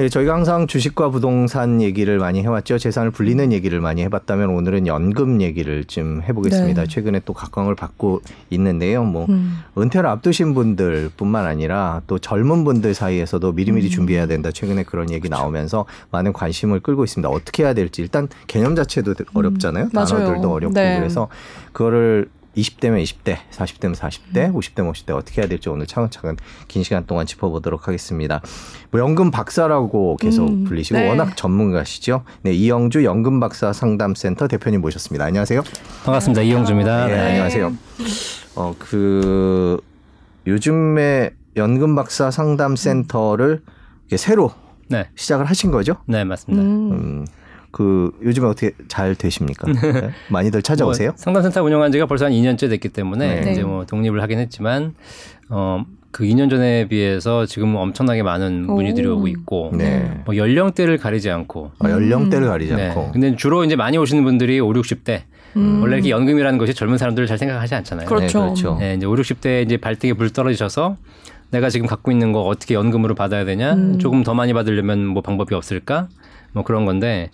[0.00, 2.78] 예, 저희가 항상 주식과 부동산 얘기를 많이 해왔죠.
[2.78, 6.82] 재산을 불리는 얘기를 많이 해봤다면 오늘은 연금 얘기를 좀 해보겠습니다.
[6.84, 6.88] 네.
[6.88, 9.04] 최근에 또 각광을 받고 있는데요.
[9.04, 9.58] 뭐 음.
[9.76, 13.90] 은퇴를 앞두신 분들뿐만 아니라 또 젊은 분들 사이에서도 미리미리 음.
[13.90, 14.50] 준비해야 된다.
[14.50, 17.28] 최근에 그런 얘기 나오면서 많은 관심을 끌고 있습니다.
[17.28, 19.84] 어떻게 해야 될지 일단 개념 자체도 어렵잖아요.
[19.84, 19.90] 음.
[19.90, 20.98] 단어들도 어렵고 네.
[20.98, 21.28] 그래서
[21.72, 24.54] 그거를 20대면 20대, 40대면 40대, 음.
[24.54, 26.36] 50대면 50대 어떻게 해야 될지 오늘 차근차근
[26.68, 28.40] 긴 시간 동안 짚어보도록 하겠습니다.
[28.90, 31.08] 뭐 연금 박사라고 계속 음, 불리시고 네.
[31.08, 32.24] 워낙 전문가시죠.
[32.42, 35.24] 네, 이영주 연금 박사 상담센터 대표님 모셨습니다.
[35.24, 35.62] 안녕하세요.
[36.04, 36.42] 반갑습니다.
[36.42, 37.06] 이영주입니다.
[37.06, 37.20] 네, 네.
[37.28, 37.72] 안녕하세요.
[38.56, 39.80] 어, 그
[40.46, 43.62] 요즘에 연금 박사 상담 센터를
[44.02, 44.52] 이렇게 새로
[44.88, 45.08] 네.
[45.14, 45.96] 시작을 하신 거죠?
[46.06, 46.62] 네, 맞습니다.
[46.64, 46.92] 음.
[46.92, 47.26] 음.
[47.70, 49.70] 그 요즘에 어떻게 잘 되십니까?
[49.72, 50.10] 네?
[50.28, 51.10] 많이들 찾아오세요?
[51.10, 53.52] 뭐 상담센터 운영한 지가 벌써 한 2년째 됐기 때문에 네.
[53.52, 54.94] 이제 뭐 독립을 하긴 했지만
[55.48, 59.16] 어, 그 2년 전에 비해서 지금 엄청나게 많은 문의들이 오.
[59.16, 60.22] 오고 있고 네.
[60.24, 62.88] 뭐 연령대를 가리지 않고 어, 연령대를 가리지 네.
[62.88, 63.12] 않고.
[63.12, 65.22] 근데 주로 이제 많이 오시는 분들이 5, 60대.
[65.56, 65.80] 음.
[65.82, 68.06] 원래 이렇게 연금이라는 것이 젊은 사람들을 잘 생각하지 않잖아요.
[68.06, 68.38] 그렇죠.
[68.38, 68.76] 네, 그렇죠.
[68.78, 70.96] 네, 이제 5, 60대 이제 발등에 불 떨어지셔서
[71.50, 73.74] 내가 지금 갖고 있는 거 어떻게 연금으로 받아야 되냐?
[73.74, 73.98] 음.
[73.98, 76.08] 조금 더 많이 받으려면 뭐 방법이 없을까?
[76.52, 77.30] 뭐 그런 건데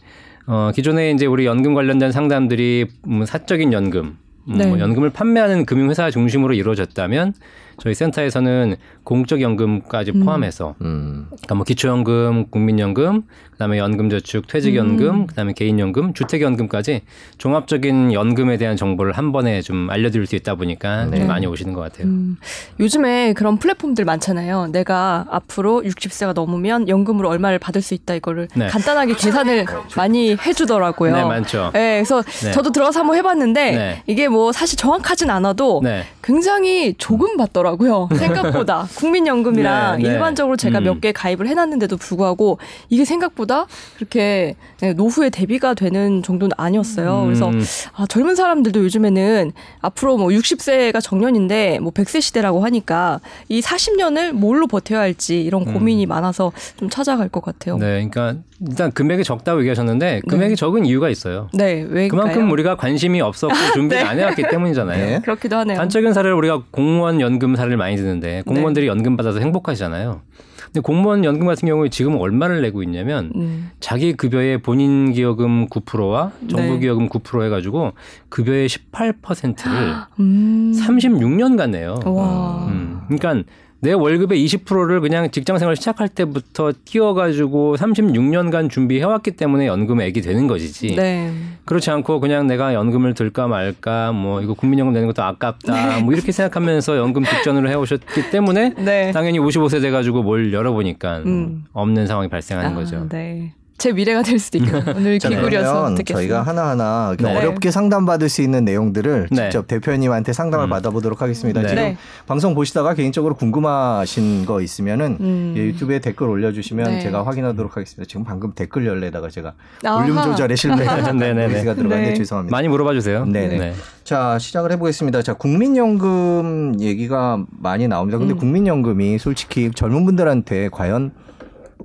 [0.46, 4.16] 어 기존에 이제 우리 연금 관련된 상담들이 음, 사적인 연금
[4.48, 4.66] 음, 네.
[4.66, 7.34] 뭐 연금을 판매하는 금융회사 중심으로 이루어졌다면
[7.78, 10.24] 저희 센터에서는 공적 연금까지 음.
[10.24, 11.26] 포함해서 음.
[11.28, 15.26] 그러니까 뭐 기초연금, 국민연금, 그다음에 연금저축, 퇴직연금, 음.
[15.26, 17.02] 그다음에 개인연금, 주택연금까지
[17.38, 21.18] 종합적인 연금에 대한 정보를 한 번에 좀 알려드릴 수 있다 보니까 네.
[21.18, 22.06] 좀 많이 오시는 것 같아요.
[22.06, 22.36] 음,
[22.80, 24.68] 요즘에 그런 플랫폼들 많잖아요.
[24.72, 28.66] 내가 앞으로 60세가 넘으면 연금으로 얼마를 받을 수 있다 이거를 네.
[28.68, 31.14] 간단하게 계산을 많이 해주더라고요.
[31.14, 31.70] 네, 많죠.
[31.72, 32.52] 네, 그래서 네.
[32.52, 34.02] 저도 들어서 한번 해봤는데 네.
[34.06, 36.04] 이게 뭐 사실 정확하진 않아도 네.
[36.22, 37.65] 굉장히 조금 받더라고요.
[38.16, 40.08] 생각보다 국민연금이랑 네, 네.
[40.14, 40.84] 일반적으로 제가 음.
[40.84, 42.58] 몇개 가입을 해놨는데도 불구하고
[42.88, 47.22] 이게 생각보다 그렇게 네, 노후에 대비가 되는 정도는 아니었어요.
[47.24, 47.62] 그래서 음,
[47.94, 54.66] 아, 젊은 사람들도 요즘에는 앞으로 뭐 60세가 정년인데 뭐 100세 시대라고 하니까 이 40년을 뭘로
[54.66, 57.78] 버텨야 할지 이런 고민이 많아서 좀 찾아갈 것 같아요.
[57.78, 61.48] 네, 네, 그러니까 일단 금액이 적다고 얘기하셨는데 금액이 적은 이유가 있어요.
[61.90, 62.08] 왜일까요?
[62.08, 65.06] 그만큼 우리가 관심이 없었고 준비를 안 해왔기 때문이잖아요.
[65.06, 65.20] 네.
[65.24, 65.76] 그렇기도 하네요.
[65.76, 70.20] 단적인 사례를 우리가 공무원 연금 사례를 많이 듣는데 공무원들이 연금 받아서 행복하시잖아요.
[70.66, 73.70] 근데 공무원 연금 같은 경우에 지금 얼마를 내고 있냐면 음.
[73.80, 76.80] 자기 급여의 본인 기여금 9%와 정부 네.
[76.80, 77.92] 기여금 9% 해가지고
[78.28, 80.72] 급여의 18%를 음.
[80.74, 81.98] 36년간 내요.
[82.04, 82.66] 와.
[82.68, 83.48] 음, 그러니까
[83.80, 90.96] 내 월급의 20%를 그냥 직장 생활 시작할 때부터 띄워가지고 36년간 준비해왔기 때문에 연금액이 되는 것이지.
[90.96, 91.32] 네.
[91.64, 96.32] 그렇지 않고 그냥 내가 연금을 들까 말까 뭐 이거 국민연금 내는 것도 아깝다 뭐 이렇게
[96.32, 99.12] 생각하면서 연금 득전을 해오셨기 때문에 네.
[99.12, 101.64] 당연히 55세 돼가지고 뭘 열어보니까 음.
[101.72, 103.06] 없는 상황이 발생하는 아, 거죠.
[103.10, 103.52] 네.
[103.78, 104.84] 제 미래가 될 수도 있겠네요.
[104.96, 106.14] 오늘 자, 기구려서 듣겠습니다.
[106.14, 107.36] 저희가 하나하나 네.
[107.36, 109.36] 어렵게 상담받을 수 있는 내용들을 네.
[109.36, 110.70] 직접 대표님한테 상담을 음.
[110.70, 111.60] 받아보도록 하겠습니다.
[111.60, 111.68] 네.
[111.68, 111.96] 지금 네.
[112.26, 115.54] 방송 보시다가 개인적으로 궁금하신 거 있으면은 음.
[115.56, 117.00] 예, 유튜브에 댓글 올려주시면 네.
[117.00, 118.08] 제가 확인하도록 하겠습니다.
[118.08, 119.52] 지금 방금 댓글 열래다가 제가
[119.84, 119.98] 아하.
[119.98, 121.48] 볼륨 조절에 실패한 네네네.
[121.48, 122.14] 노이즈가 들어갔는데 네.
[122.14, 122.56] 죄송합니다.
[122.56, 123.26] 많이 물어봐 주세요.
[123.26, 123.58] 네네.
[123.58, 123.74] 네.
[124.04, 125.20] 자 시작을 해보겠습니다.
[125.22, 128.18] 자 국민연금 얘기가 많이 나옵니다.
[128.18, 128.38] 근데 음.
[128.38, 131.12] 국민연금이 솔직히 젊은 분들한테 과연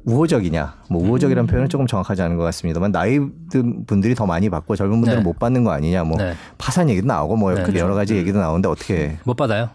[0.05, 0.75] 우호적이냐?
[0.89, 1.47] 뭐 우호적이라는 음.
[1.47, 3.19] 표현은 조금 정확하지 않은 것 같습니다만 나이
[3.51, 5.23] 든 분들이 더 많이 받고 젊은 분들은 네.
[5.23, 6.03] 못 받는 거 아니냐?
[6.03, 6.33] 뭐 네.
[6.57, 9.17] 파산 얘기도 나오고 뭐 네, 그 여러 가지 얘기도 나오는데 어떻게?
[9.23, 9.69] 못 받아요.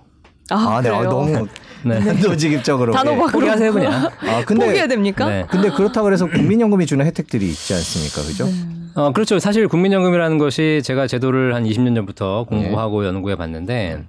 [0.50, 1.02] 아, 네, 그래요?
[1.02, 1.48] 아, 너무
[1.84, 1.98] 네.
[2.04, 2.92] 단도직입적으로.
[2.92, 2.98] 네.
[2.98, 3.92] 단호박으로 포기하세요 그냥.
[4.20, 5.28] 아 근데 포기해야 됩니까?
[5.28, 5.44] 네.
[5.48, 8.22] 근데 그렇다고 해서 국민연금이 주는 혜택들이 있지 않습니까?
[8.22, 8.46] 그죠?
[8.94, 9.38] 어, 그렇죠.
[9.38, 14.04] 사실 국민연금이라는 것이 제가 제도를 한 20년 전부터 공부하고 연구해 봤는데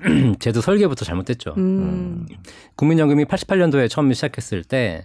[0.38, 1.54] 제도 설계부터 잘못됐죠.
[1.58, 2.26] 음.
[2.76, 5.04] 국민연금이 88년도에 처음 시작했을 때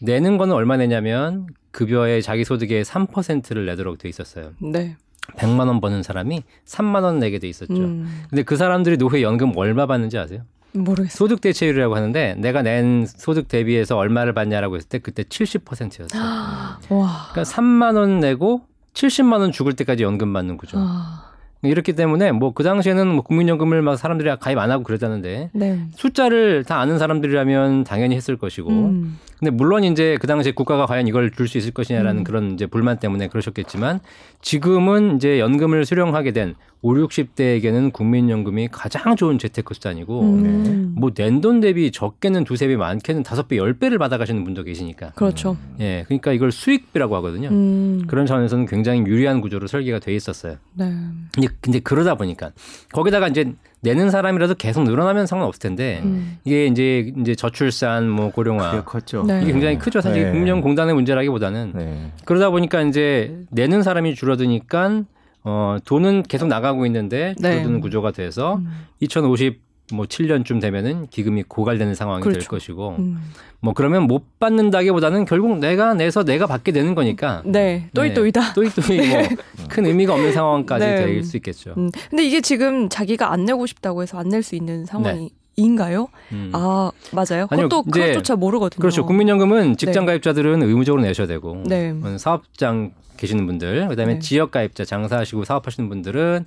[0.00, 4.52] 내는 거는 얼마 내냐면 급여의 자기 소득의 3%를 내도록 돼 있었어요.
[4.60, 4.96] 네.
[5.36, 7.74] 100만 원 버는 사람이 3만 원 내게 돼 있었죠.
[7.74, 8.24] 음.
[8.28, 10.42] 근데 그 사람들이 노후에 연금 얼마 받는지 아세요?
[10.72, 11.10] 모르겠어요.
[11.10, 16.22] 소득 대체율이라고 하는데 내가 낸 소득 대비해서 얼마를 받냐라고 했을 때 그때 70%였어요.
[16.90, 17.28] 와.
[17.32, 18.62] 그러니까 3만 원 내고
[18.94, 20.78] 70만 원 죽을 때까지 연금 받는 구조.
[20.78, 21.29] 아.
[21.62, 25.80] 이렇기 때문에 뭐 그 당시에는 뭐 국민연금을 막 사람들이 가입 안 하고 그러다는데 네.
[25.94, 29.18] 숫자를 다 아는 사람들이라면 당연히 했을 것이고 음.
[29.40, 32.24] 근데 물론 이제 그 당시에 국가가 과연 이걸 줄 수 있을 것이냐라는 음.
[32.24, 34.00] 그런 이제 불만 때문에 그러셨겠지만
[34.40, 40.94] 지금은 이제 연금을 수령하게 된 5, 60대에게는 국민연금이 가장 좋은 재테크 수단이고 음.
[40.96, 45.10] 뭐 낸돈 대비 적게는 두세 배 많게는 다섯 배, 열 배를 받아가시는 분도 계시니까.
[45.10, 45.56] 그렇죠.
[45.80, 46.04] 예.
[46.06, 47.48] 그러니까 이걸 수익비라고 하거든요.
[47.48, 48.04] 음.
[48.06, 50.56] 그런 차원에서는 굉장히 유리한 구조로 설계가 돼 있었어요.
[50.74, 50.92] 네.
[51.34, 52.52] 근데, 근데 그러다 보니까
[52.92, 56.38] 거기다가 이제 내는 사람이라도 계속 늘어나면 상관없을 텐데 음.
[56.44, 59.24] 이게 이제 이제 저출산 뭐 고령화 그게 컸죠.
[59.24, 59.40] 네.
[59.42, 60.00] 이게 굉장히 크죠.
[60.00, 60.30] 사실 네.
[60.30, 62.12] 국민연금공단의 문제라기보다는 네.
[62.24, 65.02] 그러다 보니까 이제 내는 사람이 줄어드니까
[65.44, 67.52] 어 돈은 계속 나가고 있는데 네.
[67.52, 68.68] 줄어드는 구조가 돼서 음.
[69.00, 72.48] 2050 뭐 7년쯤 되면은 기금이 고갈되는 상황이 될 그렇죠.
[72.48, 73.20] 것이고 음.
[73.60, 78.54] 뭐 그러면 못 받는다기보다는 결국 내가 내서 내가 받게 되는 거니까 네, 또이또이다.
[78.54, 79.00] 또이또이
[79.58, 80.96] 뭐큰 의미가 없는 상황까지 네.
[80.96, 81.74] 될 수 있겠죠.
[81.76, 81.90] 음.
[82.08, 86.08] 근데 이게 지금 자기가 안 내고 싶다고 해서 안 낼 수 있는 상황인가요?
[86.32, 86.50] 음.
[86.54, 87.46] 아 맞아요.
[87.50, 88.80] 아니요, 그것도 이제 그것조차 모르거든요.
[88.80, 89.04] 그렇죠.
[89.06, 90.12] 국민연금은 직장 네.
[90.12, 91.90] 가입자들은 의무적으로 내셔야 되고 네.
[92.02, 94.18] 어, 사업장 계시는 분들, 그다음에 네.
[94.20, 96.46] 지역 가입자 장사하시고 사업하시는 분들은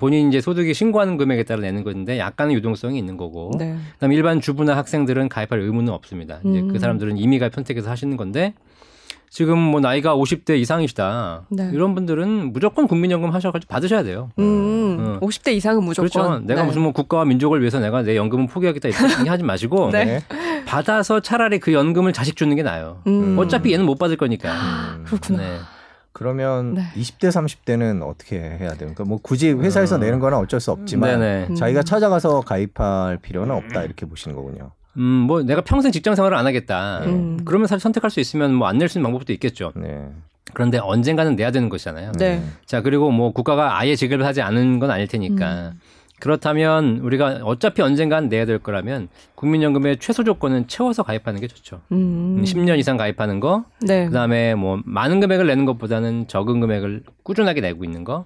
[0.00, 3.50] 본인 이제 소득이 신고하는 금액에 따라 내는 건데 약간의 유동성이 있는 거고.
[3.58, 3.76] 네.
[3.94, 6.40] 그다음에 일반 주부나 학생들은 가입할 의무는 없습니다.
[6.44, 6.68] 이제 음.
[6.72, 8.54] 그 사람들은 이미 가입 선택해서 하시는 건데
[9.34, 11.46] 지금 뭐 나이가 50대 이상이시다.
[11.50, 11.68] 네.
[11.72, 14.30] 이런 분들은 무조건 국민연금 하셔가지고 받으셔야 돼요.
[14.38, 15.26] 음, 어.
[15.26, 16.08] 50대 이상은 무조건.
[16.08, 16.38] 그렇죠.
[16.46, 16.68] 내가 네.
[16.68, 20.20] 무슨 뭐 국가와 민족을 위해서 내가 내 연금을 포기하겠다 이렇게 하지 마시고 네.
[20.66, 23.02] 받아서 차라리 그 연금을 자식 주는 게 나아요.
[23.08, 23.36] 음.
[23.36, 24.52] 어차피 얘는 못 받을 거니까.
[24.98, 25.04] 음.
[25.04, 25.42] 그렇구나.
[26.14, 26.18] 네.
[26.18, 26.82] 그러면 네.
[26.94, 28.76] 20대 30대는 어떻게 해야 돼요?
[28.78, 29.98] 그러니까 뭐 굳이 회사에서 어.
[29.98, 31.46] 내는 건 어쩔 수 없지만 네네.
[31.50, 31.54] 음.
[31.56, 34.70] 자기가 찾아가서 가입할 필요는 없다 이렇게 보시는 거군요.
[34.96, 37.00] 음, 뭐 내가 평생 직장 생활을 안 하겠다.
[37.06, 37.40] 음.
[37.44, 39.72] 그러면 사실 선택할 수 있으면 뭐 안 낼 수 있는 방법도 있겠죠.
[39.74, 40.06] 네.
[40.52, 42.12] 그런데 언젠가는 내야 되는 것이잖아요.
[42.12, 42.40] 네.
[42.64, 45.72] 자, 그리고 뭐 국가가 아예 지급을 하지 않은 건 아닐 테니까.
[45.74, 45.80] 음.
[46.24, 51.82] 그렇다면 우리가 어차피 언젠간 내야 될 거라면 국민연금의 최소 조건은 채워서 가입하는 게 좋죠.
[51.92, 52.42] 음.
[52.42, 54.06] 10년 이상 가입하는 거, 네.
[54.06, 58.24] 그다음에 뭐 많은 금액을 내는 것보다는 적은 금액을 꾸준하게 내고 있는 거.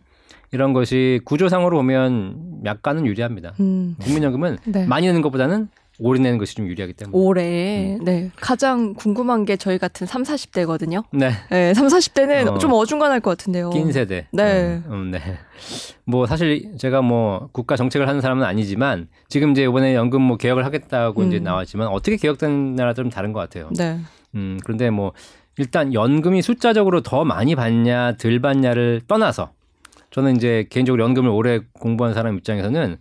[0.52, 3.54] 이런 것이 구조상으로 보면 약간은 유리합니다.
[3.58, 3.96] 음.
[4.00, 4.86] 국민연금은 네.
[4.86, 5.68] 많이 내는 것보다는
[5.98, 7.16] 내는 것이 좀 유리하기 때문에.
[7.16, 11.04] 올해 네 가장 궁금한 게 저희 같은 3, 40대거든요.
[11.12, 11.30] 네.
[11.50, 12.58] 네, 3, 40대는 어.
[12.58, 13.70] 좀 어중간할 것 같은데요.
[13.70, 14.26] 낀 세대.
[14.32, 14.80] 네.
[14.86, 15.20] 음, 네.
[16.04, 20.64] 뭐 사실 제가 뭐 국가 정책을 하는 사람은 아니지만 지금 이제 이번에 연금 뭐 개혁을
[20.64, 21.42] 하겠다고 이제 음.
[21.42, 23.70] 나왔지만 어떻게 개혁된 나라 좀 다른 것 같아요.
[23.76, 23.98] 네.
[24.34, 25.12] 음, 그런데 뭐
[25.56, 29.50] 일단 연금이 숫자적으로 더 많이 받냐 덜 받냐를 떠나서
[30.10, 32.98] 저는 이제 개인적으로 연금을 오래 공부한 사람 입장에서는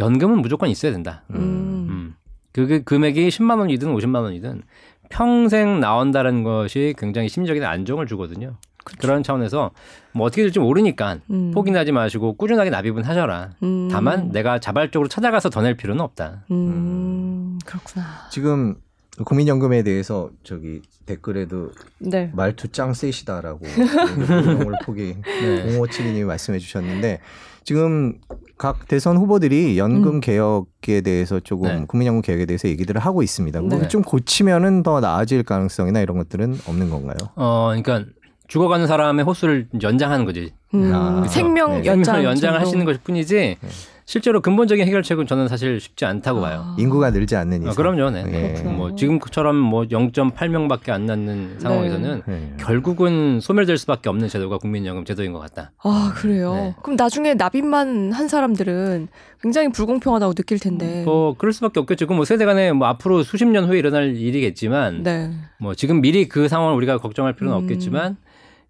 [0.00, 1.24] 연금은 무조건 있어야 된다.
[1.30, 1.36] 음.
[1.36, 2.14] 음.
[2.52, 4.62] 그 금액이 10만 원이든 50만 원이든
[5.10, 8.56] 평생 나온다는 것이 굉장히 심리적인 안정을 주거든요.
[9.00, 9.70] 그런 차원에서
[10.12, 11.50] 뭐 어떻게 될지 모르니까 음.
[11.52, 13.50] 포기하지 마시고 꾸준하게 납입은 하셔라.
[13.62, 13.88] 음.
[13.90, 16.44] 다만 내가 자발적으로 찾아가서 더 낼 필요는 없다.
[16.50, 17.58] 음.
[17.66, 18.04] 그렇구나.
[18.30, 18.76] 지금
[19.24, 22.30] 국민연금에 대해서 저기 댓글에도 네.
[22.34, 25.78] 말투 짱 세시다라고 용을 포기 네.
[25.78, 27.20] 0572님이 말씀해 주셨는데
[27.68, 28.14] 지금
[28.56, 30.20] 각 대선 후보들이 연금 음.
[30.20, 31.84] 개혁에 대해서 조금 네.
[31.86, 33.60] 국민연금 개혁에 대해서 얘기들을 하고 있습니다.
[33.60, 33.88] 네.
[33.88, 37.18] 좀 고치면은 더 나아질 가능성이나 이런 것들은 없는 건가요?
[37.36, 38.10] 어, 그러니까
[38.46, 40.54] 죽어가는 사람의 호수를 연장하는 거지.
[40.72, 40.90] 음.
[40.94, 41.76] 아, 생명 네.
[41.84, 42.66] 연장 생명을 연장을 정도.
[42.66, 43.58] 하시는 것일 뿐이지
[44.08, 46.64] 실제로 근본적인 해결책은 저는 사실 쉽지 않다고 봐요.
[46.64, 46.76] 아.
[46.78, 47.72] 인구가 늘지 않는 이상.
[47.72, 48.24] 어, 그럼요, 네.
[48.56, 48.62] 예.
[48.62, 52.54] 뭐 지금처럼 뭐 0.8명밖에 안 낳는 상황에서는 네.
[52.58, 55.72] 결국은 소멸될 수밖에 없는 제도가 국민연금 제도인 것 같다.
[55.82, 56.54] 아 그래요.
[56.54, 56.74] 네.
[56.82, 59.08] 그럼 나중에 납입만 한 사람들은
[59.42, 61.02] 굉장히 불공평하다고 느낄 텐데.
[61.04, 62.06] 뭐 그럴 수밖에 없겠죠.
[62.06, 65.32] 그뭐 세대 간에 뭐 앞으로 수십 년 후에 일어날 일이겠지만 네.
[65.58, 67.62] 뭐 지금 미리 그 상황을 우리가 걱정할 필요는 음.
[67.62, 68.16] 없겠지만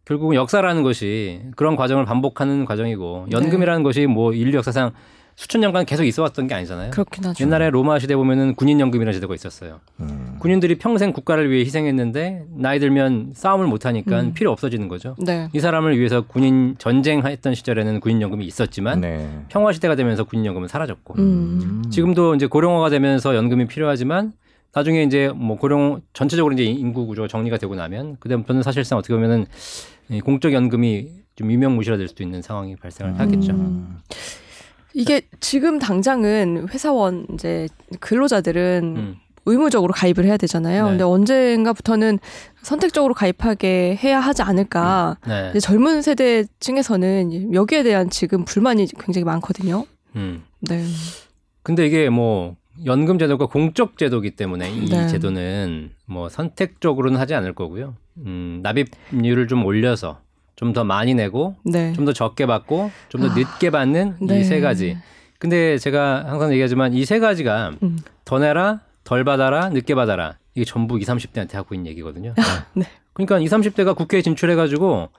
[0.04, 3.36] 결국은 역사라는 것이 그런 과정을 반복하는 과정이고 네.
[3.36, 4.90] 연금이라는 것이 뭐 인류 역사상
[5.38, 6.90] 수천 년간 계속 있어 왔던 게 아니잖아요.
[6.90, 7.44] 그렇긴 하죠.
[7.44, 9.78] 옛날에 로마 시대 보면은 군인 연금이라는 제도가 있었어요.
[10.00, 10.34] 음.
[10.40, 14.34] 군인들이 평생 국가를 위해 희생했는데 나이 들면 싸움을 못 하니까 음.
[14.34, 15.14] 필요 없어지는 거죠.
[15.24, 15.48] 네.
[15.52, 19.44] 이 사람을 위해서 군인 전쟁했던 시절에는 군인 연금이 있었지만 네.
[19.48, 21.84] 평화 시대가 되면서 군인 연금은 사라졌고 음.
[21.88, 24.32] 지금도 이제 고령화가 되면서 연금이 필요하지만
[24.74, 29.46] 나중에 이제 뭐 고령 전체적으로 이제 인구 구조가 정리가 되고 나면 그다음부터는 사실상 어떻게 보면은
[30.10, 33.52] 이 공적 연금이 좀 유명무실화될 수도 있는 상황이 발생을 하겠죠.
[33.52, 33.98] 음.
[34.94, 37.68] 이게 지금 당장은 회사원 이제
[38.00, 39.16] 근로자들은 음.
[39.46, 40.84] 의무적으로 가입을 해야 되잖아요.
[40.84, 40.90] 네.
[40.90, 42.18] 근데 언젠가부터는
[42.62, 45.16] 선택적으로 가입하게 해야 하지 않을까.
[45.26, 45.48] 네.
[45.50, 49.86] 이제 젊은 세대층에서는 여기에 대한 지금 불만이 굉장히 많거든요.
[50.16, 50.42] 음.
[50.60, 50.84] 네.
[51.62, 55.06] 근데 이게 뭐 연금 제도가 공적 제도기 때문에 이 네.
[55.08, 57.96] 제도는 뭐 선택적으로는 하지 않을 거고요.
[58.18, 60.20] 음, 납입률을 좀 올려서
[60.58, 61.92] 좀 더 많이 내고 네.
[61.92, 64.40] 좀더 적게 받고 좀더 아, 늦게 받는 네.
[64.40, 64.98] 이세 가지.
[65.38, 67.98] 근데 제가 항상 얘기하지만 이 세 가지가 음.
[68.24, 70.36] 더 내라, 덜 받아라, 늦게 받아라.
[70.54, 72.34] 이게 전부 20, 30대한테 하고 있는 얘기거든요.
[72.74, 72.84] 네.
[73.12, 75.10] 그러니까 20, 30대가 국회에 진출해 가지고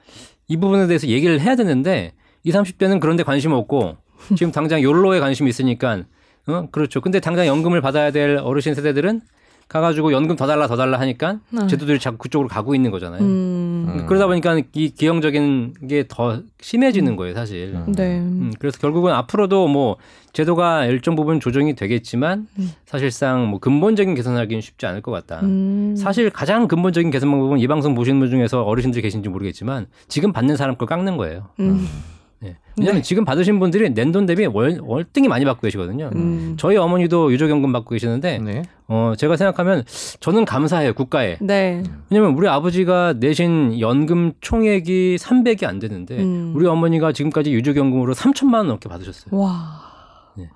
[0.50, 2.12] 이 부분에 대해서 얘기를 해야 되는데
[2.43, 3.96] 20, 30대는 그런데 관심 없고
[4.36, 6.03] 지금 당장 욜로에 관심이 있으니까
[6.48, 6.67] 어?
[6.72, 7.00] 그렇죠.
[7.00, 9.22] 근데 당장 연금을 받아야 될 어르신 세대들은
[9.69, 11.67] 가가지고 연금 더 달라 더 달라 하니까 네.
[11.67, 13.21] 제도들이 자꾸 그쪽으로 가고 있는 거잖아요.
[13.21, 13.85] 음.
[13.88, 14.05] 음.
[14.07, 17.73] 그러다 보니까 이 기형적인 게 더 심해지는 거예요, 사실.
[17.75, 17.93] 음.
[17.93, 18.17] 네.
[18.17, 19.97] 음, 그래서 결국은 앞으로도 뭐
[20.33, 22.71] 제도가 일정 부분 조정이 되겠지만 음.
[22.88, 25.41] 사실상 뭐 근본적인 개선하기는 쉽지 않을 것 같다.
[25.43, 25.95] 음.
[25.95, 30.57] 사실 가장 근본적인 개선 방법은 이 방송 보시는 분 중에서 어르신들이 계신지 모르겠지만 지금 받는
[30.57, 31.49] 사람 걸 깎는 거예요.
[32.43, 32.48] 음.
[32.48, 32.55] 예.
[32.77, 36.10] 왜냐하면 지금 받으신 분들이 낸돈 대비 월, 월등히 많이 받고 계시거든요.
[36.15, 36.55] 음.
[36.58, 38.62] 저희 어머니도 유족연금 받고 계시는데 네.
[38.88, 39.84] 어, 제가 생각하면
[40.19, 41.38] 저는 감사해요 국가에.
[41.41, 41.84] 네.
[42.10, 46.53] 왜냐면 우리 아버지가 내신 연금 총액이 300이 안 되는데 음.
[46.55, 49.38] 우리 어머니가 지금까지 유족연금으로 3천만 원 넘게 받으셨어요.
[49.38, 49.89] 와.
[50.36, 50.50] 네.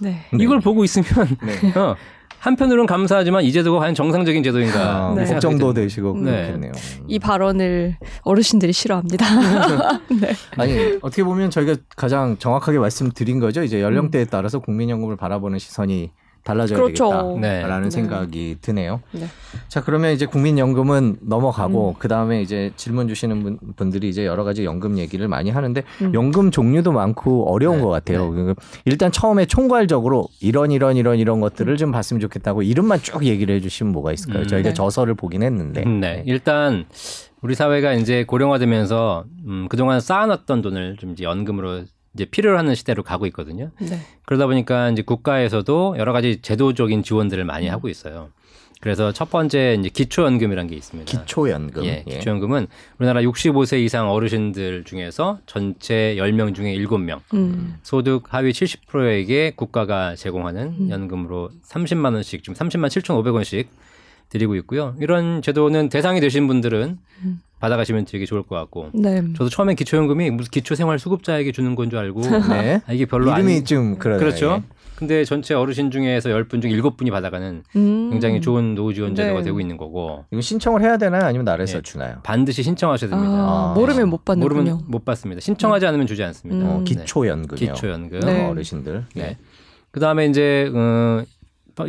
[0.00, 0.20] 네.
[0.38, 1.72] 이걸 보고 있으면 네.
[1.78, 1.96] 어,
[2.44, 5.24] 한편으로는 감사하지만 이 제도가 과연 정상적인 제도인가 아, 네.
[5.24, 6.30] 걱정도 되시고 네.
[6.30, 6.72] 그렇겠네요.
[7.08, 9.24] 이 발언을 어르신들이 싫어합니다.
[10.20, 10.34] 네.
[10.58, 13.62] 아니 어떻게 보면 저희가 가장 정확하게 말씀드린 거죠.
[13.62, 16.10] 이제 연령대에 따라서 국민연금을 바라보는 시선이
[16.44, 17.36] 달라져야 그렇죠.
[17.40, 17.90] 되겠다라는 네.
[17.90, 19.00] 생각이 드네요.
[19.12, 19.26] 네.
[19.68, 21.94] 자 그러면 이제 국민연금은 넘어가고 음.
[21.98, 26.14] 그 다음에 이제 질문 주시는 분, 분들이 이제 여러 가지 연금 얘기를 많이 하는데 음.
[26.14, 27.82] 연금 종류도 많고 어려운 네.
[27.82, 28.30] 것 같아요.
[28.30, 33.54] 그 일단 처음에 총괄적으로 이런 이런 이런 이런 것들을 좀 봤으면 좋겠다고 이름만 쭉 얘기를
[33.56, 34.42] 해주시면 뭐가 있을까요?
[34.42, 34.46] 음.
[34.46, 34.74] 저희가 네.
[34.74, 35.84] 저서를 보긴 했는데.
[35.84, 36.22] 네.
[36.26, 36.84] 일단
[37.40, 41.84] 우리 사회가 이제 고령화되면서 음, 그동안 쌓아놨던 돈을 좀 이제 연금으로
[42.14, 43.70] 이제 필요로 하는 시대로 가고 있거든요.
[43.80, 43.98] 네.
[44.24, 48.30] 그러다 보니까 이제 국가에서도 여러 가지 제도적인 지원들을 많이 하고 있어요.
[48.80, 51.10] 그래서 첫 번째 이제 기초연금이라는 게 있습니다.
[51.10, 51.84] 기초연금.
[51.86, 52.18] 예, 예.
[52.18, 52.66] 기초연금은
[52.98, 57.76] 우리나라 65세 이상 어르신들 중에서 전체 10명 중에 7명, 음.
[57.82, 60.90] 소득 하위 70%에게 국가가 제공하는 음.
[60.90, 63.68] 연금으로 30만 원씩 지금 30만 7,500원씩
[64.28, 64.94] 드리고 있고요.
[65.00, 67.40] 이런 제도는 대상이 되신 분들은 음.
[67.60, 69.22] 받아가시면 되게 좋을 것 같고 네.
[69.36, 72.80] 저도 처음에 기초연금이 무슨 기초생활수급자에게 주는 건 줄 알고 네.
[72.86, 74.18] 아, 이게 별로 이름이 아닌 좀 그러네요.
[74.20, 74.62] 그렇죠.
[74.68, 74.74] 예.
[74.96, 78.10] 근데 전체 어르신 중에서 10분 중 7분이 받아가는 음.
[78.10, 79.44] 굉장히 좋은 노후 지원 제도가 네.
[79.44, 81.24] 되고 있는 거고 이거 신청을 해야 되나요?
[81.24, 81.82] 아니면 나라에서 예.
[81.82, 82.16] 주나요?
[82.22, 83.32] 반드시 신청하셔야 됩니다.
[83.32, 83.74] 아, 아.
[83.74, 84.54] 모르면 못 받는군요.
[84.62, 85.40] 모르면 못 받습니다.
[85.40, 86.64] 신청하지 않으면 주지 않습니다.
[86.64, 86.70] 음.
[86.70, 86.84] 어, 네.
[86.84, 87.72] 기초연금이요.
[87.74, 88.20] 기초연금.
[88.20, 88.46] 네.
[88.46, 89.04] 어르신들.
[89.14, 89.36] 네.
[89.90, 91.22] 그 다음에 이제 어,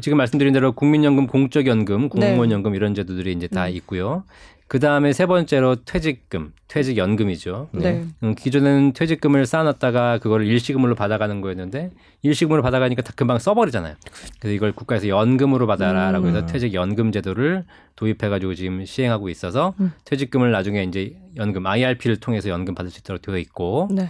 [0.02, 3.76] 지금 말씀드린 대로 국민연금, 공적연금, 공무원연금 이런 제도들이 이제 다 음.
[3.76, 4.24] 있고요.
[4.68, 7.70] 그 다음에 세 번째로 퇴직금, 퇴직연금이죠.
[7.74, 8.04] 네.
[8.24, 11.92] 음, 기존에는 퇴직금을 쌓아놨다가 그걸 일시금으로 받아가는 거였는데
[12.24, 13.94] 일시금으로 받아가니까 다 금방 써버리잖아요.
[14.40, 16.46] 그래서 이걸 국가에서 연금으로 받아라라고 해서 음.
[16.48, 17.64] 퇴직연금 제도를
[17.96, 19.92] 도입해가지고 지금 시행하고 있어서 음.
[20.04, 24.10] 퇴직금을 나중에 이제 연금 IRP를 통해서 연금 받을 수 있도록 되어 있고 네.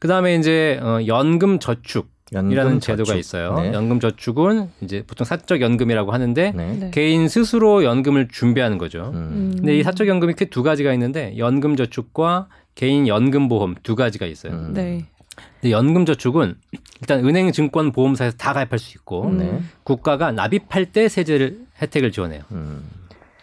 [0.00, 2.10] 그 다음에 이제 어, 연금 저축.
[2.32, 3.14] 연금 이라는 제도가.
[3.14, 3.54] 있어요.
[3.54, 3.72] 네.
[3.72, 6.76] 연금 저축은 이제 보통 사적 연금이라고 하는데 네.
[6.78, 6.90] 네.
[6.90, 9.10] 개인 스스로 연금을 준비하는 거죠.
[9.14, 9.16] 음.
[9.16, 9.52] 음.
[9.56, 14.26] 근데 이 사적 연금이 크게 두 가지가 있는데 연금 저축과 개인 연금 보험 두 가지가
[14.26, 14.52] 있어요.
[14.52, 14.72] 음.
[14.72, 15.04] 네.
[15.60, 16.56] 근데 연금 저축은
[17.00, 19.38] 일단 은행, 증권, 보험사에서 다 가입할 수 있고 음.
[19.38, 19.60] 네.
[19.84, 22.42] 국가가 납입할 때 세제를 혜택을 지원해요.
[22.52, 22.82] 음.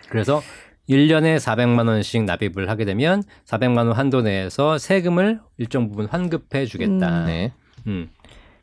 [0.09, 0.41] 그래서
[0.89, 7.27] 1년에 400만 원씩 납입을 하게 되면 400만 원 한도 내에서 세금을 일정 부분 환급해 주겠다.
[7.87, 8.09] 음.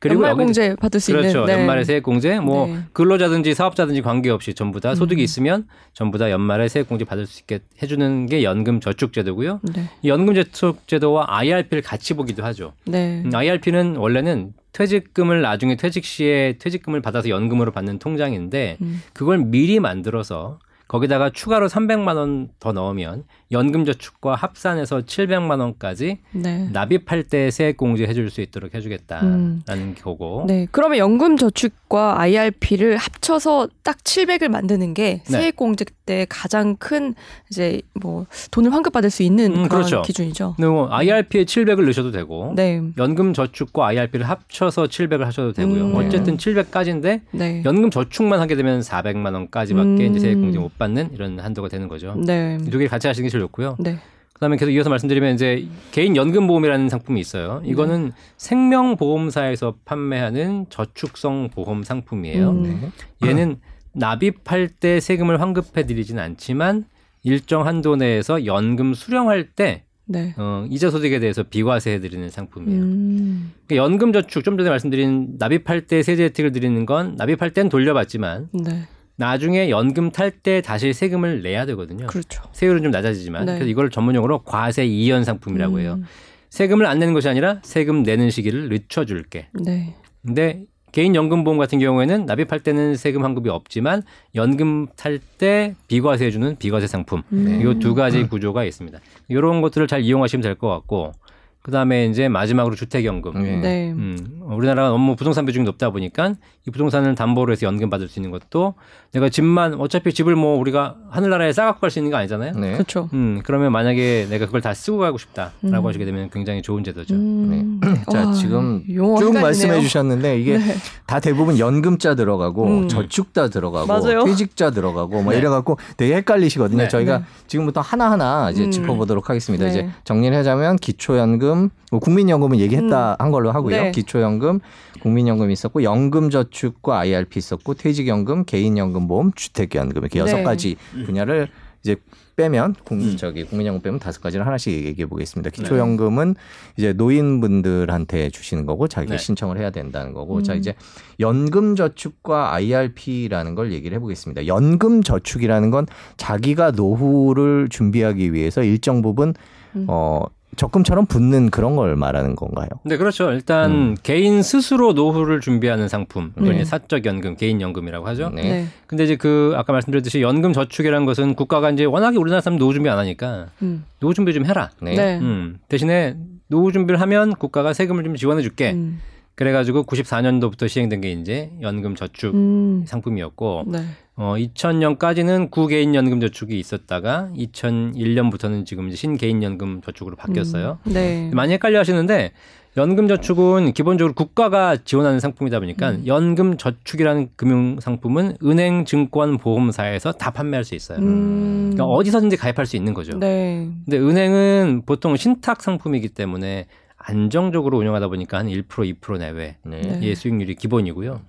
[0.00, 0.08] 네.
[0.10, 0.14] 음.
[0.14, 1.28] 연말 공제 받을 수 그렇죠.
[1.28, 1.52] 있는 네.
[1.52, 2.78] 연말에 세액 공제, 뭐 네.
[2.92, 5.24] 근로자든지 사업자든지 관계없이 전부 다 소득이 음.
[5.24, 9.60] 있으면 전부 다 연말에 세액 공제 받을 수 있게 해 주는 게 연금 저축 제도고요.
[9.74, 9.88] 네.
[10.02, 12.72] 이 연금 저축 제도와 IRP를 같이 보기도 하죠.
[12.84, 13.22] 네.
[13.24, 19.02] 음, IRP는 원래는 퇴직금을 나중에 퇴직 시에 퇴직금을 받아서 연금으로 받는 통장인데 음.
[19.14, 26.68] 그걸 미리 만들어서 거기다가 추가로 300만 원 더 넣으면 연금 저축과 합산해서 700만 원까지 네.
[26.72, 29.94] 납입할 때 세액 공제 해줄 수 있도록 해주겠다라는 음.
[30.00, 30.44] 거고.
[30.48, 30.66] 네.
[30.72, 35.30] 그러면 연금 저축과 IRP를 합쳐서 딱 700을 만드는 게 네.
[35.30, 37.14] 세액 공제 때 가장 큰
[37.50, 40.02] 이제 뭐 돈을 환급받을 수 있는 음, 그런 그렇죠.
[40.02, 40.54] 기준이죠.
[40.56, 42.80] 근데 뭐 IRP에 700을 넣으셔도 되고 네.
[42.96, 45.86] 연금 저축과 IRP를 합쳐서 700을 하셔도 되고요.
[45.86, 45.94] 음.
[45.96, 47.62] 어쨌든 700까지인데 네.
[47.64, 50.10] 연금 저축만 하게 되면 400만 원까지밖에 음.
[50.10, 52.14] 이제 세액 공제 못 받는 이런 한도가 되는 거죠.
[52.14, 52.58] 네.
[52.58, 53.76] 두개 같이 하시는 게 제일 좋고요.
[53.78, 53.98] 네.
[54.34, 57.62] 그다음에 계속 이어서 말씀드리면 이제 개인 연금 보험이라는 상품이 있어요.
[57.64, 62.50] 이거는 생명 보험사에서 판매하는 저축성 보험 상품이에요.
[62.50, 62.62] 음.
[62.62, 63.28] 네.
[63.28, 63.56] 얘는
[63.92, 66.84] 납입할 때 세금을 환급해 드리진 않지만
[67.22, 70.34] 일정 한도 내에서 연금 수령할 때 네.
[70.36, 72.82] 어, 이자 소득에 대해서 비과세 해 드리는 상품이에요.
[72.82, 73.52] 음.
[73.66, 78.50] 그러니까 연금 저축 좀 전에 말씀드린 납입할 때 세제 혜택을 드리는 건 납입할 땐 돌려받지만
[78.52, 78.86] 네.
[79.16, 82.06] 나중에 연금 탈 때 다시 세금을 내야 되거든요.
[82.06, 82.42] 그렇죠.
[82.52, 83.54] 세율은 좀 낮아지지만 네.
[83.54, 85.94] 그래서 이걸 전문용어로 과세 이연 상품이라고 해요.
[85.98, 86.04] 음.
[86.50, 89.48] 세금을 안 내는 것이 아니라 세금 내는 시기를 늦춰줄게.
[89.54, 89.94] 네.
[90.24, 94.02] 근데 개인 연금 보험 같은 경우에는 납입할 때는 세금 환급이 없지만
[94.34, 97.22] 연금 탈 때 비과세 해주는 비과세 상품.
[97.32, 97.60] 음.
[97.78, 98.98] 이두 가지 구조가 있습니다.
[99.28, 101.12] 이런 것들을 잘 이용하시면 될 것 같고
[101.60, 103.42] 그 다음에 이제 마지막으로 주택연금.
[103.42, 103.56] 네.
[103.56, 103.90] 네.
[103.90, 106.34] 음, 우리나라가 너무 부동산 비중이 높다 보니까
[106.66, 108.74] 이 부동산을 담보로 해서 연금 받을 수 있는 것도
[109.16, 112.52] 내가 집만 어차피 집을 뭐 우리가 하늘나라에 싸갖고 갈 수 있는 거 아니잖아요.
[112.54, 112.72] 네.
[112.74, 113.08] 그렇죠.
[113.14, 115.86] 음, 그러면 만약에 내가 그걸 다 쓰고 가고 싶다라고 음.
[115.86, 117.14] 하시게 되면 굉장히 좋은 제도죠.
[117.14, 117.80] 음.
[118.12, 119.32] 자, 와, 지금 쭉.
[119.32, 120.74] 말씀해 주셨는데 이게 네.
[121.06, 122.88] 다 대부분 연금자 들어가고 음.
[122.88, 124.24] 저축자 들어가고 맞아요.
[124.24, 125.38] 퇴직자 들어가고 뭐 네.
[125.38, 126.82] 이래 갖고 되게 헷갈리시거든요.
[126.82, 126.88] 네.
[126.88, 127.24] 저희가 네.
[127.46, 128.70] 지금부터 하나하나 이제 음.
[128.70, 129.64] 짚어 보도록 하겠습니다.
[129.64, 129.70] 네.
[129.70, 133.76] 이제 정리를 하자면 기초연금, 뭐 국민연금은 얘기했다 한 걸로 하고요.
[133.76, 133.90] 네.
[133.92, 134.60] 기초연금,
[135.00, 140.42] 국민연금 있었고 연금저축과 IRP 있었고 퇴직연금, 개인연금보험, 주택연금 이렇게 여섯 네.
[140.42, 141.48] 가지 분야를
[141.82, 141.96] 이제
[142.34, 143.16] 빼면 국, 음.
[143.16, 145.50] 저기 국민연금 빼면 다섯 가지를 하나씩 얘기해 보겠습니다.
[145.50, 146.34] 기초연금은
[146.76, 149.18] 이제 노인분들한테 주시는 거고 자기가 네.
[149.18, 150.42] 신청을 해야 된다는 거고 음.
[150.42, 150.74] 자 이제
[151.18, 154.46] 연금저축과 IRP라는 걸 얘기를 해보겠습니다.
[154.46, 159.32] 연금저축이라는 건 자기가 노후를 준비하기 위해서 일정 부분
[159.74, 159.86] 음.
[159.88, 160.24] 어
[160.56, 162.68] 적금처럼 붙는 그런 걸 말하는 건가요?
[162.84, 163.30] 네, 그렇죠.
[163.32, 163.96] 일단 음.
[164.02, 166.64] 개인 스스로 노후를 준비하는 상품, 네.
[166.64, 168.30] 사적 연금, 개인 연금이라고 하죠.
[168.30, 168.42] 네.
[168.42, 168.66] 네.
[168.86, 172.88] 근데 이제 그 아까 말씀드렸듯이 연금 저축이라는 것은 국가가 이제 워낙에 우리나라 사람 노후 준비
[172.88, 173.84] 안 하니까 음.
[174.00, 174.70] 노후 준비 좀 해라.
[174.80, 174.94] 네.
[174.94, 175.18] 네.
[175.18, 176.16] 음, 대신에
[176.48, 178.72] 노후 준비를 하면 국가가 세금을 좀 지원해 줄게.
[178.72, 179.00] 음.
[179.34, 182.84] 그래가지고 94년도부터 시행된 게 이제 연금 저축 음.
[182.86, 183.80] 상품이었고, 네.
[184.16, 190.78] 어, 2000년까지는 구개인 연금 저축이 있었다가 2001년부터는 지금 이제 신개인 연금 저축으로 바뀌었어요.
[190.86, 190.92] 음.
[190.92, 191.30] 네.
[191.34, 192.32] 많이 헷갈려 하시는데
[192.78, 196.02] 연금 저축은 기본적으로 국가가 지원하는 상품이다 보니까 음.
[196.06, 200.98] 연금 저축이라는 금융 상품은 은행, 증권, 보험사에서 다 판매할 수 있어요.
[200.98, 201.72] 음.
[201.74, 203.18] 그러니까 어디서든지 가입할 수 있는 거죠.
[203.18, 203.68] 네.
[203.84, 209.80] 근데 은행은 보통 신탁 상품이기 때문에 안정적으로 운영하다 보니까 한 1% 2% 내외 네.
[209.80, 210.06] 네.
[210.06, 211.20] 의 수익률이 기본이고요.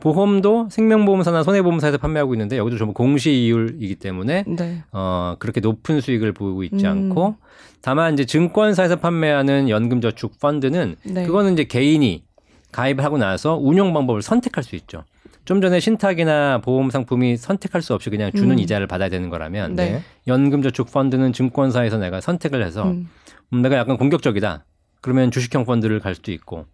[0.00, 4.82] 보험도 생명보험사나 손해보험사에서 판매하고 있는데 여기도 전부 공시이율이기 때문에 네.
[4.92, 6.90] 어, 그렇게 높은 수익을 보이고 있지 음.
[6.90, 7.36] 않고
[7.80, 11.26] 다만 이제 증권사에서 판매하는 연금저축 펀드는 네.
[11.26, 12.24] 그거는 이제 개인이
[12.72, 15.04] 가입을 하고 나서 운영 방법을 선택할 수 있죠.
[15.46, 18.58] 좀 전에 신탁이나 보험 상품이 선택할 수 없이 그냥 주는 음.
[18.58, 20.02] 이자를 받아야 되는 거라면 네.
[20.26, 23.08] 연금저축 펀드는 증권사에서 내가 선택을 해서 음.
[23.52, 24.64] 음, 내가 약간 공격적이다.
[25.00, 26.66] 그러면 주식형 펀드를 갈 수도 있고,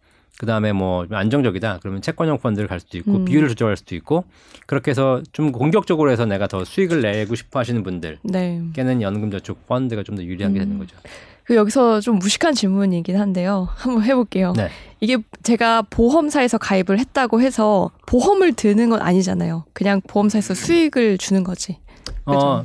[0.42, 1.78] 그 다음에 뭐 안정적이다.
[1.82, 3.24] 그러면 채권형 펀드를 갈 수도 있고, 음.
[3.24, 4.24] 비율을 조정할 수도 있고,
[4.66, 9.00] 그렇게 해서 좀 공격적으로 해서 내가 더 수익을 내고 싶어 하시는 분들께는 네.
[9.00, 10.78] 연금저축 펀드가 좀 더 유리하게 되는 음.
[10.80, 10.96] 거죠.
[11.44, 13.68] 그 여기서 좀 무식한 질문이긴 한데요.
[13.78, 14.52] 한번 해볼게요.
[14.56, 14.68] 네.
[14.98, 19.64] 이게 제가 보험사에서 가입을 했다고 해서 보험을 드는 건 아니잖아요.
[19.72, 21.78] 그냥 보험사에서 수익을 주는 거지.
[22.26, 22.64] 어,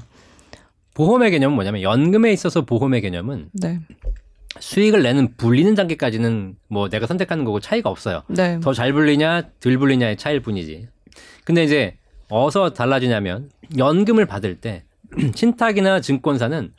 [0.95, 3.81] 보험의 개념은 뭐냐면 연금에 있어서 보험의 개념은 네.
[4.59, 8.23] 수익을 내는 불리는 단계까지는 뭐 내가 선택하는 거고 차이가 없어요.
[8.27, 8.59] 네.
[8.59, 10.87] 더 잘 불리냐 덜 불리냐의 차이일 뿐이지.
[11.43, 11.95] 근데 이제
[12.29, 14.83] 어서 달라지냐면 연금을 받을 때
[15.35, 16.73] 신탁이나 증권사는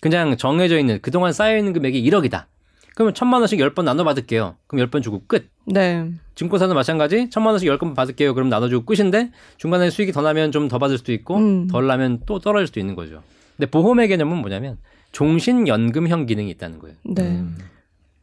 [0.00, 2.46] 그냥 정해져 있는 그동안 쌓여 있는 금액이 1억이다.
[2.94, 4.56] 그러면 천만 원씩 10번 나눠 받을게요.
[4.66, 5.48] 그럼 10번 주고 끝.
[5.66, 6.08] 네.
[6.36, 7.28] 증권사는 마찬가지.
[7.30, 8.34] 천만 원씩 10번 받을게요.
[8.34, 11.66] 그럼 나눠주고 끝인데 중간에 수익이 더 나면 좀 더 받을 수도 있고 음.
[11.68, 13.22] 덜 나면 또 떨어질 수도 있는 거죠.
[13.56, 14.78] 근데 보험의 개념은 뭐냐면
[15.14, 16.96] 종신연금형 기능이 있다는 거예요.
[17.04, 17.22] 네.
[17.22, 17.56] 음.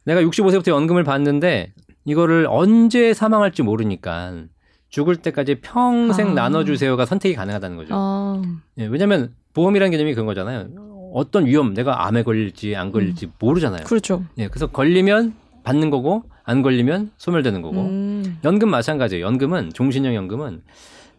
[0.04, 1.72] 내가 65세부터 연금을 받는데
[2.04, 4.44] 이거를 언제 사망할지 모르니까
[4.88, 6.34] 죽을 때까지 평생 아.
[6.34, 7.94] 나눠주세요가 선택이 가능하다는 거죠.
[7.94, 8.42] 아,
[8.78, 10.68] 예, 왜냐하면 보험이라는 개념이 그런 거잖아요.
[11.14, 13.84] 어떤 위험, 내가 암에 걸릴지 안 걸릴지 모르잖아요.
[13.84, 14.24] 그렇죠.
[14.38, 18.38] 예, 그래서 걸리면 받는 거고 안 걸리면 소멸되는 거고 음.
[18.44, 19.24] 연금 마찬가지예요.
[19.24, 20.62] 연금은 종신형 연금은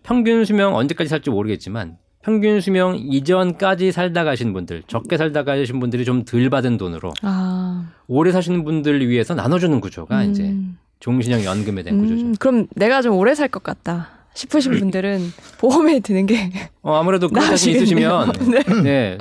[0.03, 6.05] 평균 수명 언제까지 살지 모르겠지만 평균 수명 이전까지 살다 가신 분들, 적게 살다 가신 분들이
[6.05, 7.89] 좀 덜 받은 돈으로 아.
[8.07, 10.77] 오래 사시는 분들을 위해서 나눠주는 구조가 이제 음.
[11.01, 12.25] 종신형 연금에 대한 구조죠.
[12.25, 15.19] 음, 그럼 내가 좀 오래 살 것 같다 싶으신 분들은
[15.59, 16.49] 보험에 드는 게
[16.81, 17.75] 어, 아무래도 그런 자신.
[17.75, 18.31] 있으시면
[18.83, 19.17] 네.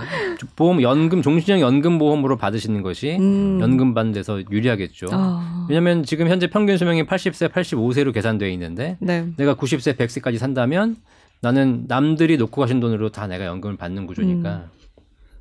[0.57, 3.59] 보험 연금 종신형 연금 보험으로 받으시는 것이 음.
[3.61, 5.09] 연금 데서 유리하겠죠.
[5.11, 5.67] 아.
[5.69, 9.27] 왜냐하면 지금 현재 평균 수명이 80세, 85세로 계산되어 있는데 네.
[9.37, 10.97] 내가 90세, 100세까지 산다면
[11.43, 14.51] 나는 남들이 놓고 가신 돈으로 다 내가 연금을 받는 구조니까.
[14.51, 14.83] 음.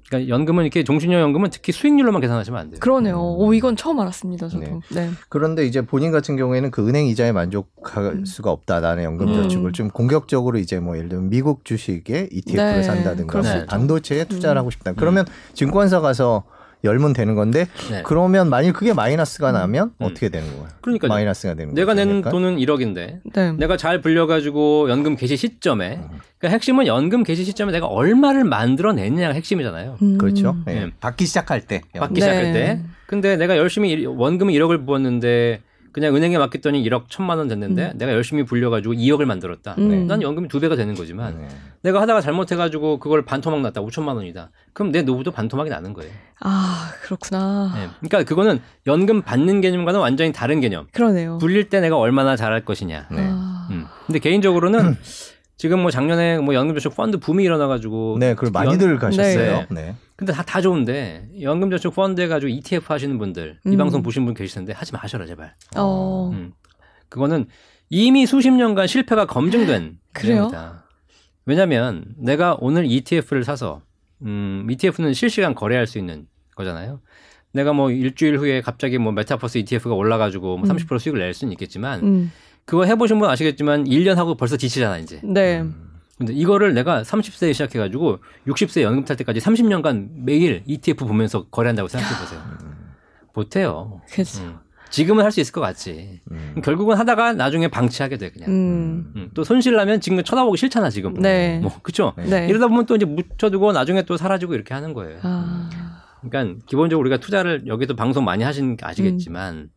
[0.09, 2.79] 그러니까 연금은 이렇게 종신형 연금은 특히 수익률로만 계산하시면 안 돼요.
[2.81, 3.17] 그러네요.
[3.17, 4.49] 오, 이건 처음 알았습니다.
[4.49, 4.65] 저도.
[4.65, 4.79] 네.
[4.89, 5.09] 네.
[5.29, 8.81] 그런데 이제 본인 같은 경우에는 그 은행 이자에 만족할 수가 없다.
[8.81, 9.73] 나는 연금 저축을 음.
[9.73, 13.65] 좀 공격적으로 이제 뭐 예를 들면 미국 주식에 ETF를 네, 산다든가 뭐.
[13.67, 14.59] 반도체에 투자를 음.
[14.61, 14.93] 하고 싶다.
[14.93, 16.43] 그러면 증권사 가서
[16.83, 18.01] 열면 되는 건데 네.
[18.03, 20.05] 그러면 만약 그게 마이너스가 나면 음.
[20.05, 20.67] 어떻게 되는 거예요?
[20.81, 21.09] 그러니까요.
[21.09, 21.97] 마이너스가 되는 내가 거죠.
[21.97, 22.29] 낸 그러니까?
[22.31, 23.51] 돈은 1억인데 네.
[23.53, 26.17] 내가 잘 불려가지고 연금 개시 시점에 음.
[26.39, 29.97] 그러니까 핵심은 연금 개시 시점에 내가 얼마를 만들어냈냐가 핵심이잖아요.
[30.01, 30.17] 음.
[30.17, 30.55] 그렇죠.
[30.67, 30.73] 예.
[30.73, 30.91] 네.
[30.99, 31.81] 받기 시작할 때.
[31.93, 32.21] 받기 네.
[32.21, 32.81] 시작할 때.
[33.05, 35.61] 근데 내가 열심히 일- 원금은 1억을 부었는데
[35.91, 39.75] 그냥 은행에 맡겼더니 1억 1천만 원 됐는데 내가 열심히 불려가지고 2억을 만들었다.
[39.77, 40.07] 음.
[40.07, 41.47] 난 연금이 두 배가 되는 거지만 네.
[41.81, 44.51] 내가 하다가 잘못해가지고 그걸 반토막 났다 5천만 원이다.
[44.73, 46.11] 그럼 내 노후도 반토막이 나는 거예요.
[46.39, 47.71] 아 그렇구나.
[47.75, 47.89] 네.
[47.99, 50.87] 그러니까 그거는 연금 받는 개념과는 완전히 다른 개념.
[50.93, 51.37] 그러네요.
[51.39, 53.07] 불릴 때 내가 얼마나 잘할 것이냐.
[53.11, 53.17] 네.
[53.19, 53.85] 아, 음.
[54.05, 54.95] 근데 개인적으로는
[55.61, 59.67] 지금 뭐 작년에 뭐 연금저축 펀드 붐이 일어나가지고 네, 그걸 연- 많이들 가셨어요.
[59.69, 59.95] 네.
[60.15, 63.77] 근데 다, 다 좋은데 연금저축 펀드 해가지고 ETF 하시는 분들 이 음.
[63.77, 65.53] 방송 보신 분 계실 텐데 하지 마셔라 제발.
[65.77, 66.53] 어, 음.
[67.09, 67.45] 그거는
[67.91, 70.35] 이미 수십 년간 실패가 검증된 그래요?
[70.49, 70.83] 내용이다.
[71.45, 73.83] 왜냐하면 내가 오늘 ETF를 사서
[74.23, 77.01] 음, ETF는 실시간 거래할 수 있는 거잖아요.
[77.53, 80.75] 내가 뭐 일주일 후에 갑자기 뭐 메타버스 ETF가 올라가지고 뭐 음.
[80.75, 82.31] 30% 수익을 낼 수는 있겠지만 음,
[82.65, 85.19] 그거 해보신 분 아시겠지만 1년 하고 벌써 지치잖아 이제.
[85.23, 85.63] 네.
[86.17, 92.15] 근데 이거를 내가 30세에 시작해가지고 60세 연금 탈 때까지 30년간 매일 ETF 보면서 거래한다고 생각해
[92.19, 92.41] 보세요.
[93.33, 94.01] 못해요.
[94.11, 94.59] 그래서 음.
[94.91, 96.19] 지금은 할 수 있을 것 같지.
[96.31, 96.61] 음.
[96.63, 98.49] 결국은 하다가 나중에 방치하게 돼 그냥.
[98.51, 101.13] 음, 음, 또 손실 나면 지금 쳐다보기 싫잖아 지금.
[101.13, 101.59] 네.
[101.59, 102.13] 뭐 그쵸?
[102.17, 102.47] 네.
[102.47, 105.19] 이러다 보면 또 이제 묻혀두고 나중에 또 사라지고 이렇게 하는 거예요.
[105.23, 105.69] 아,
[106.21, 108.43] 그러니까 기본적으로 우리가 투자를 여기도 방송 많이
[108.75, 109.69] 게 아시겠지만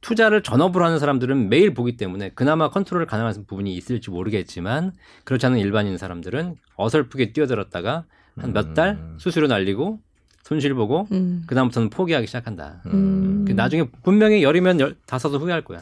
[0.00, 4.92] 투자를 전업으로 하는 사람들은 매일 보기 때문에 그나마 컨트롤 가능한 부분이 있을지 모르겠지만
[5.24, 8.04] 그렇지 않은 일반인 사람들은 어설프게 뛰어들었다가
[8.38, 9.16] 한 몇달 음.
[9.18, 9.98] 수수료 날리고
[10.44, 12.80] 손실 보고 음, 그 다음부터는 포기하기 시작한다.
[12.86, 15.80] 음, 그 나중에 분명히 열이면 열, 다 써서 후회할 거야.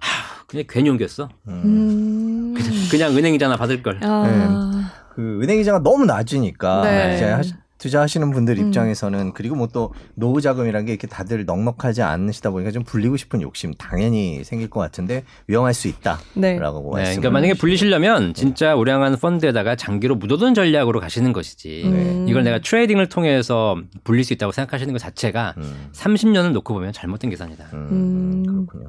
[0.00, 1.28] 하, 그냥 괜히 옮겼어.
[1.48, 2.54] 음,
[2.90, 4.00] 그냥 은행이잖아 받을 걸.
[4.02, 7.14] 아, 그 은행 이자가 너무 낮으니까 네.
[7.14, 8.66] 이제 하시- 투자하시는 분들 음.
[8.68, 13.40] 입장에서는 그리고 뭐 또 노후 자금이라는 게 이렇게 다들 넉넉하지 않으시다 보니까 좀 불리고 싶은
[13.40, 16.52] 욕심 당연히 생길 것 같은데 위험할 수 있다라고 네.
[16.54, 17.54] 네, 말씀을 그러니까 만약에.
[17.54, 21.82] 불리시려면 진짜 우량한 펀드에다가 장기로 묻어둔 전략으로 가시는 것이지.
[21.86, 22.26] 음.
[22.28, 27.30] 이걸 내가 트레이딩을 통해서 불릴 수 있다고 생각하시는 것 자체가 음, 30년을 놓고 보면 잘못된
[27.30, 27.70] 계산이다.
[27.72, 28.44] 음, 음.
[28.66, 28.88] 그렇군요.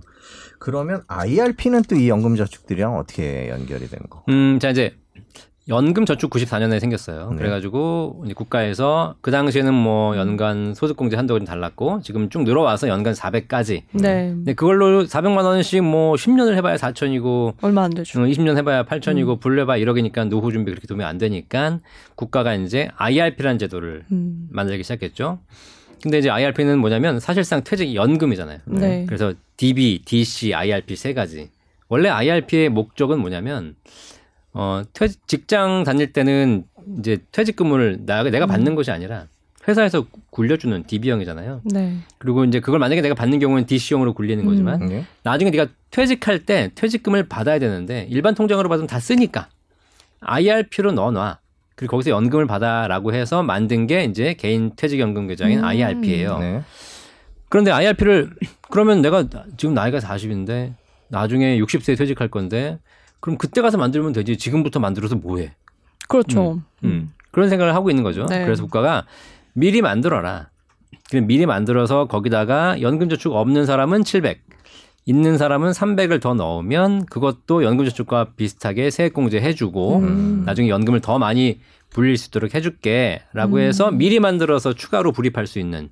[0.59, 4.23] 그러면 IRP는 또 이 연금 저축들이랑 어떻게 연결이 되는 거?
[4.29, 4.95] 음, 자 이제
[5.69, 7.29] 연금 저축 94년에 생겼어요.
[7.31, 7.37] 네.
[7.37, 13.13] 그래가지고 이제 국가에서 그 당시에는 뭐 연간 소득공제 한도가 좀 달랐고 지금 쭉 늘어와서 연간
[13.13, 13.83] 400까지.
[13.93, 14.29] 네.
[14.29, 18.19] 근데 그걸로 400만 원씩 뭐 10년을 해봐야 4천이고 얼마 안 되죠.
[18.19, 19.39] 20년 해봐야 8천이고 음.
[19.39, 21.79] 불려봐 1억이니까 노후 준비 그렇게 도움이 안 되니까
[22.15, 25.39] 국가가 이제 IRP라는 제도를 음, 만들기 시작했죠.
[26.01, 28.59] 근데 이제 IRP는 뭐냐면 사실상 퇴직 연금이잖아요.
[28.65, 29.05] 네.
[29.07, 31.49] 그래서 DB, DC, IRP 세 가지.
[31.87, 33.75] 원래 IRP의 목적은 뭐냐면
[34.53, 36.65] 어, 퇴, 직장 다닐 때는
[36.99, 39.27] 이제 퇴직금을 나, 내가 받는 것이 아니라
[39.67, 41.61] 회사에서 굴려주는 DB형이잖아요.
[41.63, 41.97] 네.
[42.17, 45.05] 그리고 이제 그걸 만약에 내가 받는 경우는 DC형으로 굴리는 거지만 네.
[45.23, 49.47] 나중에 네가 퇴직할 때 퇴직금을 받아야 되는데 일반 통장으로 받으면 다 쓰니까
[50.19, 51.39] IRP로 넣어놔.
[51.75, 55.63] 그리고 거기서 연금을 받아라고 해서 만든 게 이제 개인 퇴직연금 계좌인 음.
[55.63, 56.39] IRP예요.
[56.39, 56.61] 네.
[57.49, 58.31] 그런데 IRP를
[58.69, 59.25] 그러면 내가
[59.57, 60.73] 지금 나이가 40인데
[61.07, 62.79] 나중에 60세에 퇴직할 건데
[63.23, 65.53] 그럼 그때 가서 만들면 되지 지금부터 만들어서 뭐해?
[66.09, 66.61] 그렇죠.
[66.83, 67.13] 음.
[67.31, 68.25] 그런 생각을 하고 있는 거죠.
[68.25, 68.43] 네.
[68.43, 69.05] 그래서 국가가
[69.53, 70.49] 미리 만들어라.
[71.09, 74.41] 그럼 미리 만들어서 거기다가 연금저축 없는 사람은 700,
[75.05, 80.43] 있는 사람은 300을 더 넣으면 그것도 연금저축과 비슷하게 세액공제 해주고 음.
[80.45, 83.61] 나중에 연금을 더 많이 불릴 수 있도록 해줄게라고 음.
[83.61, 85.87] 해서 미리 만들어서 추가로 불입할 수 있는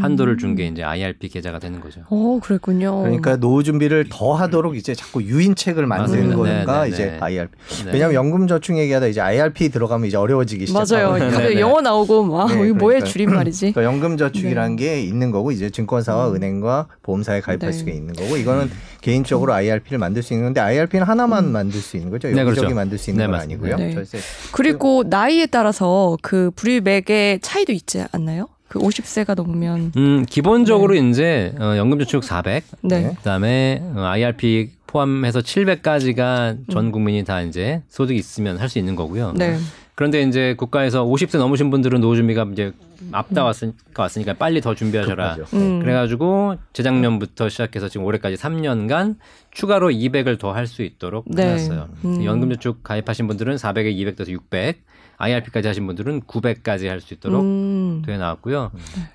[0.00, 2.02] 한도를 준 게 이제 IRP 계좌가 되는 거죠.
[2.10, 3.02] 어, 그랬군요.
[3.02, 6.64] 그러니까 노후 준비를 더 하도록 이제 자꾸 유인책을 만드는 맞습니다.
[6.64, 7.18] 거가 네, 네, 이제 네.
[7.20, 7.52] IRP.
[7.86, 7.90] 네.
[7.92, 10.94] 왜냐하면 연금 저축 얘기하다 이제 IRP 들어가면 이제 어려워지기 시작하고.
[10.94, 11.12] 맞아요.
[11.18, 11.60] 네, 근데 네.
[11.60, 13.04] 영어 나오고 막 네, 뭐의 그러니까요.
[13.04, 13.72] 줄임말이지?
[13.72, 16.36] 그러니까 연금 저축이라는 게 있는 거고 이제 증권사와 음.
[16.36, 17.72] 은행과 보험사에 가입할 네.
[17.76, 22.10] 수가 있는 거고 이거는 개인적으로 IRP를 만들 수 있는 건데 IRP는 하나만 만들 수 있는
[22.10, 22.28] 거죠.
[22.28, 22.74] 네, 여기저기 그렇죠.
[22.74, 23.40] 만들 수 있는 네, 건.
[23.40, 23.76] 아니고요.
[23.76, 23.94] 네.
[24.52, 28.48] 그리고 나이에 따라서 그 불입액의 차이도 있지 않나요?
[28.68, 33.02] 그 50세가 넘으면 음, 기본적으로 이제 어, 연금저축 400, 네.
[33.02, 33.14] 네.
[33.16, 39.32] 그다음에 어, IRP 포함해서 700까지가 전 국민이 다 이제 소득이 있으면 할 수 있는 거고요.
[39.36, 39.56] 네.
[39.96, 42.72] 그런데 이제 국가에서 50세 넘으신 분들은 노후 준비가 이제
[43.12, 45.36] 앞다 왔으니까, 왔으니까 빨리 더 준비하셔라.
[45.52, 45.80] 음.
[45.80, 49.16] 그래가지고 재작년부터 시작해서 지금 올해까지 3년간
[49.52, 51.44] 추가로 200을 더 할 수 있도록 네.
[51.46, 51.88] 해놨어요.
[52.06, 52.24] 음.
[52.24, 54.82] 연금저축 가입하신 분들은 400에 200 더해서 600,
[55.18, 58.02] IRP까지 하신 분들은 900까지 할 수 있도록 음.
[58.06, 58.70] 돼 나왔고요.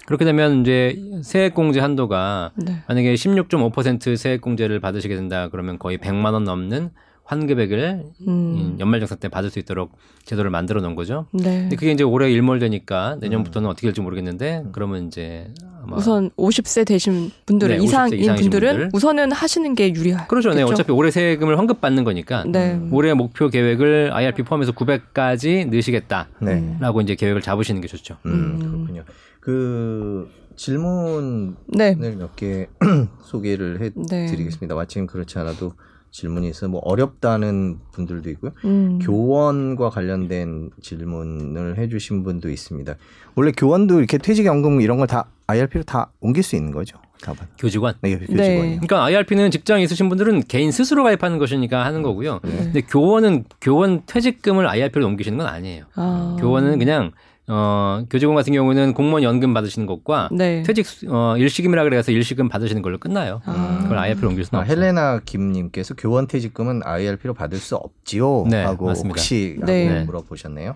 [0.05, 2.81] 그렇게 되면 이제 세액공제 한도가 네.
[2.87, 6.91] 만약에 16.5% 세액공제를 받으시게 된다 그러면 거의 100만 원 넘는
[7.29, 8.77] 환급액을 음.
[8.79, 9.91] 연말정산 때 받을 수 있도록
[10.25, 11.27] 제도를 만들어 놓은 거죠.
[11.31, 11.43] 네.
[11.61, 17.29] 근데 그게 이제 올해 일몰되니까 내년부터는 어떻게 될지 모르겠는데 그러면 이제 아마 우선 50세 되신
[17.45, 18.89] 분들은 네, 50세 이상인 분들은 분들.
[18.93, 20.27] 우선은 하시는 게 유리할.
[20.27, 20.49] 그렇죠.
[20.55, 22.79] 네, 어차피 올해 세금을 환급 받는 거니까 네.
[22.91, 26.77] 올해 목표 계획을 IRP 포함해서 900까지 넣으시겠다라고 네.
[26.81, 27.01] 음.
[27.01, 28.17] 이제 계획을 잡으시는 게 좋죠.
[28.25, 28.59] 음, 음.
[28.59, 29.03] 그렇군요.
[29.39, 31.93] 그 질문을 네.
[31.93, 32.69] 몇개
[33.21, 34.23] 소개를 네.
[34.23, 34.73] 해드리겠습니다.
[34.73, 35.73] 마침 그렇지 않아도
[36.11, 38.51] 질문이 있어 뭐 어렵다는 분들도 있고요.
[38.65, 38.99] 음.
[39.01, 42.95] 교원과 관련된 질문을 해주신 분도 있습니다.
[43.35, 46.97] 원래 교원도 이렇게 퇴직연금 이런 걸 다 IRP로 다 옮길 수 있는 거죠.
[47.23, 47.39] 답은.
[47.57, 47.95] 교직원.
[48.01, 48.61] 네, 교직원이요.
[48.81, 52.39] 그러니까 IRP는 직장에 있으신 분들은 개인 스스로 가입하는 것이니까 하는 거고요.
[52.43, 52.51] 네.
[52.57, 55.85] 근데 교원은 교원 퇴직금을 IRP로 옮기시는 건 아니에요.
[55.95, 56.37] 아.
[56.39, 57.11] 교원은 그냥
[57.51, 60.61] 어 교직원 같은 경우는 공무원 연금 받으시는 것과 네.
[60.63, 63.41] 퇴직 수- 어 일시금이라 그래서 일시금 받으시는 걸로 끝나요.
[63.45, 63.79] 아.
[63.81, 64.77] 그걸 IRP로 옮길 수는 아, 없어요.
[64.77, 68.45] 헬레나 김님께서 교원 퇴직금은 IRP로 받을 수 없지요?
[68.49, 69.09] 네, 하고 맞습니다.
[69.13, 70.03] 혹시 하고 네.
[70.03, 70.73] 물어보셨네요.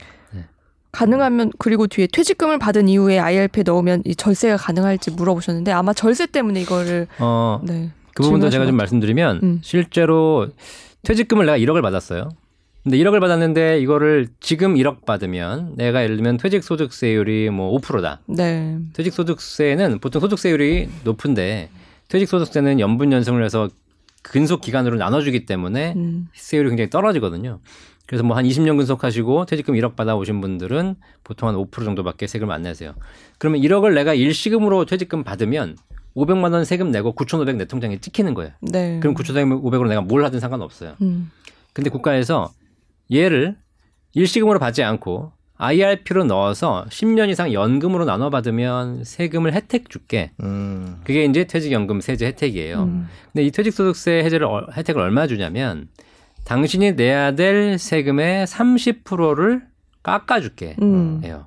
[0.91, 6.61] 가능하면 그리고 뒤에 퇴직금을 받은 이후에 IRP에 넣으면 이 절세가 가능할지 물어보셨는데 아마 절세 때문에
[6.61, 7.91] 이거를 어, 네.
[8.13, 9.59] 그 부분도 제가 좀것 말씀드리면 음.
[9.63, 10.47] 실제로
[11.01, 12.29] 퇴직금을 내가 1억을 받았어요.
[12.83, 18.19] 근데 1억을 받았는데 이거를 지금 1억 받으면 내가 예를 들면 퇴직 소득세율이 뭐 5%다.
[18.27, 18.77] 네.
[18.91, 21.69] 퇴직 소득세는 보통 소득세율이 높은데
[22.09, 23.69] 퇴직 소득세는 연분 연승을 해서
[24.21, 26.27] 근속 기간으로 나눠주기 때문에 음.
[26.33, 27.59] 세율이 굉장히 떨어지거든요.
[28.05, 32.63] 그래서 뭐 한 20년 근속하시고 퇴직금 1억 받아오신 분들은 보통 한 5% 정도밖에 세금을 안
[32.63, 32.93] 내세요.
[33.37, 35.77] 그러면 1억을 내가 일시금으로 퇴직금 받으면
[36.17, 38.51] 500만 원 세금 내고 9,500 내 통장에 찍히는 거예요.
[38.61, 38.99] 네.
[38.99, 40.95] 그럼 9,500으로 내가 뭘 하든 상관없어요.
[41.01, 41.31] 음.
[41.71, 42.51] 근데 국가에서
[43.11, 43.55] 얘를
[44.13, 50.31] 일시금으로 받지 않고 IRP로 넣어서 10년 이상 연금으로 나눠 받으면 세금을 혜택 줄게.
[50.41, 50.99] 음.
[51.03, 52.83] 그게 이제 퇴직연금 세제 혜택이에요.
[52.83, 53.07] 음.
[53.31, 55.87] 근데 이 퇴직소득세 해제를 얼- 혜택을 얼마 주냐면
[56.45, 59.61] 당신이 내야 될 세금의 30%를
[60.01, 60.75] 깎아줄게.
[60.81, 61.21] 음.
[61.23, 61.45] 해요.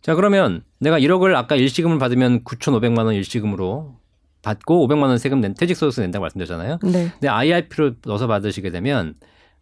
[0.00, 3.96] 자 그러면 내가 1억을 아까 일시금을 받으면 9,500만 원 일시금으로
[4.42, 6.78] 받고 500만 원 세금 낸 퇴직소득세 낸다고 말씀드렸잖아요.
[6.84, 7.10] 네.
[7.12, 9.14] 근데 IRP로 넣어서 받으시게 되면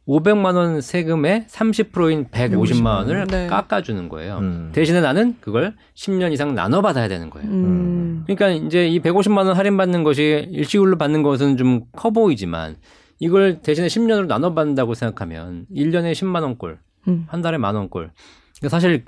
[0.09, 3.47] 500만 원 세금의 30%인 150만 원을 네.
[3.47, 4.39] 깎아주는 거예요.
[4.39, 4.71] 음.
[4.73, 7.49] 대신에 나는 그걸 10년 이상 나눠 받아야 되는 거예요.
[7.49, 8.25] 음.
[8.27, 12.77] 그러니까 이제 이 150만 원 할인 받는 것이 일시불로 받는 것은 좀 커 보이지만
[13.21, 17.27] 이걸 대신에 10년으로 나눠 받는다고 생각하면 1년에 10만 원꼴, 음.
[17.29, 18.11] 한 달에 만 원꼴.
[18.59, 19.05] 그러니까 사실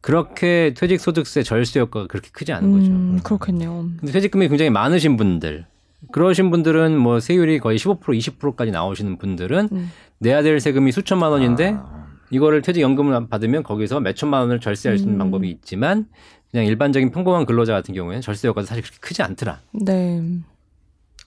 [0.00, 2.90] 그렇게 퇴직소득세 절세 효과가 그렇게 크지 않은 거죠.
[2.92, 3.88] 음, 그렇겠네요.
[3.98, 5.66] 근데 퇴직금이 굉장히 많으신 분들,
[6.12, 9.90] 그러신 분들은 뭐 세율이 거의 15% 20%까지 나오시는 분들은 음.
[10.18, 12.06] 내야 될 세금이 수천만 원인데 아.
[12.30, 15.18] 이거를 퇴직연금을 받으면 거기서 몇 천만 원을 절세할 수 있는 음.
[15.18, 16.06] 방법이 있지만
[16.50, 19.60] 그냥 일반적인 평범한 근로자 같은 경우에는 절세 효과도 사실 그렇게 크지 않더라.
[19.72, 20.22] 네.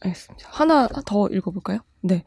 [0.01, 0.47] 알겠습니다.
[0.51, 1.79] 하나 더 읽어볼까요?
[2.01, 2.23] 네.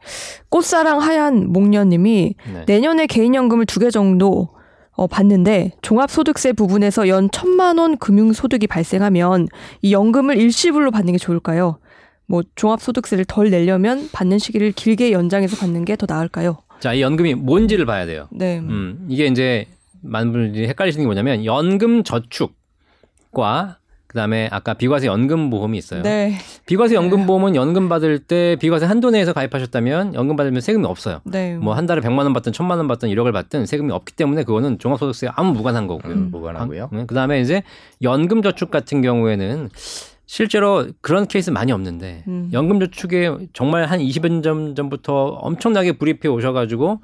[0.49, 2.65] 꽃사랑 하얀 목련님이 네.
[2.67, 4.49] 내년에 개인연금을 두 개 정도
[4.95, 9.47] 어, 받는데 종합소득세 부분에서 연 천만 원 금융소득이 발생하면
[9.81, 11.79] 이 연금을 일시불로 받는 게 좋을까요?
[12.25, 16.57] 뭐 종합소득세를 덜 내려면 받는 시기를 길게 연장해서 받는 게 더 나을까요?
[16.79, 18.27] 자, 이 연금이 뭔지를 봐야 돼요.
[18.31, 18.59] 네.
[18.59, 19.67] 음, 이게 이제
[20.01, 26.03] 많은 분들이 헷갈리시는 게 뭐냐면 연금 저축과 그다음에 아까 비과세 연금 보험이 있어요.
[26.03, 26.37] 네.
[26.67, 31.21] 비과세 연금 보험은 연금 받을 때 비과세 한도 내에서 가입하셨다면 연금 받으면 세금이 없어요.
[31.23, 31.55] 네.
[31.57, 34.77] 뭐 한 달에 100만 원 받든 1000만 원 받든 1억을 받든 세금이 없기 때문에 그거는
[34.77, 36.13] 종합 소득세 아무 무관한 거고요.
[36.13, 36.89] 음, 무관하고요.
[36.91, 37.63] 아, 그다음에 이제
[38.03, 39.69] 연금 저축 같은 경우에는
[40.25, 42.49] 실제로 그런 케이스 많이 없는데 음.
[42.53, 47.01] 연금 저축에 정말 한 20년 전 전부터 엄청나게 불입해 오셔가지고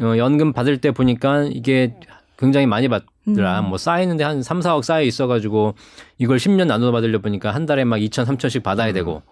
[0.00, 1.94] 어, 연금 받을 때 보니까 이게
[2.38, 3.60] 굉장히 많이 받더라.
[3.60, 3.68] 음.
[3.68, 5.74] 뭐 쌓이는데 한 3, 4억 쌓여 있어가지고
[6.18, 8.94] 이걸 10년 나눠 받으려 보니까 한 달에 막 2천, 3천씩 받아야 음.
[8.94, 9.22] 되고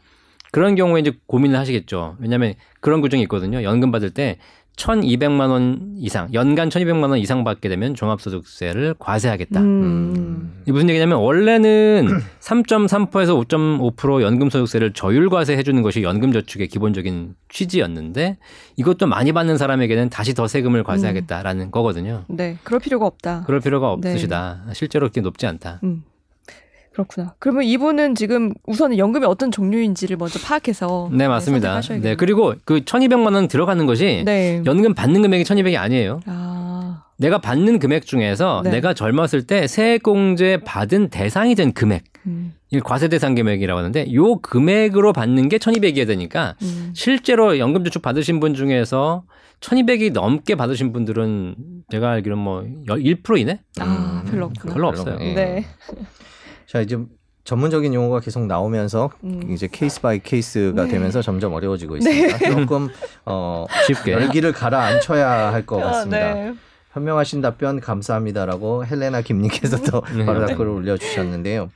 [0.52, 2.16] 그런 경우에 이제 고민을 하시겠죠.
[2.18, 3.62] 왜냐하면 그런 규정이 있거든요.
[3.62, 4.38] 연금 받을 때
[4.76, 9.60] 1,200만 원 이상, 연간 1,200만 원 이상 받게 되면 종합소득세를 과세하겠다.
[9.60, 10.62] 음.
[10.62, 12.08] 이게 무슨 얘기냐면 원래는
[12.40, 18.38] 3.3%에서 5.5% 연금소득세를 저율 과세 해 주는 것이 연금저축의 기본적인 취지였는데
[18.76, 22.24] 이것도 많이 받는 사람에게는 다시 더 세금을 과세하겠다라는 거거든요.
[22.28, 22.56] 네.
[22.64, 23.44] 그럴 필요가 없다.
[23.46, 24.10] 그럴 필요가 네.
[24.10, 24.64] 없으시다.
[24.72, 25.80] 실제로 그렇게 높지 않다.
[25.84, 26.04] 음.
[27.04, 27.34] 그렇구나.
[27.38, 31.68] 그러면 이분은 지금 우선은 연금이 어떤 종류인지를 먼저 파악해서 네, 맞습니다.
[31.68, 32.12] 선택하셔야겠네요.
[32.12, 34.62] 네, 그리고 그 1,200만 원 들어가는 것이 네.
[34.66, 36.20] 연금 받는 금액이 1,200이 아니에요.
[36.26, 37.04] 아.
[37.18, 38.70] 내가 받는 금액 중에서 네.
[38.70, 42.54] 내가 젊었을 때 세액공제 받은 대상이 된 금액, 음.
[42.70, 46.92] 이 과세 대상 금액이라고 하는데 요 금액으로 받는 게 1,200이어야 되니까 음.
[46.94, 49.24] 실제로 연금 저축 받으신 분 중에서
[49.60, 51.56] 1200이 넘게 받으신 분들은
[51.90, 53.60] 제가 알기로는 뭐 1% 이내?
[53.78, 54.72] 아, 음, 별로 없구나.
[54.72, 55.18] 별로 없어요.
[55.20, 55.34] 예.
[55.34, 55.66] 네.
[56.70, 56.96] 자 이제
[57.42, 59.50] 전문적인 용어가 계속 나오면서 음.
[59.50, 60.88] 이제 case by case가 네.
[60.88, 62.38] 되면서 점점 어려워지고 있습니다.
[62.38, 62.88] 조금
[63.26, 64.12] 어, 쉽게.
[64.12, 66.34] 열기를 가라앉혀야 할것 아, 같습니다.
[66.34, 66.54] 네.
[66.92, 70.24] 현명하신 답변 감사합니다라고 헬레나 김님께서 또 네.
[70.24, 71.70] 바로 댓글을 올려주셨는데요.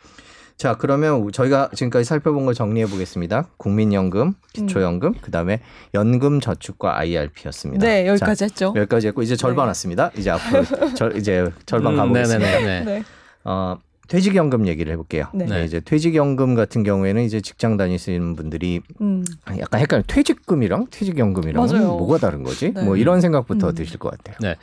[0.57, 3.49] 자 그러면 저희가 지금까지 살펴본 걸 정리해 보겠습니다.
[3.57, 5.61] 국민연금, 기초연금, 그다음에
[5.95, 7.85] 연금저축과 IRP였습니다.
[7.85, 8.73] 네, 여기까지 했죠.
[8.77, 9.71] 여기까지 했고 이제 절반 네.
[9.71, 10.13] 왔습니다.
[10.17, 10.63] 이제 앞으로
[10.95, 12.49] 절, 이제 절반 음, 가보겠습니다.
[12.49, 12.85] 네네네.
[12.85, 12.99] 네.
[12.99, 13.03] 네.
[13.43, 13.77] 어,
[14.09, 15.27] 퇴직연금 얘기를 해볼게요.
[15.35, 15.47] 네.
[15.47, 15.65] 네.
[15.65, 19.25] 이제 퇴직연금 같은 경우에는 이제 직장 다니시는 분들이 음.
[19.59, 20.03] 약간 헷갈려.
[20.07, 21.97] 퇴직금이랑 퇴직연금이랑 맞아요.
[21.97, 22.73] 뭐가 다른 거지?
[22.73, 22.83] 네.
[22.83, 23.75] 뭐 이런 생각부터 음.
[23.75, 24.55] 드실 것 같아요.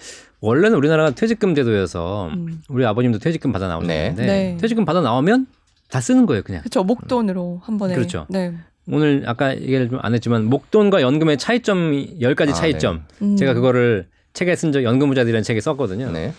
[0.41, 2.61] 원래는 우리나라가 퇴직금 제도여서 음.
[2.69, 4.57] 우리 아버님도 퇴직금 받아 나오셨는데 네.
[4.59, 5.47] 퇴직금 받아 나오면
[5.89, 6.61] 다 쓰는 거예요, 그냥.
[6.61, 6.83] 그렇죠.
[6.83, 7.95] 목돈으로 한 번에.
[7.95, 8.25] 그렇죠.
[8.29, 8.53] 네.
[8.89, 13.03] 오늘 아까 얘기를 좀 안 했지만 목돈과 연금의 차이점이 열 가지 아, 차이점.
[13.21, 13.35] 음.
[13.35, 16.09] 제가 그거를 책에 쓴 적 연금부자들이라는 책에 썼거든요.
[16.11, 16.33] 네.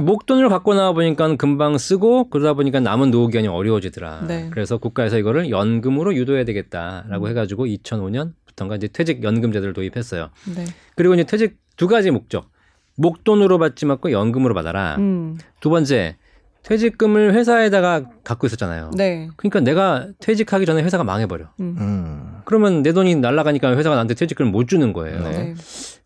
[0.00, 4.24] 목돈을 갖고 나와 보니까 금방 쓰고 그러다 보니까 남은 노후 기간이 어려워지더라.
[4.26, 4.48] 네.
[4.50, 10.30] 그래서 국가에서 이거를 연금으로 유도해야 되겠다라고 해가지고 2005년부터인가 이제 퇴직 연금 제도를 도입했어요.
[10.54, 10.64] 네.
[10.94, 12.50] 그리고 이제 퇴직 두 가지 목적.
[12.96, 14.96] 목돈으로 받지 말고 연금으로 받아라.
[14.96, 15.36] 음.
[15.60, 16.16] 두 번째
[16.62, 18.90] 퇴직금을 회사에다가 갖고 있었잖아요.
[18.96, 19.28] 네.
[19.36, 21.46] 그러니까 내가 퇴직하기 전에 회사가 망해버려.
[21.60, 21.76] 음.
[21.78, 22.38] 음.
[22.44, 25.22] 그러면 내 돈이 날아가니까 회사가 나한테 퇴직금을 못 주는 거예요.
[25.22, 25.30] 네.
[25.30, 25.54] 네.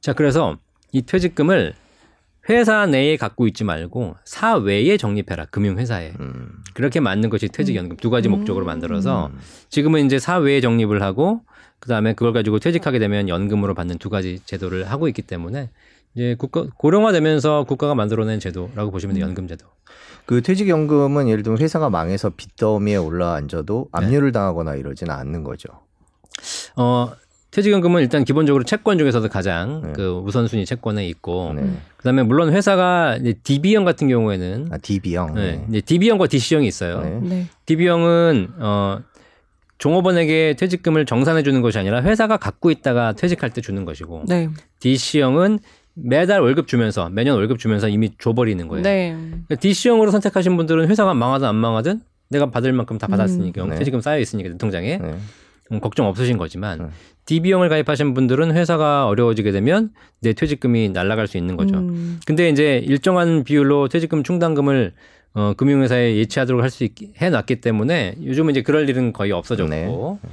[0.00, 0.58] 자, 그래서
[0.92, 1.74] 이 퇴직금을
[2.50, 5.46] 회사 내에 갖고 있지 말고 사외에 적립해라.
[5.46, 6.14] 금융회사에.
[6.18, 6.50] 음.
[6.74, 8.32] 그렇게 만든 것이 퇴직연금 두 가지 음.
[8.32, 9.30] 목적으로 만들어서
[9.68, 11.42] 지금은 이제 사회에 적립을 하고
[11.78, 15.70] 그다음에 그걸 가지고 퇴직하게 되면 연금으로 받는 두 가지 제도를 하고 있기 때문에
[16.14, 19.24] 이제 국가 고령화되면서 국가가 만들어낸 제도라고 보시면 돼요.
[19.24, 19.66] 연금 제도.
[20.26, 24.06] 그 퇴직연금은 예를 들면 회사가 망해서 빚더미에 올라앉아도 네.
[24.06, 25.68] 압류를 당하거나 이러지는 않는 거죠.
[26.76, 27.12] 어
[27.50, 29.92] 퇴직연금은 일단 기본적으로 채권 중에서도 가장 네.
[29.94, 31.62] 그 우선순위 채권에 있고 네.
[31.96, 35.34] 그다음에 물론 회사가 이제 DB형 같은 경우에는 아, DB형.
[35.34, 35.42] 네.
[35.42, 35.66] 네.
[35.68, 37.00] 이제 DB형과 DC형이 있어요.
[37.00, 37.20] 네.
[37.22, 37.46] 네.
[37.66, 39.00] DB형은 어
[39.78, 44.48] 종업원에게 퇴직금을 정산해 주는 것이 아니라 회사가 갖고 있다가 퇴직할 때 주는 것이고 네.
[44.78, 45.58] DC형은
[45.94, 48.82] 매달 월급 주면서 매년 월급 주면서 이미 줘버리는 거예요.
[48.82, 49.16] 네.
[49.18, 53.70] 그러니까 DC형으로 선택하신 분들은 회사가 망하든 안 망하든 내가 받을 만큼 다 받았으니까 음.
[53.70, 53.76] 네.
[53.76, 55.14] 퇴직금 쌓여 있으니까 내 통장에 네.
[55.72, 56.90] 음, 걱정 없으신 거지만 음.
[57.26, 61.78] DB형을 가입하신 분들은 회사가 어려워지게 되면 내 퇴직금이 날아갈 수 있는 거죠.
[61.78, 62.20] 음.
[62.26, 64.92] 근데 이제 일정한 비율로 퇴직금 충당금을
[65.32, 70.28] 어, 금융회사에 예치하도록 할수 있게 해놨기 때문에 요즘은 이제 그럴 일은 거의 없어졌고 네.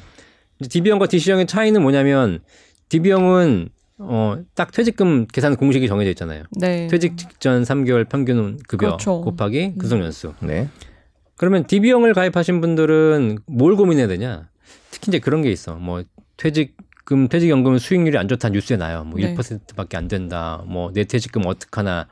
[0.60, 2.40] 이제 DB형과 DC형의 차이는 뭐냐면
[2.90, 3.70] DB형은
[4.00, 6.44] 어, 딱 퇴직금 계산 공식이 정해져 있잖아요.
[6.52, 6.88] 네.
[6.88, 9.22] 퇴직 직전 3개월 평균 급여 그렇죠.
[9.22, 10.34] 곱하기 근속 연수.
[10.40, 10.68] 네.
[11.36, 14.50] 그러면 DB형을 가입하신 분들은 뭘 고민해야 되냐?
[14.98, 15.76] 특히 이제 그런 게 있어.
[15.76, 16.04] 뭐
[16.38, 19.04] 퇴직금, 퇴직연금 수익률이 안 좋다 뉴스에 나요.
[19.04, 19.36] 뭐 네.
[19.36, 20.64] 1%밖에 안 된다.
[20.68, 22.08] 뭐 내 퇴직금 어떡하나.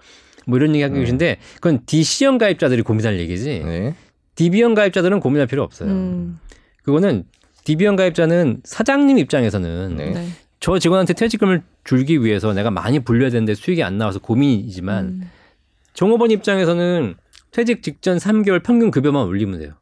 [0.46, 3.64] 뭐 이런 얘기 하고 계신데 그건 DC형 가입자들이 고민할 얘기지.
[3.66, 3.96] 네.
[4.36, 5.90] DB형 가입자들은 고민할 필요 없어요.
[5.90, 6.40] 음.
[6.84, 7.24] 그거는
[7.64, 10.12] DB형 가입자는 사장님 입장에서는 네.
[10.12, 10.28] 네.
[10.60, 15.32] 저 직원한테 퇴직금을 줄기 위해서 내가 많이 불려야 되는데 수익이 안 나와서 고민이지만 음.
[15.94, 17.16] 종업원 입장에서는
[17.52, 19.74] 퇴직 직전 3개월 평균 급여만 올리면 돼요.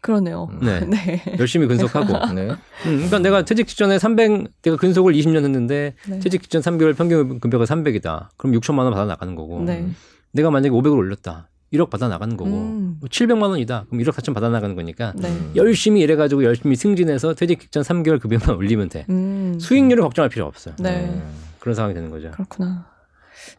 [0.00, 0.48] 그러네요.
[0.62, 0.80] 네.
[0.88, 1.22] 네.
[1.38, 2.12] 열심히 근속하고.
[2.34, 2.48] 네.
[2.50, 6.18] 음, 그러니까 내가 퇴직 직전에 300, 내가 근속을 20년 했는데 네.
[6.20, 8.28] 퇴직 직전 3개월 평균 급여가 300이다.
[8.36, 9.62] 그럼 6천만 원 받아 나가는 거고.
[9.64, 9.86] 네.
[10.32, 11.48] 내가 만약에 500을 올렸다.
[11.72, 12.50] 1억 받아 나가는 거고.
[12.50, 12.96] 음.
[13.00, 13.84] 뭐 700만 원이다.
[13.88, 15.32] 그럼 1억 4천 받아 나가는 거니까 네.
[15.54, 19.06] 열심히 일해 가지고 열심히 승진해서 퇴직 직전 3개월 급여만 올리면 돼.
[19.10, 19.58] 음.
[19.60, 20.74] 수익률을 걱정할 필요 없어요.
[20.80, 21.20] 네.
[21.60, 22.30] 그런 상황이 되는 거죠.
[22.32, 22.86] 그렇구나.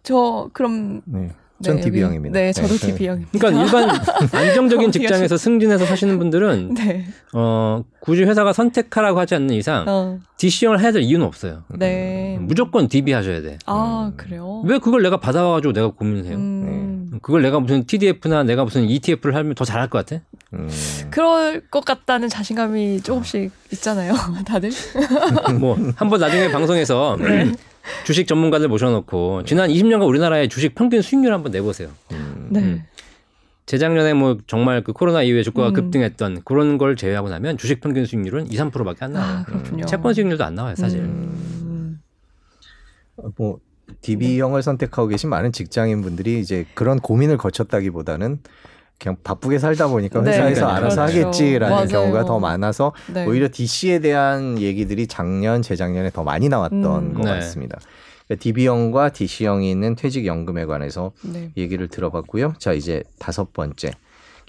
[0.04, 1.32] 저 그럼 네.
[1.62, 2.40] 전 네, DB형입니다.
[2.40, 3.32] 네, 저도 DB형입니다.
[3.38, 3.90] 그러니까 일반
[4.32, 7.06] 안정적인 직장에서 승진해서 사시는 분들은 네.
[7.34, 10.20] 어 굳이 회사가 선택하라고 하지 않는 이상 어.
[10.38, 11.64] DC형을 해야 될 이유는 없어요.
[11.70, 12.38] 네.
[12.42, 13.60] 무조건 DB 하셔야 돼.
[13.66, 14.62] 아, 그래요?
[14.66, 16.38] 왜 그걸 내가 받아와가지고 내가 고민을 해요?
[16.38, 17.20] 음.
[17.22, 20.22] 그걸 내가 무슨 TDF나 내가 무슨 ETF를 하면 더 잘할 것 같아?
[20.54, 20.70] 음.
[21.12, 24.14] 그럴 것 같다는 자신감이 조금씩 있잖아요,
[24.46, 24.72] 다들.
[25.60, 27.52] 뭐 한번 나중에 방송에서 네.
[28.06, 31.90] 주식 전문가들 모셔놓고 지난 20년간 우리나라의 주식 평균 수익률 한번 내보세요.
[32.50, 32.60] 네.
[32.60, 32.84] 음.
[33.66, 35.74] 재작년에 뭐 정말 그 코로나 이후에 주가가 음.
[35.74, 39.38] 급등했던 그런 걸 제외하고 나면 주식 평균 수익률은 2, 3%밖에 안 나와요.
[39.38, 39.86] 아, 그렇군요.
[39.86, 41.00] 채권 수익률도 안 나와요, 사실.
[41.00, 42.02] 음.
[43.38, 43.60] 뭐
[44.02, 48.40] DB형을 선택하고 계신 많은 직장인 분들이 이제 그런 고민을 거쳤다기보다는
[49.02, 50.78] 그냥 바쁘게 살다 보니까 네, 회사에서 그러니까요.
[50.78, 51.20] 알아서 그렇죠.
[51.28, 51.88] 하겠지라는 맞아요.
[51.88, 53.26] 경우가 더 많아서 네.
[53.26, 57.14] 오히려 DC에 대한 얘기들이 작년, 재작년에 더 많이 나왔던 음.
[57.16, 57.32] 것 네.
[57.32, 57.80] 같습니다.
[58.28, 61.50] 그러니까 DB형과 DC형이 있는 퇴직연금에 관해서 네.
[61.58, 62.54] 얘기를 들어봤고요.
[62.60, 63.92] 자 이제 다섯 번째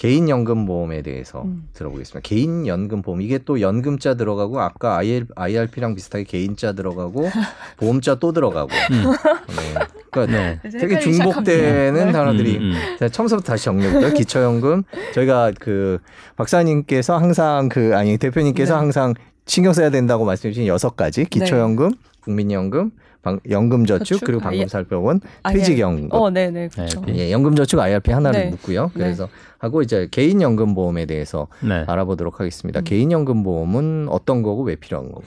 [0.03, 1.69] 개인연금보험에 대해서 음.
[1.75, 2.29] 들어보겠습니다.
[2.29, 7.31] 개인연금보험 이게 또 연금자 들어가고 아까 IR, IRP랑 비슷하게 개인자 들어가고
[7.79, 9.05] 보험자 또 들어가고 음.
[9.47, 9.87] 네.
[10.11, 10.61] 그러니까 네.
[10.81, 12.07] 되게 중복되는.
[12.07, 12.13] 네.
[12.13, 12.97] 단어들이 음, 음.
[12.99, 14.13] 자, 처음부터 다시 정리해볼까요?
[14.15, 14.83] 기초연금
[15.15, 16.01] 저희가 그
[16.35, 18.79] 박사님께서 항상 그 아니 대표님께서 네.
[18.79, 19.15] 항상
[19.47, 22.91] 신경 써야 된다고 말씀해 주신 여섯 가지 기초연금, 국민연금,
[23.23, 26.09] 방, 연금저축 저축, 그리고 방금 아예- 살펴본 아예- 퇴직연금.
[26.11, 26.69] 어, 네, 네.
[26.69, 27.01] 그렇죠.
[27.07, 27.15] 네.
[27.17, 28.51] 예, 연금저축 IRP 하나를 네.
[28.51, 28.91] 묻고요.
[28.95, 31.85] 그래서 하고 이제 개인연금보험에 대해서 네.
[31.87, 32.81] 알아보도록 하겠습니다.
[32.81, 32.85] 음.
[32.85, 35.23] 개인연금보험은 어떤 거고 왜 필요한 거고?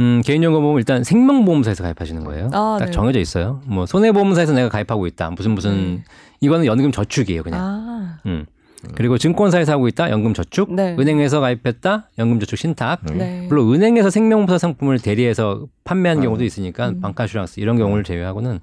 [0.00, 2.46] 음, 개인연금보험 일단 생명보험사에서 가입하시는 거예요.
[2.52, 2.90] 아, 딱 네.
[2.90, 3.60] 정해져 있어요.
[3.66, 5.30] 뭐 손해보험사에서 내가 가입하고 있다.
[5.30, 6.04] 무슨 무슨 음.
[6.40, 7.60] 이거는 연금 저축이에요, 그냥.
[7.60, 8.46] 아, 음.
[8.94, 10.96] 그리고 증권사에서 하고 있다 연금저축, 네.
[10.98, 13.00] 은행에서 가입했다 연금저축 신탁.
[13.12, 13.46] 네.
[13.48, 17.00] 물론 은행에서 생명보험 상품을 대리해서 판매한 경우도 있으니까 음.
[17.00, 18.60] 방카슈랑스 이런 경우를 제외하고는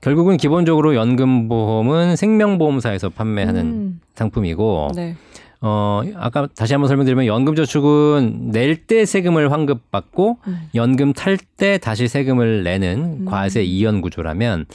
[0.00, 4.00] 결국은 기본적으로 연금보험은 생명보험사에서 판매하는 음.
[4.14, 5.16] 상품이고 네.
[5.60, 10.58] 어 아까 다시 한번 설명드리면 연금저축은 낼 때 세금을 환급받고 음.
[10.76, 13.24] 연금 탈 때 다시 세금을 내는 음.
[13.24, 14.66] 과세 이연 구조라면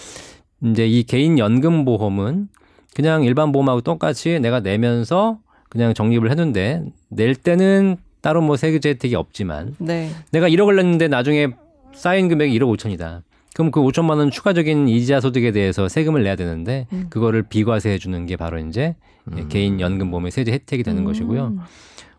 [0.66, 2.50] 이제 이 개인 연금 보험은
[2.96, 5.40] 그냥 일반 보험하고 똑같이 내가 내면서
[5.70, 10.10] 그냥 적립을 해둔데 낼 때는 따로 뭐 세제 혜택이 없지만 네.
[10.32, 11.50] 내가 1억을 냈는데 나중에
[11.94, 13.22] 쌓인 금액이 1억 5천이다.
[13.54, 17.08] 그럼 그 5천만 원 추가적인 이자 소득에 대해서 세금을 내야 되는데 음.
[17.10, 18.96] 그거를 비과세해 주는 게 바로 이제
[19.50, 21.06] 개인 연금 보험의 세제 혜택이 되는 음.
[21.06, 21.56] 것이고요.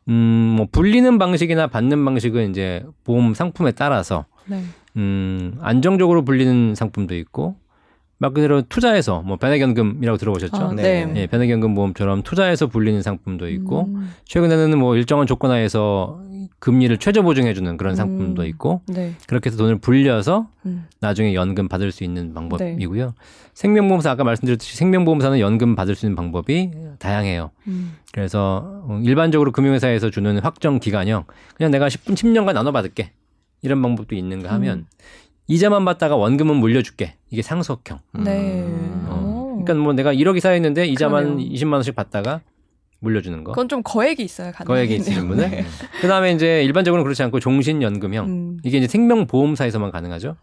[0.08, 4.62] 음, 뭐 불리는 방식이나 받는 방식은 이제 보험 상품에 따라서 네.
[4.96, 7.56] 음, 안정적으로 불리는 상품도 있고
[8.24, 10.56] 말 그대로 투자해서 뭐 변액연금이라고 들어보셨죠?
[10.56, 11.04] 아, 네.
[11.04, 11.22] 네.
[11.22, 14.10] 예, 변액연금 보험처럼 투자해서 불리는 상품도 있고 음.
[14.24, 16.20] 최근에는 뭐 일정한 조건 하에서
[16.58, 18.46] 금리를 최저 보증해주는 그런 상품도 음.
[18.46, 19.12] 있고 네.
[19.26, 20.86] 그렇게 해서 돈을 불려서 음.
[21.00, 23.12] 나중에 연금 받을 수 있는 방법이고요.
[23.52, 27.50] 생명보험사 아까 말씀드렸듯이 생명보험사는 연금 받을 수 있는 방법이 다양해요.
[27.66, 27.92] 음.
[28.12, 31.24] 그래서 어, 일반적으로 금융회사에서 주는 확정 기간형
[31.56, 33.10] 그냥 내가 10분 10년간 나눠 받을게
[33.60, 34.86] 이런 방법도 있는가 하면 음.
[35.46, 38.00] 이자만 받다가 원금은 물려줄게 이게 상속형.
[38.24, 38.62] 네.
[38.62, 39.06] 음.
[39.08, 39.24] 어.
[39.24, 39.64] 오.
[39.64, 41.48] 그러니까 뭐 내가 1억이 쌓였는데 이자만 그러네요.
[41.48, 42.40] 20만 원씩 받다가
[43.00, 43.52] 물려주는 거.
[43.52, 44.74] 그건 좀 거액이 있어야 가능해요.
[44.74, 45.50] 거액이 있으신 분은.
[46.00, 48.58] 그다음에 이제 일반적으로는 그렇지 않고 종신연금형 음.
[48.64, 50.36] 이게 이제 생명보험사에서만 가능하죠.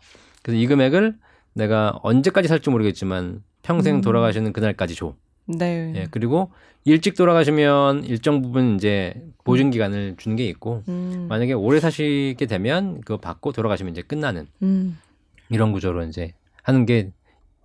[0.43, 1.15] 그래서 이 금액을
[1.53, 4.01] 내가 언제까지 살지 모르겠지만 평생 음.
[4.01, 5.15] 돌아가시는 그날까지 줘.
[5.45, 5.93] 네.
[5.95, 6.51] 예, 그리고
[6.83, 9.13] 일찍 돌아가시면 일정 부분 이제
[9.43, 11.27] 보증 기간을 주는 게 있고 음.
[11.29, 14.97] 만약에 오래 사시게 되면 그거 받고 돌아가시면 이제 끝나는 음.
[15.49, 16.33] 이런 구조로 이제
[16.63, 17.11] 하는 게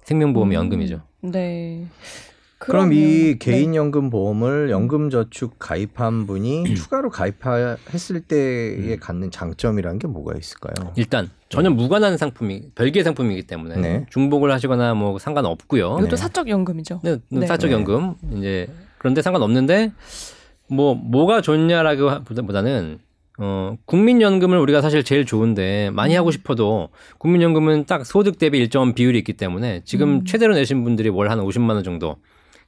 [0.04, 0.54] 생명보험 음.
[0.54, 1.02] 연금이죠.
[1.22, 1.86] 네.
[2.58, 3.76] 그럼 이 개인 네.
[3.76, 8.96] 연금 보험을 연금저축 가입한 분이 추가로 가입했을 때에 음.
[8.98, 10.92] 갖는 장점이라는 게 뭐가 있을까요?
[10.96, 14.06] 일단 전혀 무관한 상품이 별개의 상품이기 때문에 네.
[14.10, 15.98] 중복을 하시거나 뭐 상관없고요.
[15.98, 16.16] 이것도 네.
[16.16, 17.00] 사적 연금이죠.
[17.04, 17.46] 네, 네.
[17.46, 17.74] 사적 네.
[17.76, 18.68] 연금 이제
[18.98, 19.92] 그런데 상관없는데
[20.68, 22.98] 뭐 뭐가 좋냐라기보다는
[23.38, 26.18] 어 국민연금을 우리가 사실 제일 좋은데 많이 음.
[26.18, 26.88] 하고 싶어도
[27.18, 30.24] 국민연금은 딱 소득 대비 일정 비율이 있기 때문에 지금 음.
[30.24, 32.16] 최대로 내신 분들이 월 한 50만 원 정도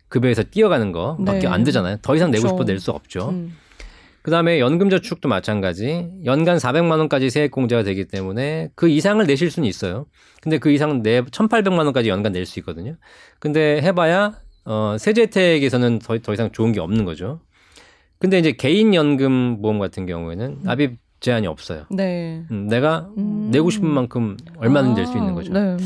[0.09, 1.47] 급여에서 뛰어가는 거밖에 네.
[1.49, 1.97] 안 되잖아요.
[2.03, 2.55] 더 이상 내고 그렇죠.
[2.57, 3.31] 싶어 낼 수 없죠.
[3.31, 3.57] 음.
[4.29, 6.07] 그다음에 연금저축도 마찬가지.
[6.27, 10.05] 연간 400만 원까지 세액공제가 되기 때문에 그 이상을 내실 수는 있어요.
[10.43, 12.97] 근데 그 이상 내 1,800만 원까지 연간 낼 수 있거든요.
[13.39, 17.41] 근데 해봐야 어, 세제 혜택에서는 더, 더 이상 좋은 게 없는 거죠.
[18.19, 21.85] 근데 이제 개인 연금 보험 같은 경우에는 납입 제한이 없어요.
[21.91, 22.43] 네.
[22.51, 23.49] 음, 내가 음.
[23.51, 25.53] 내고 싶은 만큼 얼마든 낼수 있는 아, 거죠.
[25.55, 25.77] 네.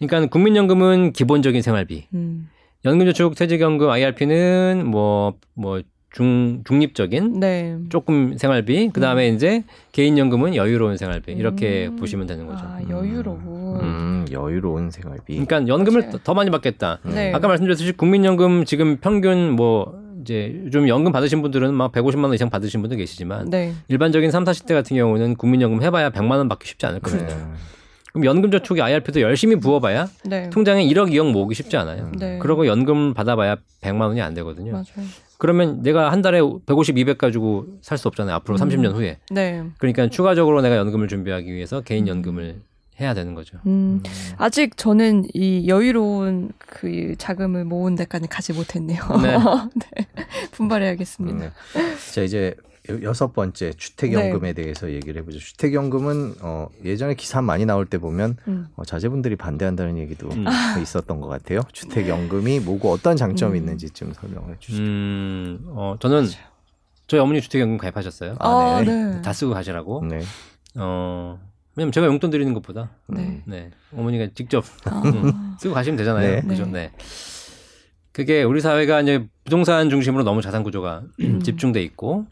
[0.00, 2.48] 그러니까 국민연금은 기본적인 생활비, 음.
[2.84, 5.82] 연금저축, 퇴직연금, IRP는 뭐뭐
[6.12, 7.78] 중 중립적인 네.
[7.88, 11.96] 조금 생활비, 그 다음에 이제 개인연금은 여유로운 생활비 이렇게 음.
[11.96, 12.64] 보시면 되는 거죠.
[12.64, 13.80] 아, 여유로운.
[13.80, 15.34] 음, 여유로운 생활비.
[15.44, 16.18] 그러니까 연금을 맞아요.
[16.22, 16.98] 더 많이 받겠다.
[17.04, 17.32] 네.
[17.32, 22.50] 아까 말씀드렸듯이 국민연금 지금 평균 뭐 이제 요즘 연금 받으신 분들은 막 150만 원 이상
[22.50, 23.72] 받으신 분도 계시지만 네.
[23.88, 27.34] 일반적인 3, 40대 같은 경우는 국민연금 해봐야 100만 원 받기 쉽지 않을 겁니다.
[27.34, 27.42] 네.
[28.12, 30.50] 그럼 연금저축이 IRP도 열심히 부어봐야 네.
[30.50, 32.12] 통장에 1억, 2억 모으기 쉽지 않아요.
[32.18, 32.38] 네.
[32.38, 34.72] 그러고 연금 받아봐야 100만 원이 안 되거든요.
[34.72, 35.08] 맞아요.
[35.42, 38.36] 그러면 내가 한 달에 150, 200 가지고 살 수 없잖아요.
[38.36, 38.58] 앞으로 음.
[38.60, 39.18] 30년 후에.
[39.28, 39.64] 네.
[39.78, 42.60] 그러니까 추가적으로 내가 연금을 준비하기 위해서 개인 연금을
[43.00, 43.58] 해야 되는 거죠.
[43.66, 44.00] 음.
[44.36, 49.02] 아직 저는 이 여유로운 그 자금을 모은 데까지 가지 못했네요.
[49.20, 49.36] 네.
[49.96, 50.06] 네.
[50.52, 51.38] 분발해야겠습니다.
[51.46, 51.50] 네.
[52.14, 52.54] 자 이제
[52.90, 55.38] 여- 여섯 번째 주택연금에 대해서 얘기를 해보죠.
[55.38, 58.66] 주택연금은 어, 예전에 기사 많이 나올 때 보면 음.
[58.74, 60.44] 어, 자제분들이 반대한다는 얘기도 음.
[60.82, 61.60] 있었던 것 같아요.
[61.72, 63.62] 주택연금이 뭐고 어떤 장점이 음.
[63.62, 64.82] 있는지 좀 설명해 주시죠.
[64.82, 66.26] 음, 어, 저는
[67.06, 68.36] 저희 어머니 주택연금 가입하셨어요.
[68.40, 68.92] 아, 아, 네.
[69.14, 69.22] 네.
[69.22, 70.04] 다 쓰고 가시라고.
[70.04, 70.20] 네.
[70.76, 71.38] 어,
[71.76, 73.42] 왜냐면 제가 용돈 드리는 것보다 네.
[73.46, 75.02] 네 어머니가 직접 아.
[75.04, 76.40] 음, 쓰고 가시면 되잖아요.
[76.40, 76.42] 네.
[76.42, 76.64] 그죠?
[76.66, 76.72] 네.
[76.72, 76.92] 네.
[78.12, 81.40] 그게 우리 사회가 이제 부동산 중심으로 너무 자산 구조가 음.
[81.44, 82.26] 집중돼 있고,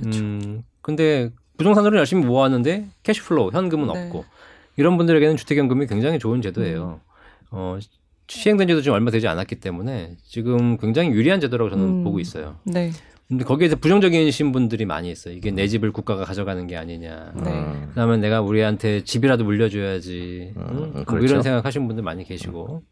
[0.00, 0.20] 그렇죠.
[0.20, 4.06] 음, 근데 부동산으로 열심히 모았는데 cash flow 현금은 네.
[4.06, 4.24] 없고
[4.76, 7.00] 이런 분들에게는 주택연금이 굉장히 좋은 제도예요.
[7.04, 7.08] 음.
[7.50, 7.78] 어,
[8.28, 12.04] 시행된 지도 지금 얼마 되지 않았기 때문에 지금 굉장히 유리한 제도라고 저는 음.
[12.04, 12.58] 보고 있어요.
[12.64, 12.90] 네.
[13.26, 15.34] 근데 거기에 서 부정적이신 분들이 많이 있어요.
[15.34, 17.32] 이게 내 집을 국가가 가져가는 게 아니냐.
[17.44, 17.50] 네.
[17.50, 17.86] 음.
[17.90, 20.54] 그다음에 내가 우리한테 집이라도 물려줘야지.
[20.56, 20.92] 음, 응?
[20.92, 21.26] 뭐 그렇죠.
[21.26, 22.82] 이런 생각하시는 분들 많이 계시고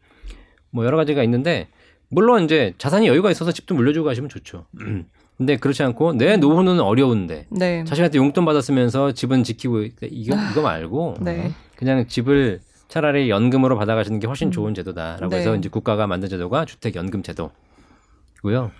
[0.69, 1.67] 뭐 여러 가지가 있는데
[2.09, 4.67] 물론 이제 자산이 여유가 있어서 집도 물려주고 가시면 좋죠.
[5.37, 7.83] 근데 그렇지 않고 내 노후는 어려운데 네.
[7.83, 11.51] 자신한테 용돈 받았으면서 집은 지키고 있- 이거 이거 말고 네.
[11.75, 15.37] 그냥 집을 차라리 연금으로 받아가시는 게 훨씬 좋은 제도다라고 네.
[15.37, 18.71] 해서 이제 국가가 만든 제도가 주택 연금 제도고요.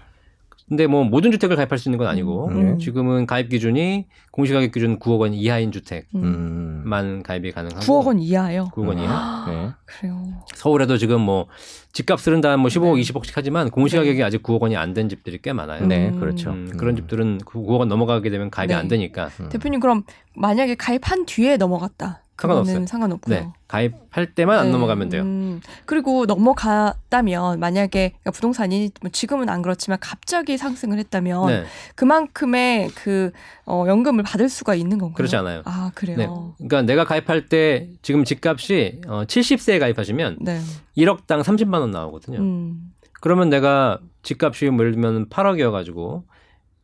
[0.67, 2.77] 근데 뭐 모든 주택을 가입할 수 있는 건 아니고 음.
[2.77, 7.23] 지금은 가입 기준이 공시 가격 기준 9억 원 이하인 주택만 음.
[7.23, 8.69] 가입이 가능하고 9억 원 이하요.
[8.73, 9.45] 9억 원 이하.
[9.47, 9.69] 네.
[9.85, 10.21] 그래요.
[10.55, 11.47] 서울에도 지금 뭐
[11.93, 15.85] 집값은 다뭐 15억, 20억씩 하지만 공시 가격이 아직 9억 원이 안 된 집들이 꽤 많아요.
[15.85, 16.19] 네, 음.
[16.19, 16.49] 그렇죠.
[16.49, 18.79] 음, 그런 집들은 9억 원 넘어가게 되면 가입이 네.
[18.79, 20.03] 안 되니까 대표님 그럼
[20.35, 22.23] 만약에 가입한 뒤에 넘어갔다.
[22.37, 22.85] 상관없어요.
[22.85, 23.35] 상관없고요.
[23.35, 24.71] 네 가입할 때만 안 네.
[24.71, 25.23] 넘어가면 돼요.
[25.23, 31.63] 음, 그리고 넘어갔다면 만약에 그러니까 부동산이 뭐 지금은 안 그렇지만 갑자기 상승을 했다면 네
[31.95, 33.31] 그만큼의 그
[33.65, 35.15] 어, 연금을 받을 수가 있는 건가요?
[35.15, 35.63] 그렇지 않아요.
[35.65, 36.17] 아 그래요.
[36.17, 36.27] 네.
[36.57, 40.61] 그러니까 내가 가입할 때 지금 집값이 어, 70세에 가입하시면 네.
[40.95, 42.39] 1억당 30만 원 나오거든요.
[42.39, 46.23] 음, 그러면 내가 집값이 뭐 예를 들면 8억이어가지고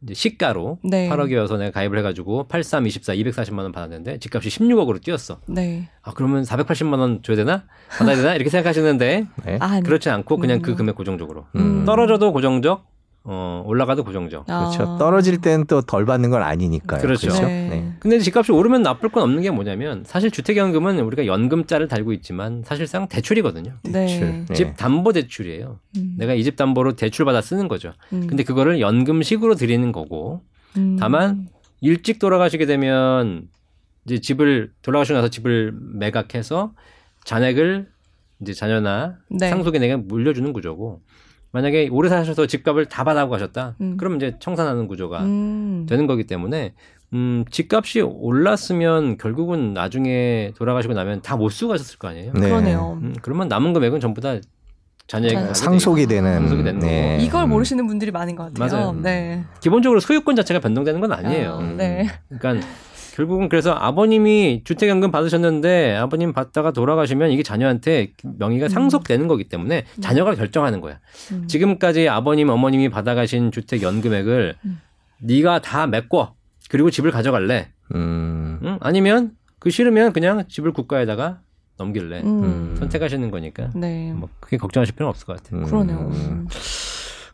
[0.03, 1.09] 이제 시가로 네.
[1.09, 5.39] 8억이어서 내가 가입을 해가지고 83, 24, 240만 원 받았는데 집값이 16억으로 뛰었어.
[5.47, 5.89] 네.
[6.01, 7.63] 아 그러면 480만 원 줘야 되나?
[7.97, 8.35] 받아야 되나?
[8.35, 9.57] 이렇게 생각하시는데 네.
[9.61, 10.75] 아, 그렇지 않고 그냥 그 음.
[10.75, 11.85] 금액 고정적으로 음.
[11.85, 12.85] 떨어져도 고정적,
[13.26, 14.45] 어 올라가도 고정적.
[14.45, 14.84] 그렇죠.
[14.84, 14.97] 아.
[14.97, 17.01] 떨어질 때는 또 덜 받는 건 아니니까요.
[17.01, 17.32] 그렇죠.
[17.45, 17.69] 네.
[17.69, 17.93] 네.
[17.99, 23.07] 근데 집값이 오르면 나쁠 건 없는 게 뭐냐면 사실 주택연금은 우리가 연금자를 달고 있지만 사실상
[23.07, 23.74] 대출이거든요.
[23.84, 23.91] 네.
[23.91, 24.45] 대출.
[24.47, 24.53] 네.
[24.53, 25.80] 집 담보 대출이에요.
[25.97, 27.93] 음, 내가 이 집 담보로 대출 받아 쓰는 거죠.
[28.11, 30.41] 음, 근데 그거를 연금식으로 드리는 거고
[30.76, 30.97] 음.
[30.99, 31.47] 다만
[31.80, 33.47] 일찍 돌아가시게 되면
[34.05, 36.74] 이제 집을 돌아가시고 나서 집을 매각해서
[37.24, 37.88] 잔액을
[38.41, 39.49] 이제 자녀나 네.
[39.49, 40.99] 상속인에게 물려주는 구조고
[41.53, 43.95] 만약에 오래 사셔서 집값을 다 받아고 가셨다 음.
[43.97, 45.85] 그럼 이제 청산하는 구조가 음.
[45.87, 46.73] 되는 거기 때문에
[47.13, 52.49] 음 집값이 올랐으면 결국은 나중에 돌아가시고 나면 다 못 쓰고 가셨을 거 아니에요 네.
[52.49, 52.97] 그러네요.
[53.01, 54.35] 음, 그러면 남은 금액은 전부 다
[55.05, 56.33] 자녀에게 상속이 되는.
[56.39, 57.19] 상속이 되는 네.
[57.21, 58.79] 이걸 모르시는 분들이 많은 것 같아요.
[58.79, 58.99] 맞아요.
[59.01, 59.43] 네.
[59.59, 61.59] 기본적으로 소유권 자체가 변동되는 건 아니에요.
[61.61, 62.07] 아, 네.
[62.29, 62.65] 그러니까
[63.14, 70.34] 결국은 그래서 아버님이 주택연금 받으셨는데 아버님 받다가 돌아가시면 이게 자녀한테 명의가 상속되는 거기 때문에 자녀가
[70.34, 70.99] 결정하는 거야.
[71.32, 71.47] 음.
[71.47, 74.82] 지금까지 아버님 어머님이 받아가신 주택연금액을 음.
[75.20, 76.34] 네가 다 메꿔
[76.70, 77.70] 그리고 집을 가져갈래?
[77.93, 78.59] 음.
[78.64, 78.78] 응?
[78.82, 81.41] 아니면 그 싫으면 그냥 집을 국가에다가
[81.78, 82.76] 넘길래 음.
[82.80, 84.11] 선택하시는 거니까 네.
[84.14, 85.61] 뭐 크게 걱정하실 필요는 없을 것 같아요.
[85.61, 85.66] 음.
[85.66, 86.11] 그러네요.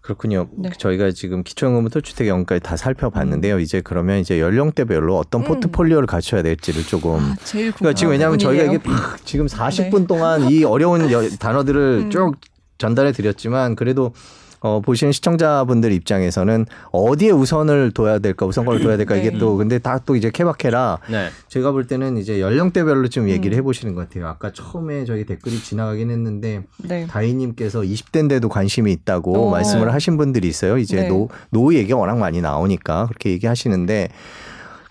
[0.09, 0.15] 음.
[0.15, 0.47] 그렇군요.
[0.57, 0.69] 네.
[0.77, 3.59] 저희가 지금 기초연금부터 주택연금까지 다 살펴봤는데요.
[3.59, 5.45] 이제 그러면 이제 연령대별로 어떤 음.
[5.45, 8.79] 포트폴리오를 갖춰야 될지를 조금 아, 제일 그러니까 지금 왜냐하면 저희가 이게
[9.23, 12.09] 지금 40분 동안 이 어려운 여- 단어들을 음.
[12.09, 12.35] 쭉
[12.77, 14.13] 전달해 드렸지만 그래도
[14.61, 19.37] 어, 보시는 시청자분들 입장에서는 어디에 우선을 둬야 될까 우선권을 둬야 될까 이게 네.
[19.37, 21.29] 또 근데 다 또 이제 케바케라 네.
[21.49, 23.59] 제가 볼 때는 이제 연령대별로 좀 얘기를 음.
[23.59, 24.27] 해보시는 것 같아요.
[24.27, 27.05] 아까 처음에 저희 댓글이 지나가긴 했는데 네.
[27.05, 29.51] 다희님께서 20대인데도 관심이 있다고 어.
[29.51, 30.77] 말씀을 하신 분들이 있어요.
[30.77, 31.07] 이제 네.
[31.09, 34.09] 노, 노후 얘기가 워낙 많이 나오니까 그렇게 얘기하시는데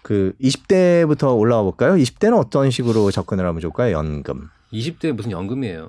[0.03, 1.95] 그 20대부터 올라와 볼까요?
[1.95, 3.93] 20대는 어떤 식으로 접근을 하면 좋을까요?
[3.97, 4.49] 연금.
[4.73, 5.89] 20대 무슨 연금이에요.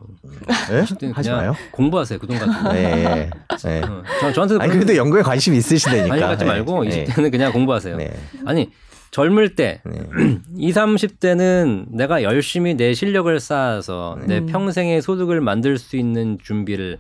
[0.70, 0.82] 네?
[0.84, 1.56] 20대는 하지 그냥 마요.
[1.72, 2.18] 공부하세요.
[2.20, 2.72] 그 돈 가지고.
[2.74, 3.30] 네.
[3.64, 3.82] 네.
[3.82, 6.14] 어, 저, 저한테도 아니 그런- 그래도 연구에 관심이 있으시다니까.
[6.14, 7.04] 아니 갖지 말고 네.
[7.06, 7.98] 20대는 그냥 공부하세요.
[7.98, 8.12] 네.
[8.46, 8.70] 아니
[9.12, 10.00] 젊을 때 네.
[10.58, 14.46] 20, 30대는 내가 열심히 내 실력을 쌓아서 내 음.
[14.46, 17.00] 평생의 소득을 만들 수 있는 준비를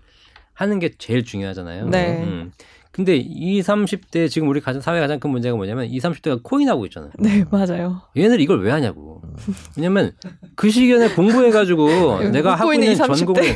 [0.53, 1.88] 하는 게 제일 중요하잖아요.
[1.88, 2.23] 네.
[2.23, 2.51] 음.
[3.00, 7.12] 근데 20, 30대 지금 우리 가장 사회 가장 큰 문제가 뭐냐면 20, 30대가 코인하고 있잖아요.
[7.18, 8.02] 네, 맞아요.
[8.18, 9.22] 얘네들 이걸 왜 하냐고.
[9.78, 10.12] 왜냐면
[10.56, 11.88] 그 시기에 공부해 가지고
[12.34, 13.16] 내가 하고 있는 있는 20, 30대.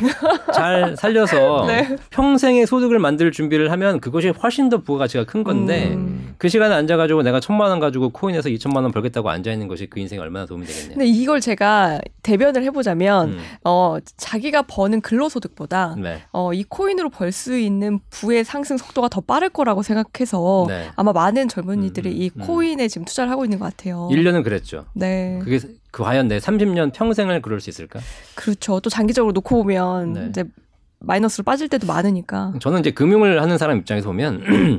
[0.54, 1.94] 잘 살려서 네.
[2.08, 6.34] 평생의 소득을 만들 준비를 하면 그것이 훨씬 더 부가가치가 큰 건데 음.
[6.38, 9.88] 그 시간에 앉아 가지고 내가 천만 원 가지고 코인에서 이천만 원 벌겠다고 앉아 있는 것이
[9.90, 10.88] 그 인생에 얼마나 도움이 되겠냐.
[10.94, 16.22] 근데 이걸 제가 대변을 해 보자면 음, 어 자기가 버는 근로소득보다 네.
[16.32, 20.90] 어이 코인으로 벌 수 있는 부의 상승 속도가 더 빠를 거라고 생각해서 네.
[20.94, 22.46] 아마 많은 젊은이들이 음, 이 음.
[22.46, 24.08] 코인에 지금 투자를 하고 있는 것 같아요.
[24.12, 24.84] 1년은 그랬죠.
[24.94, 25.58] 네, 그게
[25.90, 28.00] 그 과연 내 30년 평생을 그럴 수 있을까?
[28.34, 28.78] 그렇죠.
[28.80, 30.26] 또 장기적으로 놓고 보면 네.
[30.28, 30.44] 이제
[31.00, 32.54] 마이너스로 빠질 때도 많으니까.
[32.60, 34.78] 저는 이제 금융을 하는 사람 입장에서 보면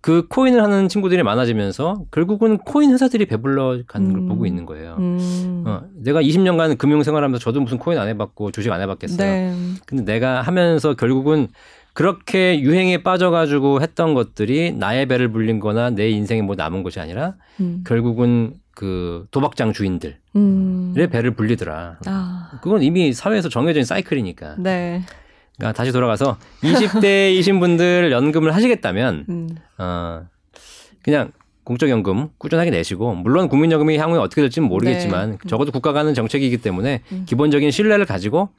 [0.00, 4.28] 그 코인을 하는 친구들이 많아지면서 결국은 코인 회사들이 배불러 가는 걸 음.
[4.28, 4.96] 보고 있는 거예요.
[4.98, 5.64] 음.
[5.66, 9.18] 어, 내가 20년간 금융 생활하면서 저도 무슨 코인 안 해봤고 주식 안 해봤겠어요.
[9.18, 9.54] 네.
[9.86, 11.48] 근데 내가 하면서 결국은
[11.98, 17.34] 그렇게 유행에 빠져가지고 했던 것들이 나의 배를 불린 거나 내 인생에 뭐 남은 것이 아니라
[17.58, 17.82] 음.
[17.84, 20.94] 결국은 그 도박장 주인들의 음.
[20.94, 21.98] 배를 불리더라.
[22.06, 24.58] 아, 그건 이미 사회에서 정해진 사이클이니까.
[24.60, 25.02] 네.
[25.56, 29.48] 그러니까 다시 돌아가서 20대이신 분들 연금을 하시겠다면 음.
[29.78, 30.22] 어
[31.02, 31.32] 그냥
[31.64, 37.24] 공적연금 꾸준하게 내시고 물론 국민연금이 향후에 어떻게 될지는 모르겠지만 적어도 국가가 하는 정책이기 때문에 음.
[37.26, 38.50] 기본적인 신뢰를 가지고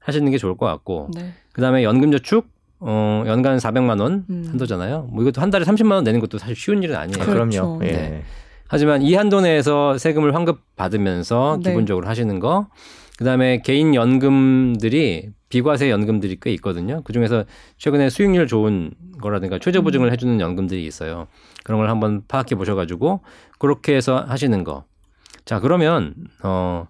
[0.00, 1.34] 하시는 게 좋을 것 같고 네.
[1.52, 4.46] 그다음에 연금저축 어 연간 400만 원 음.
[4.48, 5.08] 한도잖아요.
[5.10, 7.24] 뭐 이것도 한 달에 30만 원 내는 것도 사실 쉬운 일은 아니에요.
[7.24, 7.62] 그렇죠.
[7.78, 7.84] 그럼요.
[7.84, 7.92] 예.
[7.92, 8.22] 네.
[8.68, 11.70] 하지만 이 한도 내에서 세금을 환급 받으면서 네.
[11.70, 12.68] 기본적으로 하시는 거
[13.18, 17.02] 그다음에 개인 연금들이 비과세 연금들이 꽤 있거든요.
[17.04, 17.44] 그 중에서
[17.76, 21.26] 최근에 수익률 좋은 거라든가 최저 보증을 해주는 연금들이 있어요.
[21.64, 23.20] 그런 걸 한번 파악해 보셔 가지고
[23.58, 24.84] 그렇게 해서 하시는 거.
[25.44, 26.86] 자 그러면 어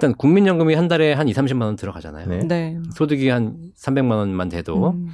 [0.00, 2.26] 일단 국민연금이 한 달에 한 2, 30만 원 들어가잖아요.
[2.26, 2.38] 네.
[2.48, 2.78] 네.
[2.94, 5.08] 소득이 한 300만 원만 돼도 음,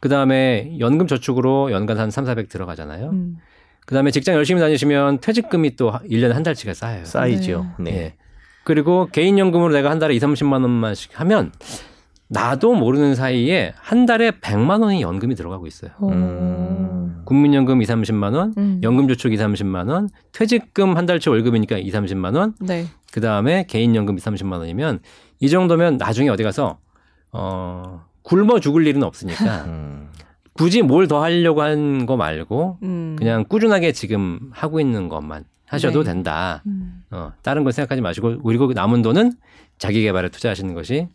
[0.00, 3.10] 그다음에 연금 저축으로 연간 한 3, 400 들어가잖아요.
[3.10, 3.36] 음.
[3.84, 7.04] 그다음에 직장 열심히 다니시면 퇴직금이 또 1년에 한 달치가 쌓여요.
[7.04, 7.66] 쌓이죠.
[7.78, 7.90] 네.
[7.92, 8.14] 예.
[8.64, 11.52] 그리고 개인연금으로 내가 한 달에 2, 30만 원만씩 하면
[12.28, 15.90] 나도 모르는 사이에 한 달에 100만 원이 연금이 들어가고 있어요.
[15.98, 16.08] 어.
[16.08, 17.22] 음.
[17.24, 18.80] 국민연금 2, 30만 원, 음.
[18.82, 22.86] 연금저축 2, 30만 원, 퇴직금 한 달치 월급이니까 2, 30만 원, 네.
[23.12, 25.00] 그 다음에 개인연금 2, 30만 원이면
[25.40, 26.78] 이 정도면 나중에 어디 가서
[27.32, 30.08] 어 굶어 죽을 일은 없으니까 음.
[30.52, 33.16] 굳이 뭘 더 하려고 한 거 말고 음.
[33.18, 36.12] 그냥 꾸준하게 지금 하고 있는 것만 하셔도 네.
[36.12, 36.62] 된다.
[36.66, 37.02] 음.
[37.10, 39.32] 어, 다른 거 생각하지 마시고 그리고 남은 돈은
[39.78, 41.08] 자기 개발에 투자하시는 것이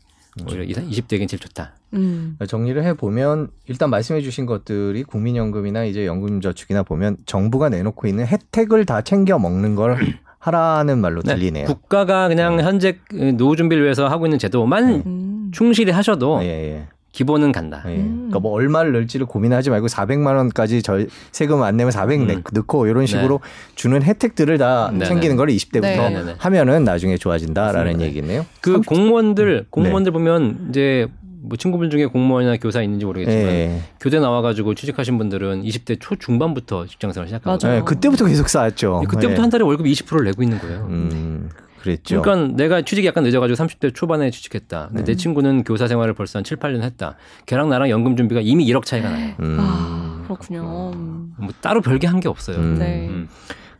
[0.49, 1.75] 오히려 20대에겐 제일 좋다.
[1.93, 2.37] 음.
[2.47, 8.85] 정리를 해 보면 일단 말씀해 주신 것들이 국민연금이나 이제 연금저축이나 보면 정부가 내놓고 있는 혜택을
[8.85, 9.97] 다 챙겨 먹는 걸
[10.45, 11.65] 하라는 말로 네, 들리네요.
[11.65, 12.97] 국가가 그냥 현재
[13.37, 15.51] 노후 준비를 위해서 하고 있는 제도만 음.
[15.51, 16.87] 충실히 하셔도 예, 예.
[17.11, 17.81] 기본은 간다.
[17.87, 17.95] 예.
[17.95, 18.15] 음.
[18.29, 22.27] 그러니까 뭐 얼마를 넣을지를 고민하지 말고 400만 원까지 절 세금 안 내면 400 음.
[22.27, 23.39] 내- 넣고 이런 식으로
[23.73, 25.37] 주는 혜택들을 다 네, 챙기는 네.
[25.37, 26.09] 거를 20대부터 네.
[26.09, 26.35] 네, 네.
[26.37, 28.01] 하면은 나중에 좋아진다라는.
[28.01, 28.45] 얘기네요.
[28.61, 31.07] 그 공무원들 공무원들 보면 이제
[31.47, 33.81] 뭐 친구분 중에 공무원이나 교사 있는지 모르겠지만 예.
[33.99, 37.29] 교대 나와가지고 취직하신 분들은 20대 초 중반부터 직장생활.
[37.43, 37.77] 맞아요.
[37.77, 39.03] 예, 그때부터 계속 쌓았죠.
[39.07, 39.41] 그때부터 예.
[39.41, 40.87] 한 달에 월급 20%를 내고 있는 거예요.
[40.89, 41.49] 음,
[41.81, 42.21] 그랬죠.
[42.21, 44.87] 그러니까 내가 취직이 약간 늦어가지고 30대 초반에 취직했다.
[44.87, 45.11] 근데 네.
[45.11, 47.15] 내 친구는 교사 생활을 벌써 한 7, 8년 했다.
[47.45, 49.33] 걔랑 나랑 연금 준비가 이미 1억 차이가 나요.
[49.39, 49.57] 음.
[49.59, 50.91] 아, 그렇군요.
[50.95, 51.33] 음.
[51.37, 52.57] 뭐 따로 별게 한 게 없어요.
[52.57, 52.75] 음.
[52.79, 53.07] 네.
[53.09, 53.27] 음.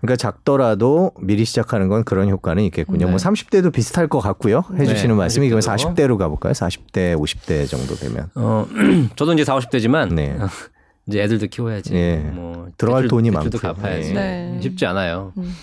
[0.06, 3.06] 그러니까 작더라도 미리 시작하는 건 그런 효과는 있겠군요.
[3.06, 3.12] 네.
[3.12, 4.64] 뭐 30대도 비슷할 것 같고요.
[4.78, 5.96] 해주시는 네, 말씀이 그러면 40대로.
[5.96, 6.54] 40대로 가볼까요?
[6.54, 8.30] 40대, 50대 정도 되면.
[8.36, 8.66] 어,
[9.16, 10.38] 저도 이제 4, 50대지만 네.
[11.08, 11.94] 이제 애들도 키워야지.
[11.94, 12.18] 예.
[12.18, 13.62] 뭐 들어갈 대출- 돈이 많고요.
[13.62, 14.14] 갚아야지.
[14.14, 14.60] 네.
[14.62, 15.34] 쉽지 않아요.
[15.38, 15.54] 음.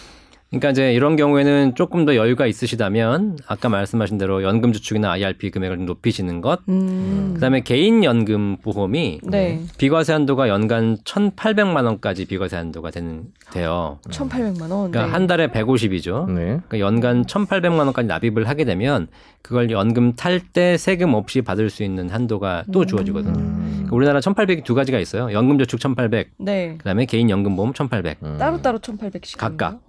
[0.52, 5.78] 그러니까 이제 이런 경우에는 조금 더 여유가 있으시다면 아까 말씀하신 대로 연금 저축이나 IRP 금액을
[5.78, 6.60] 좀 높이시는 것.
[6.68, 7.32] 음.
[7.34, 9.62] 그다음에 개인 연금 보험이 네.
[9.78, 13.98] 비과세 한도가 연간 1,800만 원까지 비과세 한도가 되는 돼요.
[14.10, 14.90] 1,800만 원.
[14.90, 15.10] 그러니까 네.
[15.10, 16.26] 한 달에 150이죠.
[16.30, 16.60] 네.
[16.68, 19.08] 그러니까 연간 1,800만 원까지 납입을 하게 되면
[19.40, 23.38] 그걸 연금 탈 때 세금 없이 받을 수 있는 한도가 또 주어지거든요.
[23.38, 23.72] 음.
[23.74, 25.32] 그러니까 우리나라 1,800이 두 가지가 있어요.
[25.32, 26.74] 연금 저축 1,800, 네.
[26.78, 28.18] 그다음에 개인 연금 보험 1,800.
[28.22, 28.36] 음.
[28.38, 29.38] 따로따로 1,800씩.
[29.38, 29.80] 각각.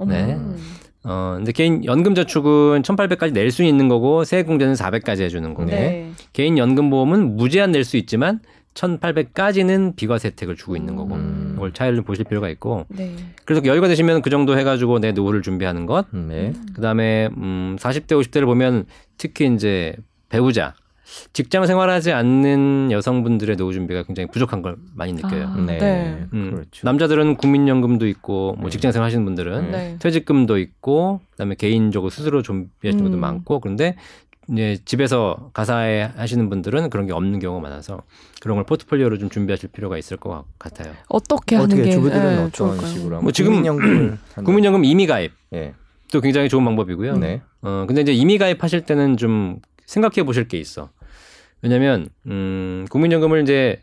[0.54, 0.58] 음.
[0.58, 1.10] 네.
[1.10, 5.66] 어, 근데 개인 연금 저축은 1,800까지 낼 수 있는 거고 세액 공제는 400까지 해주는 거고
[5.70, 6.12] 네.
[6.32, 8.39] 개인 연금 보험은 무제한 낼 수 있지만
[8.76, 11.54] 1,800까지는 비과세 혜택을 주고 있는 거고 음.
[11.56, 13.16] 이걸 차이를 보실 필요가 있고 네.
[13.45, 16.54] 그래서 여유가 되시면 그 정도 해가지고 내 노후를 준비하는 것 네.
[16.74, 18.86] 그다음에 음 40대 50대를 보면
[19.18, 19.95] 특히 이제
[20.30, 20.74] 배우자
[21.34, 25.47] 직장 생활하지 않는 여성분들의 노후 준비가 굉장히 부족한 걸 많이 느껴요.
[25.47, 25.78] 아, 네.
[25.78, 26.26] 네.
[26.34, 26.82] 음, 그렇죠.
[26.84, 28.70] 남자들은 국민연금도 있고 뭐 네.
[28.72, 29.97] 직장 생활 하시는 분들은 네.
[29.99, 33.20] 퇴직금도 있고 그다음에 개인적으로 스스로 준비하시는 것도 음.
[33.20, 33.95] 많고 그런데
[34.51, 38.01] 이제 집에서 가사에 하시는 분들은 그런 게 없는 경우가 많아서
[38.41, 40.93] 그런 걸 포트폴리오로 좀 준비하실 필요가 있을 것 같아요.
[41.07, 42.88] 어떻게 하는 어떻게 게 주부들은 예, 어떤 좋을까요?
[42.88, 44.18] 식으로 뭐 지금 한다.
[44.43, 45.74] 국민연금 임의 가입 예.
[46.11, 47.18] 또 굉장히 좋은 방법이고요.
[47.18, 47.41] 네.
[47.61, 50.89] 어, 근데 이제 임의 가입하실 때는 좀 생각해 보실 게 있어.
[51.64, 53.82] 왜냐면, 음, 국민연금을 이제,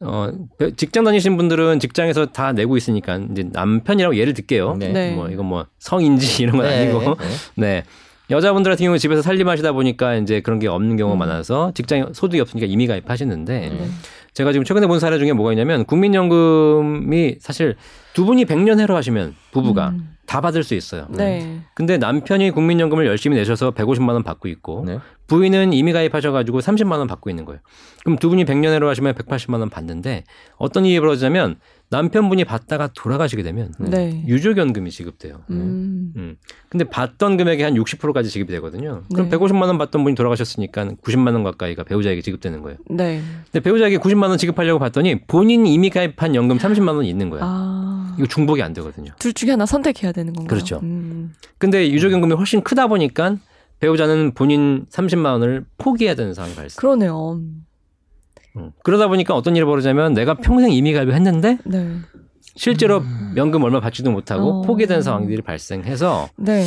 [0.00, 0.30] 어,
[0.76, 4.76] 직장 다니신 분들은 직장에서 다 내고 있으니까, 이제 남편이라고 예를 들게요.
[4.76, 4.88] 네.
[4.88, 5.14] 네.
[5.14, 6.90] 뭐, 이건 뭐, 성인지 이런 건 네.
[6.90, 7.16] 아니고.
[7.56, 7.84] 네.
[8.28, 8.34] 네.
[8.34, 11.18] 여자분들 같은 경우는 집에서 살림하시다 보니까 이제 그런 게 없는 경우가 음.
[11.18, 13.88] 많아서 직장 소득이 없으니까 임의 가입하시는데, 네.
[14.34, 17.76] 제가 지금 최근에 본 사례 중에 뭐가 있냐면, 국민연금이 사실
[18.14, 20.16] 두 분이 100년 해로 하시면 부부가 음.
[20.26, 21.06] 다 받을 수 있어요.
[21.08, 21.60] 네.
[21.74, 24.98] 근데 남편이 국민연금을 열심히 내셔서 150만 원 받고 있고 네.
[25.28, 27.60] 부인은 이미 가입하셔가지고 30만 원 받고 있는 거예요.
[28.04, 30.24] 그럼 두 분이 100년으로 하시면 180만 원 받는데
[30.56, 31.56] 어떤 일이 벌어지냐면
[31.88, 34.24] 남편분이 받다가 돌아가시게 되면 네.
[34.26, 35.42] 유족연금이 지급돼요.
[35.50, 36.12] 음.
[36.16, 36.36] 음.
[36.68, 39.02] 근데 받던 금액의 한 60%까지 지급이 되거든요.
[39.12, 39.36] 그럼 네.
[39.36, 42.78] 150만 원 받던 분이 돌아가셨으니까 90만 원 가까이가 배우자에게 지급되는 거예요.
[42.90, 43.22] 네.
[43.52, 47.44] 근데 배우자에게 90만 원 지급하려고 봤더니 본인 이미 가입한 연금 30만 원이 있는 거예요.
[47.46, 48.14] 아.
[48.18, 49.12] 이거 중복이 안 되거든요.
[49.18, 50.48] 둘 중에 하나 선택해야 되는 건가요?
[50.48, 50.80] 그렇죠.
[50.82, 51.34] 음.
[51.58, 53.36] 근데 유족연금이 훨씬 크다 보니까
[53.78, 56.76] 배우자는 본인 30만 원을 포기해야 되는 상황이 발생.
[56.78, 57.40] 그러네요.
[58.56, 58.72] 음.
[58.82, 61.88] 그러다 보니까 어떤 일이 벌어지냐면 내가 평생 이미 가입을 했는데 네.
[62.54, 63.02] 실제로
[63.36, 64.62] 연금 얼마 받지도 못하고 어.
[64.62, 66.64] 포기된 상황들이 발생해서 네.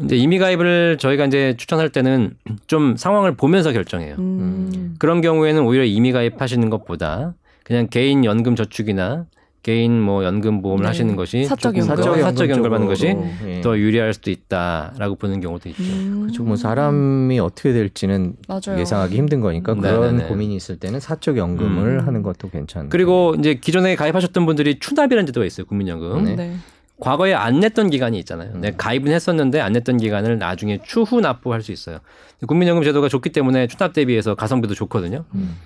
[0.00, 2.34] 이제 이미 가입을 저희가 이제 추천할 때는
[2.66, 4.16] 좀 상황을 보면서 결정해요.
[4.18, 4.96] 음.
[4.98, 9.26] 그런 경우에는 오히려 이미 가입 하시는 것보다 그냥 개인 연금 저축이나
[9.62, 10.88] 개인 뭐 연금 보험을 네.
[10.88, 11.94] 하시는 것이 사적 연금.
[11.94, 13.60] 더 사적 연금을 받는 것이 예.
[13.60, 15.82] 더 유리할 수도 있다라고 보는 경우도 있죠.
[15.84, 16.22] 음.
[16.22, 16.42] 그렇죠.
[16.42, 18.80] 뭐 사람이 어떻게 될지는 맞아요.
[18.80, 20.28] 예상하기 힘든 거니까 네, 그런 네, 네.
[20.28, 22.06] 고민이 있을 때는 사적 연금을 음.
[22.06, 22.88] 하는 것도 괜찮은.
[22.88, 25.64] 그리고 이제 기존에 가입하셨던 분들이 추납이라는 제도가 있어요.
[25.66, 26.24] 국민연금.
[26.24, 26.34] 네.
[26.34, 26.56] 네.
[26.98, 28.52] 과거에 안 냈던 기간이 있잖아요.
[28.54, 28.60] 음.
[28.60, 31.98] 내 가입은 했었는데 안 냈던 기간을 나중에 추후 납부할 수 있어요.
[32.46, 35.24] 국민연금 제도가 좋기 때문에 추납 대비해서 가성비도 좋거든요.
[35.36, 35.56] 음.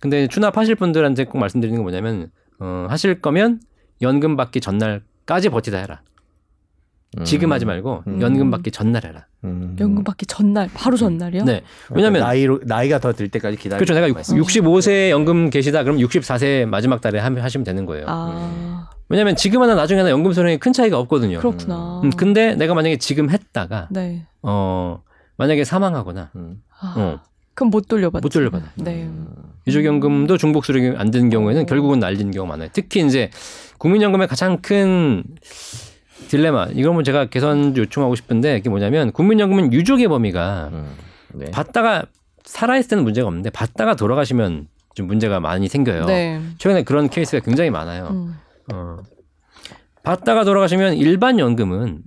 [0.00, 2.30] 근데 추납하실 분들한테 꼭 말씀드리는 건 뭐냐면
[2.60, 3.60] 어, 하실 거면
[4.02, 6.02] 연금 받기 전날까지 버티다 해라.
[7.24, 8.20] 지금 하지 말고 음.
[8.20, 9.26] 연금 받기 전날 해라.
[9.44, 9.74] 음.
[9.80, 11.44] 연금 받기 전날 바로 전날이요?
[11.44, 11.62] 네.
[11.88, 13.78] 그러니까 왜냐면 나이로 나이가 더 들 때까지 기다려.
[13.78, 13.94] 그렇죠.
[13.94, 18.04] 내가 65세 연금 계시다 그럼 64세 마지막 달에 하- 하시면 되는 거예요.
[18.06, 21.38] 아 왜냐면 지금 하나 나중에 하나 연금 소령이 큰 차이가 없거든요.
[21.38, 22.02] 그렇구나.
[22.04, 24.26] 음, 근데 내가 만약에 지금 했다가 네.
[24.42, 25.02] 어
[25.38, 26.60] 만약에 사망하거나 음.
[26.80, 27.20] 아, 어,
[27.56, 28.22] 그럼 못 돌려받.
[28.22, 28.70] 못 돌려받아요.
[28.76, 29.08] 네.
[29.66, 31.66] 유족연금도 중복 수령이 안 되는 경우에는 어.
[31.66, 32.68] 결국은 날리는 경우가 많아요.
[32.72, 33.30] 특히 이제
[33.78, 35.24] 국민연금의 가장 큰
[36.28, 40.94] 딜레마 이건 제가 개선 요청하고 싶은데 이게 뭐냐면 국민연금은 유족의 범위가 음.
[41.34, 41.50] 네.
[41.50, 42.04] 받다가
[42.44, 46.04] 살아있을 때는 문제가 없는데 받다가 돌아가시면 좀 문제가 많이 생겨요.
[46.06, 46.40] 네.
[46.58, 48.08] 최근에 그런 케이스가 굉장히 많아요.
[48.10, 48.34] 음.
[48.72, 48.98] 어.
[50.02, 52.02] 받다가 돌아가시면 일반 연금은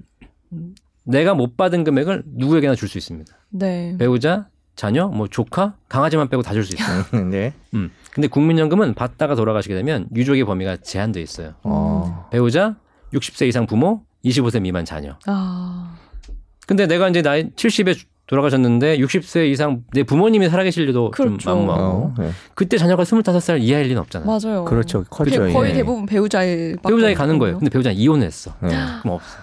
[1.03, 3.33] 내가 못 받은 금액을 누구에게나 줄 수 있습니다.
[3.49, 3.95] 네.
[3.97, 4.47] 배우자,
[4.79, 7.03] 자녀, 뭐 조카, 강아지만 빼고 다 줄 수 있어요.
[7.29, 7.51] 네.
[7.73, 7.91] 음.
[8.13, 11.53] 근데 국민연금은 받다가 돌아가시게 되면 유족의 범위가 제한돼 있어요.
[11.63, 12.29] 어.
[12.31, 12.77] 배우자,
[13.13, 15.17] 60세 이상 부모, 25세 미만 자녀.
[15.25, 15.95] 아.
[16.65, 21.37] 근데 내가 이제 나이 70에 돌아가셨는데 60세 이상 내 부모님이 살아계실 일도 그렇죠.
[21.39, 22.13] 좀 만무하고 어.
[22.17, 22.29] 네.
[22.55, 24.27] 그때 자녀가 25살 이하일 리는 없잖아요.
[24.27, 24.63] 맞아요.
[24.65, 25.01] 그렇죠.
[25.03, 25.51] 대- 커죠.
[25.51, 25.75] 거의 예.
[25.75, 27.57] 대부분 배우자의 배우자에 가는 거예요.
[27.57, 28.53] 근데 배우자 이혼했어.
[28.61, 28.69] 네.
[29.01, 29.37] 그럼 없어.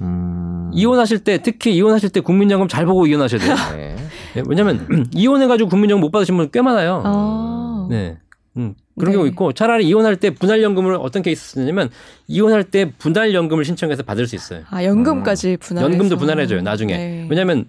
[0.00, 0.70] 음.
[0.72, 3.54] 이혼하실 때 특히 이혼하실 때 국민연금 잘 보고 이혼하셔야 돼요.
[3.76, 3.96] 네.
[4.36, 7.02] 예, 왜냐면 이혼해가지고 국민연금 못 받으신 분 꽤 많아요.
[7.04, 7.86] 아.
[7.90, 8.18] 네.
[8.56, 9.16] 음, 그런 네.
[9.16, 11.90] 경우 있고 차라리 이혼할 때 분할연금을 어떤 케이스 쓰냐면
[12.26, 14.62] 이혼할 때 분할연금을 신청해서 받을 수 있어요.
[14.70, 15.84] 아 연금까지 분할.
[15.84, 16.96] 연금도 분할해줘요 나중에.
[16.96, 17.26] 네.
[17.30, 17.66] 왜냐면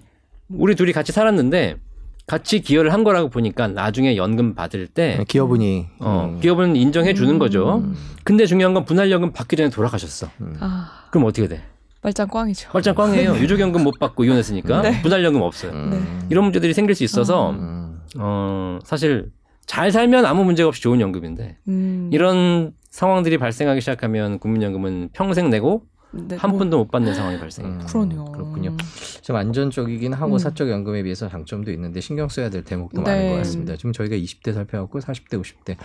[0.50, 1.78] 우리 둘이 같이 살았는데
[2.26, 6.40] 같이 기여를 한 거라고 보니까 나중에 연금 받을 때 기업은이 어, 음.
[6.40, 7.78] 기업은 인정해 주는 거죠.
[7.84, 7.96] 음.
[8.24, 10.28] 근데 중요한 건 분할연금 받기 전에 돌아가셨어.
[10.60, 11.62] 아 그럼 어떻게 돼?
[12.02, 12.70] 말짱 꽝이죠.
[12.72, 13.36] 활짝 꽝이에요.
[13.36, 15.02] 유족연금 못 받고 이혼했으니까 네.
[15.02, 15.72] 분할연금 없어요.
[15.72, 15.90] 음.
[15.90, 16.28] 네.
[16.30, 18.00] 이런 문제들이 생길 수 있어서 음.
[18.18, 19.32] 어, 사실
[19.66, 22.10] 잘 살면 아무 문제가 없이 좋은 연금인데 음.
[22.12, 27.74] 이런 상황들이 발생하기 시작하면 국민연금은 평생 내고 네, 한 뭐, 푼도 못 받는 상황이 발생해요.
[27.74, 27.86] 음.
[27.86, 28.26] 그러네요.
[28.26, 28.76] 그렇군요.
[29.22, 30.38] 좀 안전적이긴 하고 음.
[30.40, 33.12] 사적 연금에 비해서 장점도 있는데 신경 써야 될 대목도 네.
[33.12, 33.76] 많은 것 같습니다.
[33.76, 35.78] 지금 저희가 20대 살펴봤고 40대, 50대,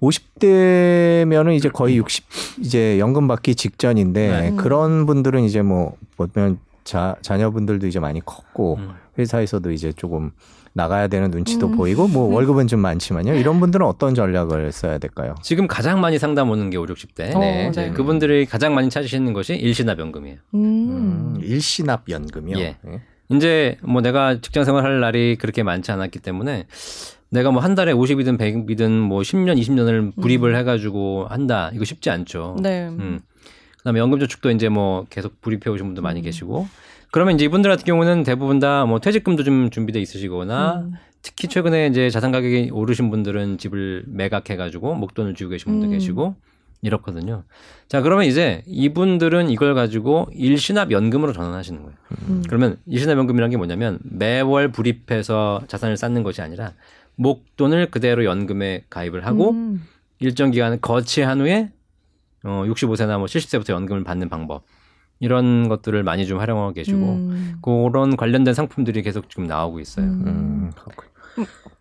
[0.00, 2.24] 50대면은 이제 거의 60
[2.60, 4.56] 이제 연금 받기 직전인데 네.
[4.56, 8.90] 그런 분들은 이제 뭐 보면 자 자녀분들도 이제 많이 컸고 음.
[9.18, 10.32] 회사에서도 이제 조금
[10.72, 11.76] 나가야 되는 눈치도 음.
[11.76, 13.34] 보이고 뭐 월급은 좀 많지만요.
[13.34, 15.34] 이런 분들은 어떤 전략을 써야 될까요?
[15.42, 17.34] 지금 가장 많이 상담 오는 게 5, 60대.
[17.34, 17.70] 어, 네.
[17.72, 17.90] 네.
[17.90, 20.36] 그분들이 가장 많이 찾으시는 것이 일시납 연금이에요.
[20.54, 20.60] 음.
[20.60, 22.58] 음, 일시납 연금이요.
[22.58, 22.76] 예.
[23.30, 26.66] 이제 뭐 내가 직장 생활할 날이 그렇게 많지 않았기 때문에
[27.30, 31.70] 내가 뭐 한 달에 50이든 100이든 뭐 10년, 20년을 불입을 해 가지고 한다.
[31.74, 32.56] 이거 쉽지 않죠.
[32.60, 32.88] 네.
[32.88, 33.20] 음.
[33.78, 36.66] 그다음에 연금 저축도 이제 뭐 계속 불입해 오신 분도 많이 계시고
[37.12, 40.92] 그러면 이제 이분들 같은 경우는 대부분 다 뭐 퇴직금도 좀 준비돼 있으시거나 음.
[41.22, 45.90] 특히 최근에 이제 자산 가격이 오르신 분들은 집을 매각해가지고 목돈을 쥐고 계신 분도 음.
[45.90, 46.34] 계시고
[46.82, 47.44] 이렇거든요.
[47.88, 51.96] 자 그러면 이제 이분들은 이걸 가지고 일시납 연금으로 전환하시는 거예요.
[52.28, 52.42] 음.
[52.48, 56.72] 그러면 일시납 연금이라는 게 뭐냐면 매월 불입해서 자산을 쌓는 것이 아니라
[57.16, 59.82] 목돈을 그대로 연금에 가입을 하고 음.
[60.20, 61.70] 일정 기간을 거치한 후에
[62.44, 64.62] 어 65세나 뭐 70세부터 연금을 받는 방법
[65.20, 67.54] 이런 것들을 많이 좀 활용하고 계시고 음.
[67.62, 70.06] 그런 관련된 상품들이 계속 지금 나오고 있어요.
[70.06, 70.22] 음.
[70.26, 71.10] 음, 그렇군요.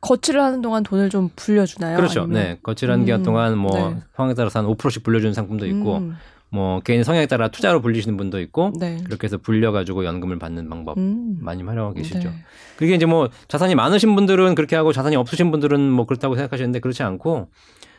[0.02, 1.98] 거치를 하는 동안 돈을 좀 불려주나요?
[1.98, 2.22] 그렇죠.
[2.22, 2.42] 아니면?
[2.42, 2.60] 네.
[2.62, 3.98] 거치라는 기간 음, 동안 뭐 네.
[4.16, 6.16] 상황에 따라서 한 5%씩 불려주는 상품도 있고 음.
[6.50, 8.98] 뭐 개인 성향에 따라 투자로 불리시는 분도 있고 네.
[9.06, 11.38] 그렇게 해서 불려가지고 연금을 받는 방법 음.
[11.40, 12.30] 많이 활용하고 계시죠.
[12.30, 12.36] 네.
[12.76, 17.04] 그게 이제 뭐 자산이 많으신 분들은 그렇게 하고 자산이 없으신 분들은 뭐 그렇다고 생각하시는데 그렇지
[17.04, 17.50] 않고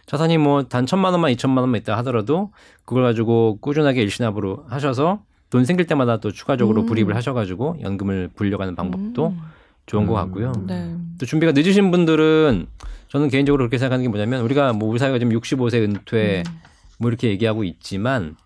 [0.06, 2.52] 자산이 뭐 단 천만 원만 이천만 원만 있다 하더라도
[2.84, 6.86] 그걸 가지고 꾸준하게 일시납으로 하셔서 돈 생길 때마다 또 추가적으로 음.
[6.86, 9.40] 불입을 하셔가지고 연금을 불려가는 방법도 음.
[9.86, 10.16] 좋은 것 음.
[10.16, 10.52] 같고요.
[10.66, 10.96] 네.
[11.18, 12.66] 또 준비가 늦으신 분들은
[13.08, 16.52] 저는 개인적으로 그렇게 생각하는 게 뭐냐면 우리가 뭐 우리 사회가 지금 65세 은퇴 음.
[16.98, 18.36] 뭐 이렇게 얘기하고 있지만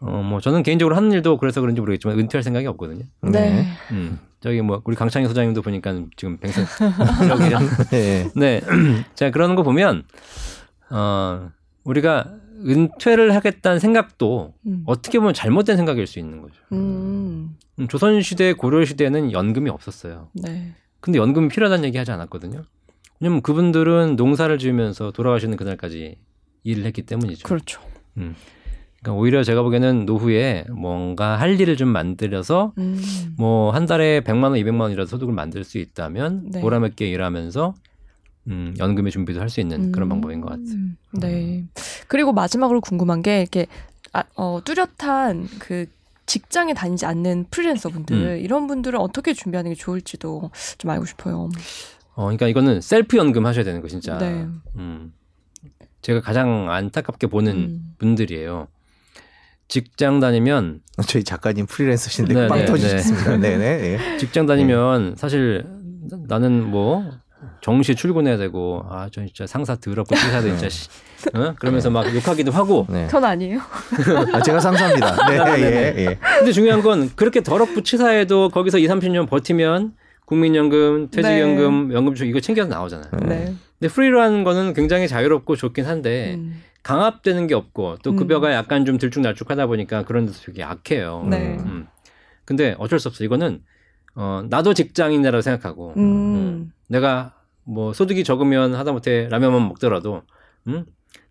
[0.00, 3.04] 어 뭐 저는 개인적으로 하는 일도 그래서 그런지 모르겠지만 은퇴할 생각이 없거든요.
[3.22, 3.66] 네.
[3.92, 6.36] 음 저기 뭐 우리 강창희 소장님도 보니까 지금
[7.30, 8.28] 여기랑 네.
[8.36, 8.60] 네.
[9.14, 10.02] 자, 그러는 거 보면,
[10.90, 11.48] 어,
[11.84, 12.34] 우리가
[12.66, 14.82] 은퇴를 하겠다는 생각도 음.
[14.86, 16.54] 어떻게 보면 잘못된 생각일 수 있는 거죠.
[16.72, 17.56] 음.
[17.78, 20.28] 음, 조선시대, 고려시대는 연금이 없었어요.
[20.34, 20.72] 네.
[21.00, 22.62] 근데 연금이 필요하다는 얘기 하지 않았거든요.
[23.20, 26.16] 왜냐면 그분들은 농사를 지으면서 돌아가시는 그날까지
[26.62, 27.46] 일을 했기 때문이죠.
[27.46, 27.80] 그렇죠.
[28.16, 28.34] 음.
[29.00, 33.02] 그러니까 오히려 제가 보기에는 노후에 뭔가 할 일을 좀 만들어서 음.
[33.36, 36.60] 뭐한 달에 100만 원, 200만 원이라도 소득을 만들 수 있다면 네.
[36.62, 37.74] 보람 있게 일하면서
[38.48, 40.10] 음, 연금의 준비도 할 수 있는 그런 음.
[40.10, 40.76] 방법인 것 같아요.
[41.12, 41.64] 네.
[42.08, 43.66] 그리고 마지막으로 궁금한 게 이렇게
[44.12, 45.86] 아, 어, 뚜렷한 그
[46.26, 48.38] 직장에 다니지 않는 프리랜서 분들 음.
[48.38, 51.48] 이런 분들은 어떻게 준비하는 게 좋을지도 좀 알고 싶어요.
[52.14, 54.18] 어, 그러니까 이거는 셀프 연금 하셔야 되는 거 진짜.
[54.18, 54.46] 네.
[54.76, 55.12] 음.
[56.02, 57.94] 제가 가장 안타깝게 보는 음.
[57.98, 58.68] 분들이에요.
[59.68, 63.36] 직장 다니면 저희 작가님 프리랜서신데 네, 빵 네, 터지셨습니다.
[63.38, 63.98] 네, 네.
[64.14, 64.18] 예.
[64.18, 65.64] 직장 다니면 사실
[66.28, 67.10] 나는 뭐
[67.60, 70.88] 정시 출근해야 되고 아 저 진짜 상사 더럽고 치사도 진짜 씨.
[71.34, 71.54] 어?
[71.58, 73.08] 그러면서 막 욕하기도 하고 네.
[73.08, 73.58] 전 아니에요.
[74.32, 75.26] 아, 제가 상사입니다.
[75.56, 76.18] 네, 예, 예.
[76.38, 79.94] 근데 중요한 건 그렇게 더럽고 치사해도 거기서 2, 30년 버티면
[80.26, 83.10] 국민연금, 퇴직연금, 연금주 이거 챙겨서 나오잖아요.
[83.26, 83.54] 네.
[83.78, 86.62] 근데 프리라는 거는 굉장히 자유롭고 좋긴 한데 음.
[86.82, 88.16] 강압되는 게 없고 또 음.
[88.16, 91.26] 급여가 약간 좀 들쭉날쭉하다 보니까 그런 데서 되게 약해요.
[91.28, 91.56] 네.
[91.60, 91.86] 음.
[92.44, 93.24] 근데 어쩔 수 없어.
[93.24, 93.62] 이거는
[94.14, 96.70] 어 나도 직장인이라고 생각하고 음.
[96.88, 100.22] 내가 뭐 소득이 적으면 하다못해 라면만 먹더라도
[100.66, 100.84] 음?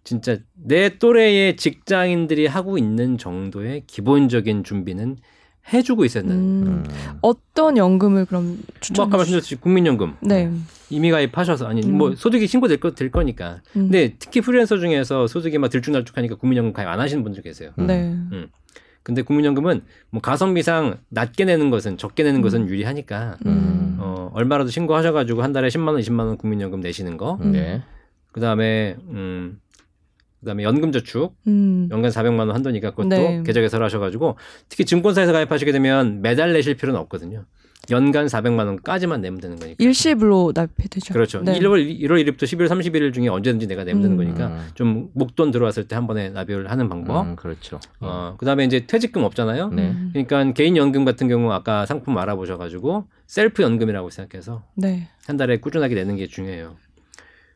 [0.03, 5.17] 진짜 내 또래의 직장인들이 하고 있는 정도의 기본적인 준비는
[5.71, 6.35] 해주고 있어야 된다.
[6.35, 6.83] 음.
[6.85, 7.19] 음.
[7.21, 9.17] 어떤 연금을 그럼 뭐 추천해 아까.
[9.17, 10.51] 말씀드렸듯이 국민연금 네.
[10.89, 11.97] 이미 가입하셔서 아니 음.
[11.97, 13.83] 뭐 소득이 신고될 거, 될 거니까 음.
[13.83, 17.71] 근데 특히 프리랜서 중에서 소득이 막 들쭉날쭉하니까 국민연금 가입 안 하시는 분들 계세요.
[17.77, 18.13] 네.
[19.03, 22.69] 근데 국민연금은 뭐 가성비상 낮게 내는 것은 적게 내는 것은 음.
[22.69, 23.97] 유리하니까 음.
[23.99, 27.37] 어 얼마라도 신고하셔가지고 한 달에 10만 원, 20만 원 국민연금 내시는 거.
[27.41, 27.51] 음.
[27.51, 27.83] 네.
[28.31, 29.59] 그다음에 음
[30.39, 31.89] 그다음에 연금저축 음.
[31.91, 33.43] 연간 400만 원 한도니까 그것도 네.
[33.45, 34.37] 계좌 개설을 하셔가지고
[34.69, 37.45] 특히 증권사에서 가입하시게 되면 매달 내실 필요는 없거든요.
[37.89, 39.75] 연간 400만 원까지만 내면 되는 거니까.
[39.83, 41.13] 일시불로 납입이 되죠.
[41.13, 41.41] 그렇죠.
[41.41, 41.59] 네.
[41.59, 44.23] 1월 1월 1일부터 12월 31일 중에 언제든지 내가 내면 되는 음.
[44.23, 44.67] 거니까 음.
[44.73, 47.23] 좀 목돈 들어왔을 때 한 번에 납입을 하는 방법.
[47.25, 47.79] 음, 그렇죠.
[47.99, 49.69] 어 그다음에 이제 퇴직금 없잖아요.
[49.69, 49.91] 네.
[49.91, 50.09] 음.
[50.13, 55.09] 그러니까 개인 연금 같은 경우 아까 상품 알아보셔 가지고 셀프 연금이라고 생각해서 네.
[55.27, 56.77] 한 달에 꾸준하게 내는 게 중요해요.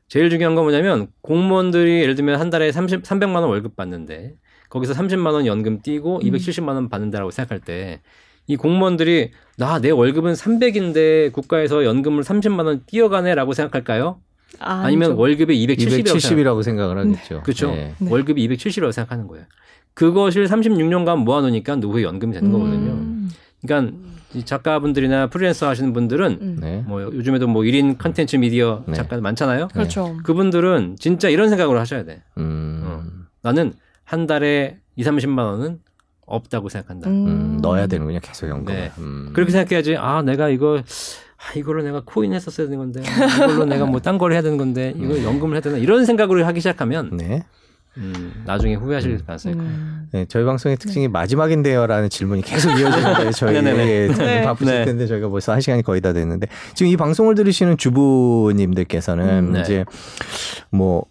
[0.10, 4.36] 제일 중요한 건 뭐냐면 공무원들이 예를 들면 한 달에 30, 300만 원 월급 받는데
[4.70, 6.22] 거기서 30만 원 연금 띄고 음.
[6.22, 8.02] 270만 원 받는다라고 생각할 때
[8.48, 14.20] 이 공무원들이 나 내 월급은 300인데 국가에서 연금을 30만 원 띄어가네라고 생각할까요?
[14.60, 15.22] 아, 아니면 아니죠.
[15.22, 17.42] 월급이 270이라고 생각 270이라고 생각을 하겠죠.
[17.44, 17.72] 그렇죠.
[17.72, 17.94] 네.
[18.00, 18.10] 네.
[18.12, 19.46] 월급이 270이라고 생각하는 거예요.
[19.94, 22.92] 그것을 36년간 모아놓으니까 노후에 연금이 되는 거거든요.
[22.92, 23.30] 음.
[23.62, 23.98] 그러니까
[24.36, 26.58] 이 작가분들이나 프리랜서 하시는 분들은 음.
[26.62, 26.84] 네.
[26.88, 28.94] 뭐 요즘에도 뭐 1인 컨텐츠 미디어 네.
[28.94, 29.70] 작가 많잖아요.
[29.70, 30.18] 그렇죠.
[30.24, 32.22] 그분들은 진짜 이런 생각으로 하셔야 돼.
[32.38, 32.82] 음.
[32.86, 33.04] 어.
[33.42, 33.74] 나는
[34.04, 35.80] 한 달에 2, 30만 원은
[36.28, 37.10] 없다고 생각한다.
[37.10, 38.20] 음, 넣어야 되는군요.
[38.22, 38.74] 계속 연금.
[38.76, 38.92] 네.
[39.00, 39.32] 음.
[39.34, 39.96] 그렇게 생각해야지.
[39.98, 40.78] 아, 내가 이거
[41.38, 43.02] 아, 이걸로 내가 코인 했었어야 되는 건데
[43.38, 46.60] 이걸로 내가 뭐 딴 걸 해야 되는 건데 이거 연금을 해야 되나 이런 생각으로 하기
[46.60, 47.44] 시작하면 네.
[47.98, 49.66] 음, 나중에 후회하실 가능성이 커요.
[49.66, 50.08] 음.
[50.12, 53.88] 네, 저희 방송의 특징이 마지막인데요라는 질문이 계속 이어지는데 저희 네네네.
[53.88, 54.42] 예, 네.
[54.44, 54.86] 바쁘실 네.
[54.86, 59.62] 텐데 저희가 벌써 한 시간이 거의 다 됐는데 지금 이 방송을 들으시는 주부님들께서는 음, 네.
[59.62, 59.86] 이제
[60.70, 61.06] 뭐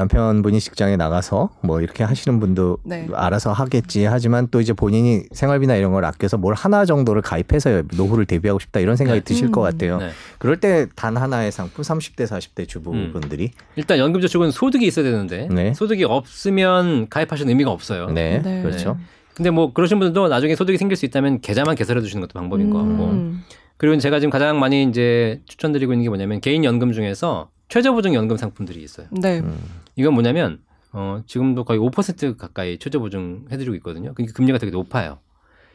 [0.00, 3.06] 남편분이 직장에 나가서 뭐 이렇게 하시는 분도 네.
[3.12, 8.24] 알아서 하겠지 하지만 또 이제 본인이 생활비나 이런 걸 아껴서 뭘 하나 정도를 가입해서 노후를
[8.26, 9.24] 대비하고 싶다 이런 생각이 네.
[9.24, 9.64] 드실 것 음.
[9.64, 9.98] 같아요.
[9.98, 10.10] 네.
[10.38, 15.74] 그럴 때 단 하나의 상품 30대 40대 주부분들이 일단 연금저축은 소득이 있어야 되는데 네.
[15.74, 18.06] 소득이 없으면 가입하시는 의미가 없어요.
[18.10, 18.62] 네, 네.
[18.62, 18.96] 그렇죠.
[19.34, 22.78] 근데 뭐 그러신 분들도 나중에 소득이 생길 수 있다면 계좌만 개설해 두시는 것도 방법인 것
[22.78, 23.42] 같고 음.
[23.76, 28.36] 그리고 제가 지금 가장 많이 이제 추천드리고 있는 게 뭐냐면 개인 연금 중에서 최저보증 연금
[28.36, 29.06] 상품들이 있어요.
[29.10, 29.40] 네.
[29.40, 29.56] 음.
[29.96, 30.60] 이건 뭐냐면
[30.92, 34.12] 어 지금도 거의 5% 가까이 최저보증 해드리고 있거든요.
[34.12, 35.18] 그러니까 금리가 되게 높아요.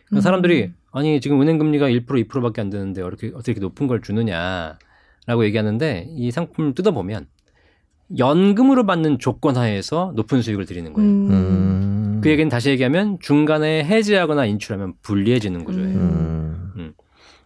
[0.05, 0.21] 그러니까 음.
[0.21, 5.45] 사람들이 아니 지금 은행 금리가 1% 2%밖에 안 되는데 어떻게 어떻게 이렇게 높은 걸 주느냐라고
[5.45, 7.27] 얘기하는데 이 상품을 뜯어보면
[8.17, 11.09] 연금으로 받는 조건 하에서 높은 수익을 드리는 거예요.
[11.09, 11.31] 음.
[11.31, 12.21] 음.
[12.21, 15.97] 그 얘기는 다시 얘기하면 중간에 해지하거나 인출하면 불리해지는 구조예요.
[15.97, 16.73] 음.
[16.75, 16.93] 음.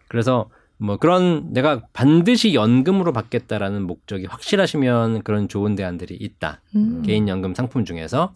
[0.07, 0.49] 그래서
[0.79, 6.61] 뭐 그런 내가 반드시 연금으로 받겠다라는 목적이 확실하시면 그런 좋은 대안들이 있다.
[6.75, 7.03] 음.
[7.05, 8.33] 개인 연금 상품 중에서.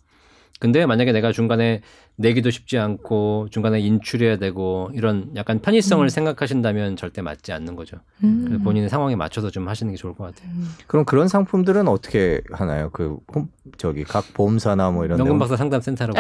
[0.60, 1.82] 근데 만약에 내가 중간에
[2.16, 6.10] 내기도 쉽지 않고 중간에 인출해야 되고 이런 약간 편의성을 음.
[6.10, 7.98] 생각하신다면 절대 맞지 않는 거죠.
[8.24, 8.44] 음.
[8.48, 10.52] 그래서 본인의 상황에 맞춰서 좀 하시는 게 좋을 것 같아요.
[10.86, 12.92] 그럼 그런 상품들은 어떻게 하나요?
[12.94, 13.48] 그 홈,
[13.78, 16.20] 저기 각 보험사나 뭐 이런 데 박사 상담센터라고.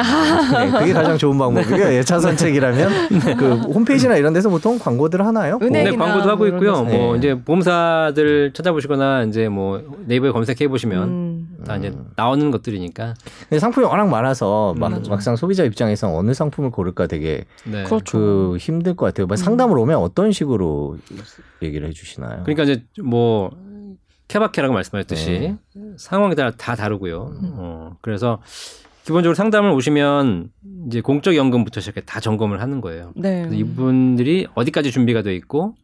[0.58, 1.94] 네, 그게 가장 좋은 방법이고요.
[1.94, 2.89] 예차 선책이라면
[3.38, 5.60] 그 홈페이지나 이런 데서 보통 광고들 하나요?
[5.62, 6.84] 은행- 네, 은행이나 광고도 하고 뭐 있고요.
[6.84, 7.18] 뭐 네.
[7.20, 11.58] 이제 보험사들 찾아보시거나 이제 뭐 네이버에 검색해 보시면 음.
[11.66, 13.14] 다 이제 나오는 것들이니까.
[13.48, 15.10] 근데 상품이 워낙 많아서 막, 맞아.
[15.10, 17.84] 막상 소비자 입장 에서 어느 상품을 고를까 되게 네.
[17.84, 18.18] 그렇죠.
[18.18, 19.28] 그 힘들 것 같아요.
[19.28, 20.98] 뭐 상담을 오면 어떤 식으로
[21.62, 22.44] 얘기를 해주시나요?
[22.44, 23.52] 그러니까 이제 뭐
[24.28, 25.82] 케바케라고 말씀하셨듯이 네.
[25.98, 27.34] 상황이 다, 다 다르고요.
[27.42, 27.52] 음.
[27.56, 28.42] 어, 그래서
[29.06, 30.50] 기본적으로 상담을 오시면
[30.88, 33.12] 이제 공적 연금부터 시작해 다 점검을 하는 거예요.
[33.16, 33.42] 네.
[33.42, 35.76] 그래서 이분들이 어디까지 준비가 돼 있고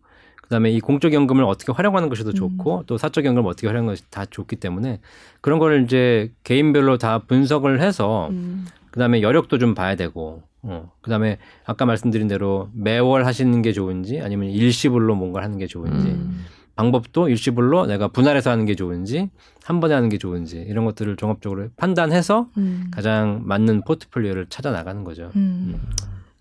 [0.41, 4.03] 그다음에 이 공적 연금을 어떻게 활용하는 것이 더 좋고 또 사적 연금을 어떻게 활용하는 것이
[4.09, 4.99] 다 좋기 때문에
[5.41, 8.65] 그런 거를 이제 개인별로 다 분석을 해서 음.
[8.91, 14.49] 그다음에 여력도 좀 봐야 되고 어 그다음에 아까 말씀드린 대로 매월 하시는 게 좋은지 아니면
[14.49, 16.45] 일시불로 뭔가를 하는 게 좋은지 음.
[16.75, 19.29] 방법도 일시불로 내가 분할해서 하는 게 좋은지
[19.63, 22.89] 한 번에 하는 게 좋은지 이런 것들을 종합적으로 판단해서 음.
[22.91, 25.29] 가장 맞는 포트폴리오를 찾아 나가는 거죠.
[25.35, 25.79] 음.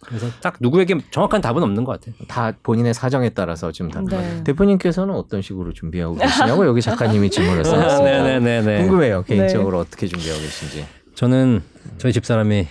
[0.01, 2.15] 그래서 딱 누구에게 정확한 답은 없는 것 같아요.
[2.29, 4.01] 다 본인의 사정에 따라서 좀 다.
[4.01, 4.45] 네.
[4.45, 8.23] 대표님께서는 어떤 식으로 준비하고 계시냐고 여기 작가님이 질문을 아, 써놨습니다.
[8.23, 8.83] 네네네.
[8.83, 9.25] 궁금해요.
[9.25, 10.87] 개인적으로 어떻게 준비하고 계신지.
[11.19, 11.62] 저는
[11.97, 12.69] 저희 집 사람이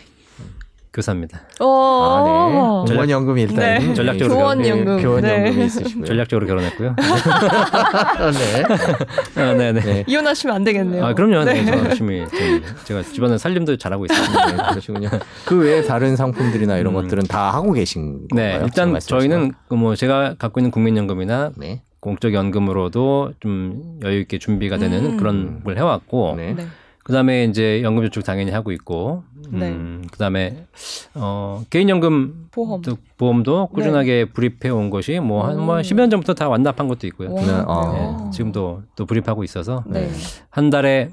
[0.93, 1.41] 교사입니다.
[1.59, 1.67] 어.
[1.67, 2.93] 아, 네.
[2.93, 3.93] 공원연금이 일단 네.
[3.93, 4.95] 전략적으로 교원연금.
[4.95, 5.65] 네, 교원연금이 네.
[5.65, 6.05] 있으시고요.
[6.05, 6.95] 전략적으로 결혼했고요.
[9.35, 9.41] 네.
[9.41, 9.81] 아, 네네.
[9.81, 10.05] 네.
[10.07, 11.05] 이혼하시면 안 되겠네요.
[11.05, 11.43] 아 그럼요.
[11.43, 11.65] 네.
[11.65, 14.45] 저 열심히 좀 제가 집안에 살림도 잘하고 있습니다.
[14.45, 15.09] 네, 그러시군요.
[15.45, 17.01] 그 외에 다른 상품들이나 이런 음.
[17.01, 18.59] 것들은 다 하고 계신 건가요?
[18.59, 21.55] 네, 일단 저희는 그뭐 제가 갖고 있는 국민연금이나 거?
[21.57, 21.81] 네.
[21.99, 25.17] 공적 연금으로도 좀 여유 있게 준비가 되는 음.
[25.17, 26.55] 그런 걸 해왔고 네.
[27.07, 27.13] 네.
[27.13, 30.65] 그다음에 이제 연금저축 당연히 하고 있고 음, 그다음에
[31.15, 32.81] 어 개인연금 보험.
[32.81, 35.81] 또 보험도 꾸준하게 불입해 온 것이 뭐한뭐 오.
[35.81, 37.33] 10년 전부터 다 완납한 것도 있고요.
[37.33, 37.41] 와.
[37.41, 37.93] 네, 어.
[38.25, 40.09] 네, 지금도 또 불입하고 있어서 네.
[40.49, 41.09] 한 달에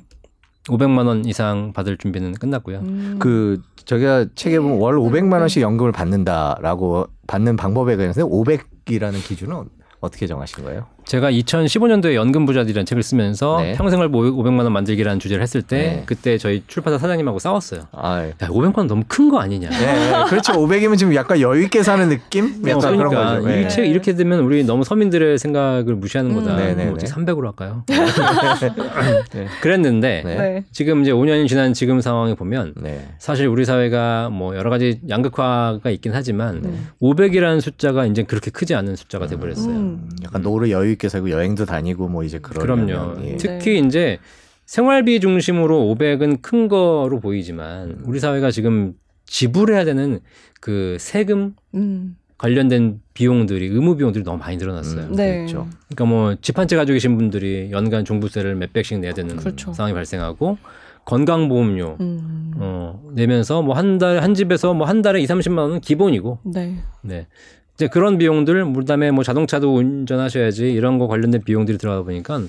[0.68, 2.78] 500만 원 이상 받을 준비는 끝났고요.
[2.80, 3.16] 음.
[3.20, 9.64] 그 저기가 책에 보면 월 500만 원씩 연금을 받는다라고 받는 방법에 관해서 500이라는 기준은
[10.01, 10.86] 어떻게 정하신 거예요?
[11.07, 13.72] 제가 2015년도에 연금 부자들이라는 책을 쓰면서 네.
[13.74, 16.02] 평생을 500만 원 만들기라는 주제를 했을 때 네.
[16.07, 17.82] 그때 저희 출판사 사장님하고 싸웠어요.
[17.92, 18.26] 아.
[18.26, 19.70] 야, 500만 원 너무 큰 거 아니냐.
[19.70, 20.24] 네, 네.
[20.28, 20.52] 그렇죠.
[20.52, 22.62] 500이면 지금 약간 여유 있게 사는 느낌?
[22.66, 23.48] 약간 어, 그런 그러니까 거죠.
[23.48, 23.62] 네.
[23.62, 26.52] 이책 이렇게 되면 우리 너무 서민들의 생각을 무시하는 거다.
[26.52, 26.57] 음.
[26.57, 27.14] 네, 네, 그럼 어떻게 네.
[27.14, 27.84] 300으로 할까요?
[29.32, 29.46] 네.
[29.61, 30.36] 그랬는데 네.
[30.36, 30.64] 네.
[30.72, 33.09] 지금 이제 5년이 지난 지금 상황에 보면 네.
[33.18, 36.70] 사실 우리 사회가 뭐 여러 가지 양극화가 있긴 하지만 네.
[37.00, 39.74] 500이라는 숫자가 이제 그렇게 크지 않은 숫자가 돼 버렸어요.
[39.74, 40.09] 음.
[40.24, 43.24] 약간 노후 여유 있게 살고 여행도 다니고 뭐 이제 그러려면 그럼요.
[43.26, 43.36] 예.
[43.36, 44.18] 특히 이제
[44.66, 48.95] 생활비 중심으로 500은 큰 거로 보이지만 우리 사회가 지금
[49.26, 50.20] 지불해야 되는
[50.61, 52.16] 그 세금 음.
[52.38, 55.05] 관련된 비용들이 의무 비용들이 너무 많이 늘어났어요.
[55.07, 55.14] 음.
[55.14, 55.36] 네.
[55.38, 55.68] 그렇죠.
[55.88, 59.72] 그러니까 뭐 집 한 채 가지고 계신 분들이 연간 종부세를 몇 백씩 내야 되는 그렇죠.
[59.72, 60.59] 상황이 발생하고
[61.05, 62.53] 건강보험료 음.
[62.57, 66.76] 어, 내면서 뭐 한 달 한 집에서 뭐 한 달에 2, 30만 원은 기본이고 네.
[67.03, 67.26] 네.
[67.75, 72.41] 이제 그런 비용들 그다음에 뭐 자동차도 운전하셔야지 이런 거 관련된 비용들이 들어가 보니까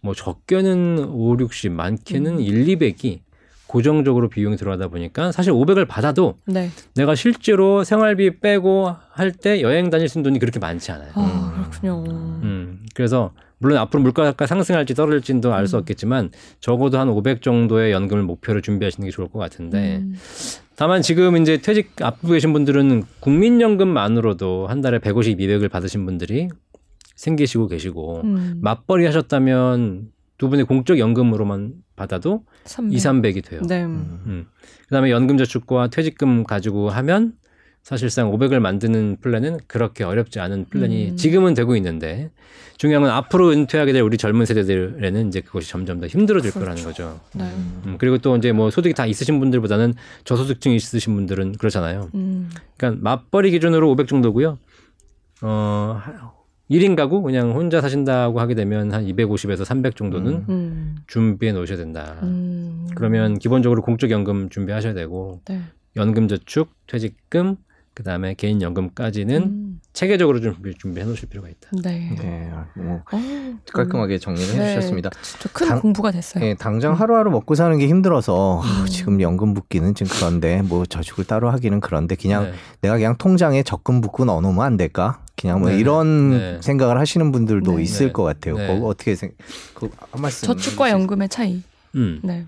[0.00, 2.40] 뭐 적게는 5, 60, 많게는 음.
[2.40, 3.20] 1, 200이
[3.66, 6.70] 고정적으로 비용이 들어가다 보니까 사실 500을 받아도 네.
[6.94, 11.10] 내가 실제로 생활비 빼고 할 때 여행 다닐 수 있는 돈이 그렇게 많지 않아요.
[11.14, 12.04] 아, 그렇군요.
[12.42, 13.32] 음, 그래서
[13.64, 15.80] 물론 앞으로 물가가 상승할지 떨어질지도 알수 음.
[15.80, 20.14] 없겠지만 적어도 한 500 정도의 연금을 목표로 준비하시는 게 좋을 것 같은데 음.
[20.76, 26.48] 다만 지금 이제 퇴직 앞두고 계신 분들은 국민연금만으로도 한 달에 150, 200을 받으신 분들이
[27.16, 28.58] 생기시고 계시고 음.
[28.60, 32.92] 맞벌이 하셨다면 두 분의 공적 연금으로만 받아도 300.
[32.92, 33.62] 2, 300이 돼요.
[33.66, 33.84] 네.
[33.84, 34.20] 음.
[34.26, 34.46] 음.
[34.88, 37.32] 그다음에 연금저축과 퇴직금 가지고 하면
[37.84, 41.16] 사실상 500을 만드는 플랜은 그렇게 어렵지 않은 플랜이 음.
[41.16, 42.30] 지금은 되고 있는데
[42.78, 47.20] 중요한 건 앞으로 은퇴하게 될 우리 젊은 세대들에는 이제 그것이 점점 더 힘들어질 거라는 거죠.
[47.34, 47.44] 네.
[47.44, 49.92] 음, 그리고 또 이제 뭐 소득이 다 있으신 분들보다는
[50.24, 52.08] 저소득층이 있으신 분들은 그렇잖아요.
[52.14, 52.48] 음.
[52.78, 54.58] 그러니까 맞벌이 기준으로 500 정도고요.
[55.42, 56.00] 어,
[56.70, 60.96] 1인 가구 그냥 혼자 사신다고 하게 되면 한 250에서 300 정도는 음.
[61.06, 62.16] 준비해 놓으셔야 된다.
[62.22, 62.88] 음.
[62.94, 65.60] 그러면 기본적으로 공적 연금 준비하셔야 되고 네.
[65.96, 67.56] 연금저축, 퇴직금,
[67.94, 69.80] 그 다음에 개인연금까지는 음.
[69.92, 71.70] 체계적으로 좀 준비, 준비해 놓으실 필요가 있다.
[71.84, 72.10] 네.
[72.20, 72.50] 네.
[72.74, 73.20] 뭐 어,
[73.72, 74.70] 깔끔하게 정리를 네.
[74.74, 75.10] 해주셨습니다.
[75.22, 76.44] 진짜 큰 당- 공부가 됐어요.
[76.44, 78.86] 예, 당장 하루하루 먹고 사는 게 힘들어서 아, 음.
[78.86, 82.52] 지금 연금 붓기는 좀 그런데 뭐 저축을 따로 하기는 그런데 그냥 네.
[82.80, 85.20] 내가 그냥 통장에 적금 붓고 넣어놓으면 안 될까?
[85.36, 85.78] 그냥 뭐 네.
[85.78, 86.58] 이런 네.
[86.62, 87.82] 생각을 하시는 분들도 네.
[87.84, 88.12] 있을 네.
[88.12, 88.56] 것 같아요.
[88.58, 88.66] 네.
[88.66, 89.30] 그거 어떻게 생?
[89.74, 90.46] 그 한 말씀.
[90.48, 91.62] 저축과 연금의 차이.
[91.94, 92.18] 음.
[92.24, 92.44] 네.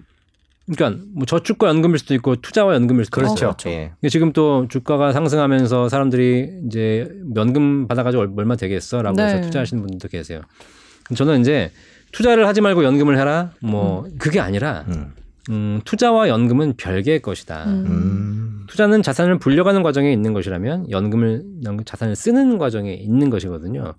[0.72, 3.34] 그러니까 뭐 저축과 연금일 수도 있고 투자와 연금일 수도 그렇죠.
[3.34, 3.48] 있어요.
[3.50, 3.70] 그렇죠.
[3.70, 3.92] 예.
[4.08, 9.40] 지금 또 주가가 상승하면서 사람들이 이제 연금 받아가지고 얼- 얼마 되겠어라고 해서 네.
[9.42, 10.40] 투자하시는 분들도 계세요.
[11.14, 11.70] 저는 이제
[12.12, 13.52] 투자를 하지 말고 연금을 해라.
[13.60, 15.12] 뭐 그게 아니라 음.
[15.50, 17.64] 음, 투자와 연금은 별개의 것이다.
[17.66, 17.84] 음.
[17.86, 18.66] 음.
[18.68, 23.94] 투자는 자산을 불려가는 과정에 있는 것이라면 연금을 연금 자산을 쓰는 과정에 있는 것이거든요.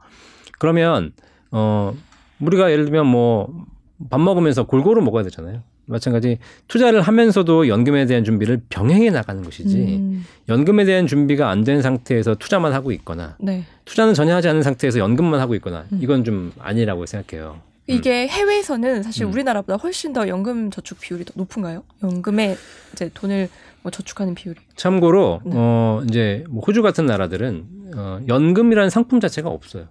[0.59, 1.13] 그러면
[1.51, 1.93] 어
[2.41, 3.47] 우리가 예를 들면 뭐
[4.11, 5.63] 밥 먹으면서 골고루 먹어야 되잖아요.
[5.87, 10.25] 마찬가지 투자를 하면서도 연금에 대한 준비를 병행해 나가는 것이지 음.
[10.49, 13.63] 연금에 대한 준비가 안 된 상태에서 투자만 하고 있거나 네.
[13.85, 15.99] 투자는 전혀 하지 않은 상태에서 연금만 하고 있거나 음.
[16.01, 17.59] 이건 좀 아니라고 생각해요.
[17.87, 19.31] 이게 해외에서는 사실 음.
[19.31, 21.83] 우리나라보다 훨씬 더 연금 저축 비율이 더 높은가요?
[22.03, 22.55] 연금에
[22.93, 23.47] 이제 돈을
[23.81, 24.59] 뭐 저축하는 비율이.
[24.75, 25.51] 참고로 네.
[25.55, 27.65] 어 이제 뭐 호주 같은 나라들은
[27.95, 29.87] 어 연금이라는 상품 자체가 없어요.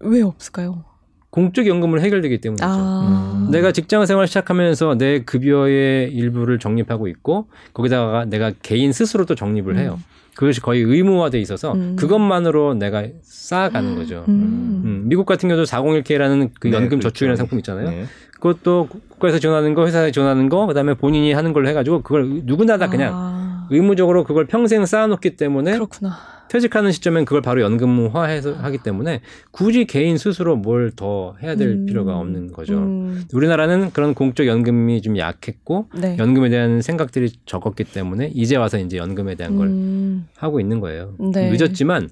[0.00, 0.84] 왜 없을까요?
[1.30, 2.64] 공적 연금으로 해결되기 때문이죠.
[2.66, 3.36] 아.
[3.46, 3.50] 음.
[3.50, 9.78] 내가 직장 생활 시작하면서 내 급여의 일부를 적립하고 있고 거기다가 내가 개인 스스로 또 적립을
[9.78, 9.98] 해요.
[10.34, 11.96] 그것이 거의 의무화돼 있어서 음.
[11.96, 14.24] 그것만으로 내가 쌓아가는 거죠.
[14.28, 14.82] 음.
[14.84, 17.08] 음, 미국 같은 경우도 401k라는 그 네, 연금 그렇죠.
[17.10, 17.90] 저축이라는 상품 있잖아요.
[17.90, 18.04] 네.
[18.34, 22.88] 그것도 국가에서 지원하는 거, 회사에 지원하는 거, 그다음에 본인이 하는 걸로 해가지고 그걸 누구나 다
[22.88, 23.66] 그냥 아.
[23.70, 26.16] 의무적으로 그걸 평생 쌓아놓기 때문에 그렇구나.
[26.50, 29.20] 퇴직하는 시점엔 그걸 바로 연금화해서 하기 때문에
[29.52, 31.86] 굳이 개인 스스로 뭘 더 해야 될 음.
[31.86, 32.76] 필요가 없는 거죠.
[32.76, 33.22] 음.
[33.32, 36.16] 우리나라는 그런 공적 연금이 좀 약했고 네.
[36.18, 40.26] 연금에 대한 생각들이 적었기 때문에 이제 와서 이제 연금에 대한 걸 음.
[40.36, 41.14] 하고 있는 거예요.
[41.32, 41.52] 네.
[41.52, 42.10] 늦었지만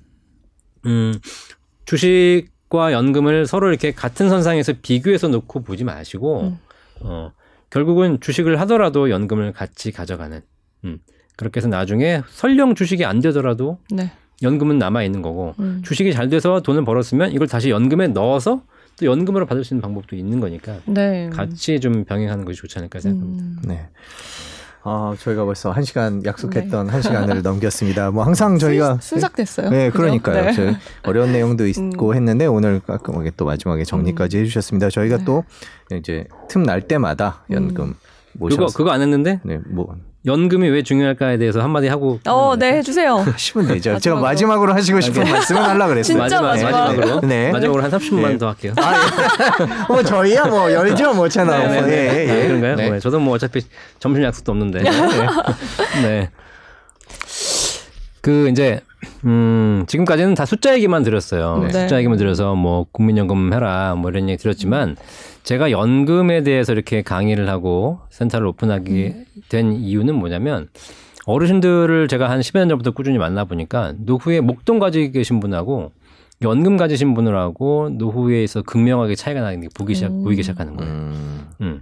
[0.87, 1.15] 음,
[1.87, 6.59] 주식과 연금을 서로 이렇게 같은 선상에서 비교해서 놓고 보지 마시고 음.
[7.01, 7.33] 어,
[7.71, 10.41] 결국은 주식을 하더라도 연금을 같이 가져가는
[10.85, 10.99] 음,
[11.37, 14.13] 그렇게 해서 나중에 설령 주식이 안 되더라도 네.
[14.43, 15.83] 연금은 남아 있는 거고 음.
[15.85, 18.63] 주식이 잘 돼서 돈을 벌었으면 이걸 다시 연금에 넣어서
[18.99, 21.31] 또 연금으로 받을 수 있는 방법도 있는 거니까 네.
[21.33, 23.45] 같이 좀 병행하는 것이 좋지 않을까 생각합니다.
[23.45, 23.59] 음.
[23.67, 23.89] 네.
[24.85, 28.11] 아, 저희가 벌써 한 시간 약속했던 한 시간을 넘겼습니다.
[28.11, 29.71] 뭐 항상 저희가 순, 순삭됐어요.
[29.71, 29.99] 네, 그죠?
[30.03, 30.45] 그러니까요.
[30.45, 30.53] 네.
[30.53, 32.15] 저희 어려운 내용도 있고 음.
[32.15, 34.89] 했는데 오늘 깔끔하게 또 마지막에 정리까지 해주셨습니다.
[34.91, 35.25] 저희가 네.
[35.25, 35.45] 또
[35.97, 37.95] 이제 틈 날 때마다 연금 그거
[38.35, 39.95] 모셔서 그거 안 했는데 네, 뭐
[40.27, 43.17] 연금이 왜 중요할까에 대해서 한마디 하고 어, 네, 해주세요.
[43.33, 43.99] 하시면 되죠.
[43.99, 44.21] 제가 마지막으로.
[44.23, 46.03] 마지막으로 하시고 싶은 말씀을 하려고 그랬어요.
[46.03, 46.71] 진짜 마지막, 마지막.
[46.71, 47.53] 마지막으로 네.
[47.53, 48.39] 마지막으로 한 30분만 네.
[48.39, 48.73] 더 할게요.
[48.77, 49.67] 아, 예.
[49.89, 51.69] 뭐 저희야 뭐 열죠 뭐 채널.
[51.69, 52.27] 네, 네, 예, 네.
[52.27, 52.47] 예, 아, 예.
[52.49, 52.77] 그런가요?
[52.77, 52.91] 네.
[52.91, 53.61] 네, 저도 뭐 어차피
[54.01, 54.83] 점심 약속도 없는데.
[56.03, 56.31] 네.
[58.21, 58.81] 그 이제
[59.25, 61.61] 음, 지금까지는 다 숫자 얘기만 들었어요.
[61.63, 61.83] 네.
[61.83, 64.97] 숫자 얘기만 들어서 뭐 국민연금 해라 뭐 이런 얘기 들었지만
[65.49, 70.69] 제가 연금에 대해서 이렇게 강의를 하고 센터를 오픈하게 된 이유는 뭐냐면
[71.25, 75.93] 어르신들을 제가 한 10여 년 전부터 꾸준히 만나 보니까 노후에 목돈 가지고 계신 분하고
[76.43, 80.23] 연금 가지신 분들하고 노후에 있어 극명하게 차이가 나는 게 보기 시작, 음.
[80.23, 80.93] 보이기 시작하는 거예요.
[80.93, 81.81] 음, 음.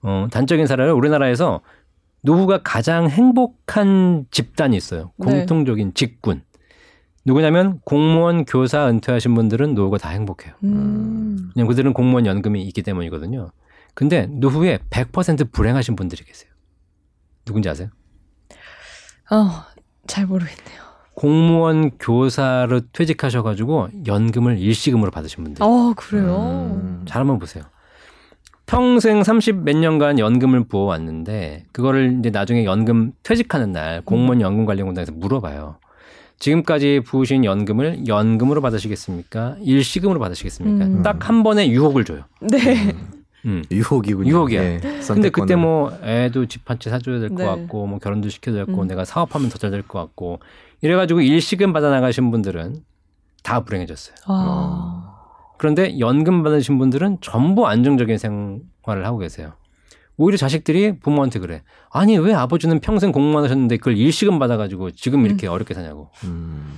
[0.00, 1.60] 어, 단적인 사례로 우리나라에서
[2.22, 5.12] 노후가 가장 행복한 집단이 있어요.
[5.18, 5.26] 네.
[5.26, 6.40] 공통적인 직군.
[7.24, 10.54] 누구냐면 공무원, 교사 은퇴하신 분들은 노후가 다 행복해요.
[10.64, 11.50] 음.
[11.54, 13.50] 왜냐면 그들은 공무원 연금이 있기 때문이거든요.
[13.94, 16.50] 근데 노후에 100% 불행하신 분들이 계세요.
[17.44, 17.88] 누군지 아세요?
[19.30, 19.64] 어,
[20.06, 20.80] 잘 모르겠네요.
[21.14, 25.62] 공무원, 교사로 퇴직하셔가지고 연금을 일시금으로 받으신 분들.
[25.62, 26.78] 어, 그래요.
[26.82, 27.04] 음.
[27.06, 27.64] 잘 한번 보세요.
[28.64, 34.86] 평생 30 몇 년간 연금을 부어왔는데 그거를 이제 나중에 연금 퇴직하는 날 공무원 연금 관련
[34.86, 35.76] 공단에서 물어봐요.
[36.40, 39.56] 지금까지 부으신 연금을 연금으로 받으시겠습니까?
[39.60, 40.84] 일시금으로 받으시겠습니까?
[40.86, 41.02] 음.
[41.02, 42.24] 딱한 번에 유혹을 줘요.
[42.40, 42.92] 네.
[43.44, 43.62] 음.
[43.70, 44.28] 유혹이군요.
[44.28, 44.60] 유혹이야.
[44.60, 45.30] 네, 근데.
[45.30, 47.44] 그때 뭐 애도 집 한 채 사줘야 될것 네.
[47.44, 48.88] 같고 뭐 결혼도 시켜야 될 거고 음.
[48.88, 50.40] 내가 사업하면 더 잘 될 것 같고
[50.80, 52.76] 이래가지고 일시금 받아 나가신 분들은
[53.42, 54.16] 다 불행해졌어요.
[54.26, 55.14] 아.
[55.58, 59.52] 그런데 연금 받으신 분들은 전부 안정적인 생활을 하고 계세요.
[60.20, 61.62] 오히려 자식들이 부모한테 그래.
[61.90, 66.10] 아니 왜 아버지는 평생 공무원 하셨는데 그걸 일시금 받아가지고 지금 이렇게 어렵게 사냐고.
[66.24, 66.74] 음,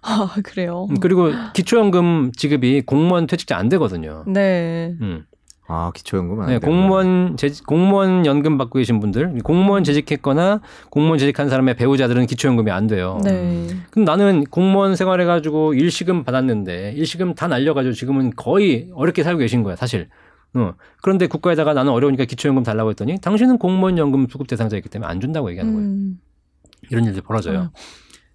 [0.00, 0.86] 아, 그래요.
[0.90, 4.22] 음, 그리고 기초연금 지급이 공무원 퇴직자 안 되거든요.
[4.28, 4.94] 네.
[5.00, 5.24] 음.
[5.66, 6.58] 아 기초연금 안 네.
[6.58, 12.86] 공무원 재 공무원 연금 받고 계신 분들, 공무원 재직했거나 공무원 재직한 사람의 배우자들은 기초연금이 안
[12.86, 13.18] 돼요.
[13.24, 13.66] 네.
[13.90, 19.74] 그럼 나는 공무원 생활해가지고 일시금 받았는데 일시금 다 날려가지고 지금은 거의 어렵게 살고 계신 거야
[19.74, 20.08] 사실.
[20.54, 20.74] 어.
[21.02, 25.50] 그런데 국가에다가 나는 어려우니까 기초연금 달라고 했더니 당신은 공무원 연금 수급 대상자이기 때문에 안 준다고
[25.50, 25.88] 얘기하는 거예요.
[25.88, 26.20] 음.
[26.90, 27.60] 이런 일들이 벌어져요.
[27.60, 27.68] 음.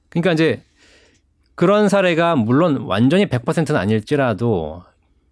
[0.10, 0.64] 그러니까 이제
[1.56, 4.84] 그런 사례가 물론 완전히 100%는 아닐지라도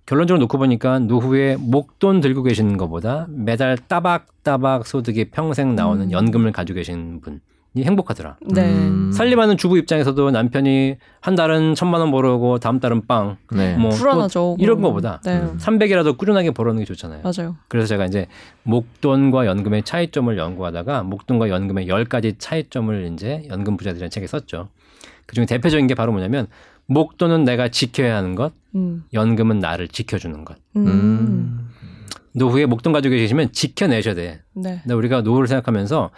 [0.06, 6.12] 결론적으로 놓고 보니까 노후에 목돈 들고 계시는 것보다 매달 따박따박 소득이 평생 나오는 음.
[6.12, 7.40] 연금을 가지고 계신 분이
[7.84, 8.38] 행복하더라.
[8.42, 8.62] 네.
[8.62, 9.12] 음.
[9.12, 13.76] 살림하는 주부 입장에서도 남편이 한 달은 천만 원 벌어오고 다음 달은 빵, 네.
[13.76, 14.40] 뭐 불안하죠.
[14.40, 14.82] 또 이런.
[14.82, 15.38] 거보다 네.
[15.40, 15.58] 음.
[15.60, 17.22] 300이라도 꾸준하게 벌어오는 게 좋잖아요.
[17.24, 17.56] 맞아요.
[17.68, 18.28] 그래서 제가 이제
[18.64, 24.70] 목돈과 연금의 차이점을 연구하다가 목돈과 연금의 10가지 차이점을 이제 연금 부자들이라는 책에 썼죠.
[25.26, 26.48] 그중에 대표적인 게 바로 뭐냐면
[26.88, 29.04] 목돈은 내가 지켜야 하는 것, 음.
[29.14, 30.58] 연금은 나를 지켜주는 것.
[30.78, 30.88] 음.
[30.88, 31.70] 음.
[32.34, 34.42] 노후에 목돈 가지고 계시면 지켜내셔야 돼.
[34.54, 34.80] 네.
[34.84, 36.12] 근데 우리가 노후를 생각하면서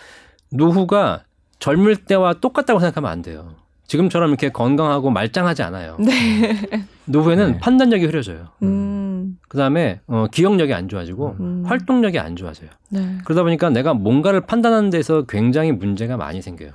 [0.52, 1.24] 노후가
[1.60, 3.56] 젊을 때와 똑같다고 생각하면 안 돼요.
[3.88, 5.98] 지금처럼 이렇게 건강하고 말짱하지 않아요.
[6.00, 6.68] 네.
[7.06, 7.58] 노후에는 네.
[7.60, 8.50] 판단력이 흐려져요.
[8.62, 9.40] 음.
[9.48, 11.64] 그다음에 어, 기억력이 안 좋아지고 음.
[11.66, 12.70] 활동력이 안 좋아져요.
[12.90, 13.18] 네.
[13.26, 16.72] 그러다 보니까 내가 뭔가를 판단하는 데서 굉장히 문제가 많이 생겨요.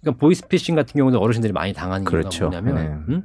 [0.00, 2.44] 그러니까 보이스피싱 같은 경우도 어르신들이 많이 당하는 그렇죠.
[2.44, 3.14] 이유가 뭐냐면 네.
[3.14, 3.22] 음?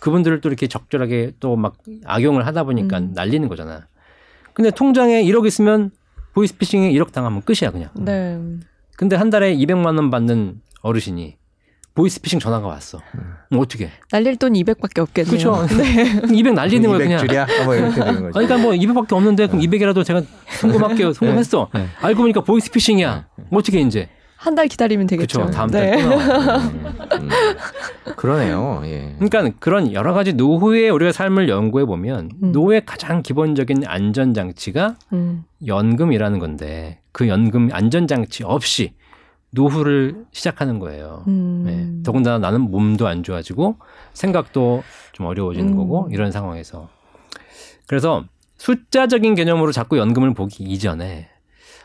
[0.00, 3.12] 그분들을 또 이렇게 적절하게 또 막 악용을 하다 보니까 음.
[3.14, 3.86] 날리는 거잖아.
[4.52, 5.90] 근데 통장에 1억 있으면
[6.34, 7.88] 보이스피싱에 1억 당하면 끝이야 그냥.
[7.94, 8.38] 네.
[9.02, 11.34] 근데 한 달에 200만 원 받는 어르신이
[11.96, 13.00] 보이스피싱 전화가 왔어.
[13.48, 13.90] 그럼 어떻게?
[14.12, 15.36] 날릴 돈 200밖에 없겠네요.
[15.36, 15.66] 그렇죠.
[15.76, 16.22] 네.
[16.32, 17.18] 200 날리는 거야 그냥.
[17.26, 17.64] 200줄이야?
[17.64, 18.38] 뭐 이렇게 되는 거죠.
[18.38, 20.22] 아니, 그러니까 뭐 200밖에 없는데 그럼 200이라도 제가
[20.60, 21.12] 송금할게요.
[21.14, 21.68] 송금했어.
[21.74, 21.86] 네.
[22.00, 23.26] 알고 보니까 보이스피싱이야.
[23.50, 24.08] 어떻게 이제?
[24.36, 25.40] 한 달 기다리면 되겠죠.
[25.40, 25.52] 그렇죠.
[25.56, 25.90] 다음 네.
[25.90, 26.60] 달에 또 나와요.
[27.14, 27.28] 음,
[28.16, 28.82] 그러네요.
[28.84, 29.16] 예.
[29.18, 32.52] 그러니까 그런 여러 가지 노후의 우리가 삶을 연구해 보면 음.
[32.52, 35.42] 노후의 가장 기본적인 안전 장치가 음.
[35.66, 38.94] 연금이라는 건데 그 연금 안전 장치 없이
[39.50, 41.24] 노후를 시작하는 거예요.
[41.28, 41.62] 음.
[41.64, 42.02] 네.
[42.02, 43.76] 더군다나 나는 몸도 안 좋아지고
[44.14, 44.82] 생각도
[45.12, 45.76] 좀 어려워지는 음.
[45.76, 46.88] 거고 이런 상황에서
[47.86, 48.24] 그래서
[48.56, 51.28] 숫자적인 개념으로 자꾸 연금을 보기 이전에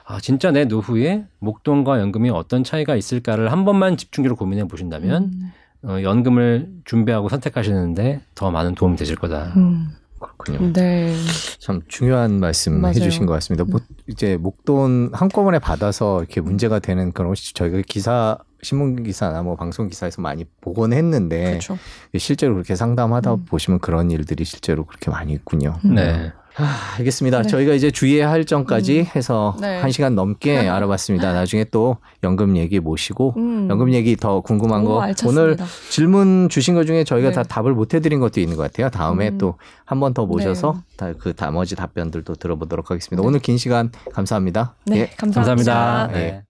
[0.06, 5.52] 아 진짜 내 노후에 목돈과 연금이 어떤 차이가 있을까를 한 번만 집중적으로 고민해 보신다면 음.
[5.84, 9.54] 어, 연금을 준비하고 선택하시는데 더 많은 도움이 되실 거다.
[9.58, 9.90] 음.
[10.20, 10.74] 그렇군요.
[10.74, 11.16] 네.
[11.60, 12.96] 참 중요한 말씀 맞아요.
[12.96, 13.64] 해주신 것 같습니다.
[13.64, 19.56] 뭐 이제 목돈 한꺼번에 받아서 이렇게 문제가 되는 그런 것이 저희가 기사 신문 기사나 뭐
[19.56, 21.78] 방송 기사에서 많이 보곤 했는데 그렇죠.
[22.18, 23.46] 실제로 그렇게 상담하다 음.
[23.46, 25.80] 보시면 그런 일들이 실제로 그렇게 많이 있군요.
[25.86, 25.96] 음.
[25.96, 26.32] 네.
[26.60, 27.44] 아, 알겠습니다.
[27.44, 27.48] 네.
[27.48, 29.06] 저희가 이제 주의해야 할 점까지 음.
[29.16, 29.80] 해서 네.
[29.80, 31.34] 한 시간 넘게 알아봤습니다.
[31.34, 33.68] 나중에 또 연금 얘기 모시고 음.
[33.70, 35.42] 연금 얘기 더 궁금한 오, 거 알찼습니다.
[35.42, 35.58] 오늘
[35.90, 37.36] 질문 주신 것 중에 저희가 네.
[37.36, 38.90] 다 답을 못 해드린 것도 있는 것 같아요.
[38.90, 39.38] 다음에 음.
[39.38, 41.14] 또한 번 더 모셔서 네.
[41.14, 43.22] 다그 나머지 답변들도 들어보도록 하겠습니다.
[43.22, 43.28] 네.
[43.28, 44.74] 오늘 긴 시간 감사합니다.
[44.86, 45.06] 네, 예.
[45.18, 45.74] 감사합니다.
[45.74, 46.10] 감사합니다.
[46.14, 46.18] 예.
[46.32, 46.47] 네.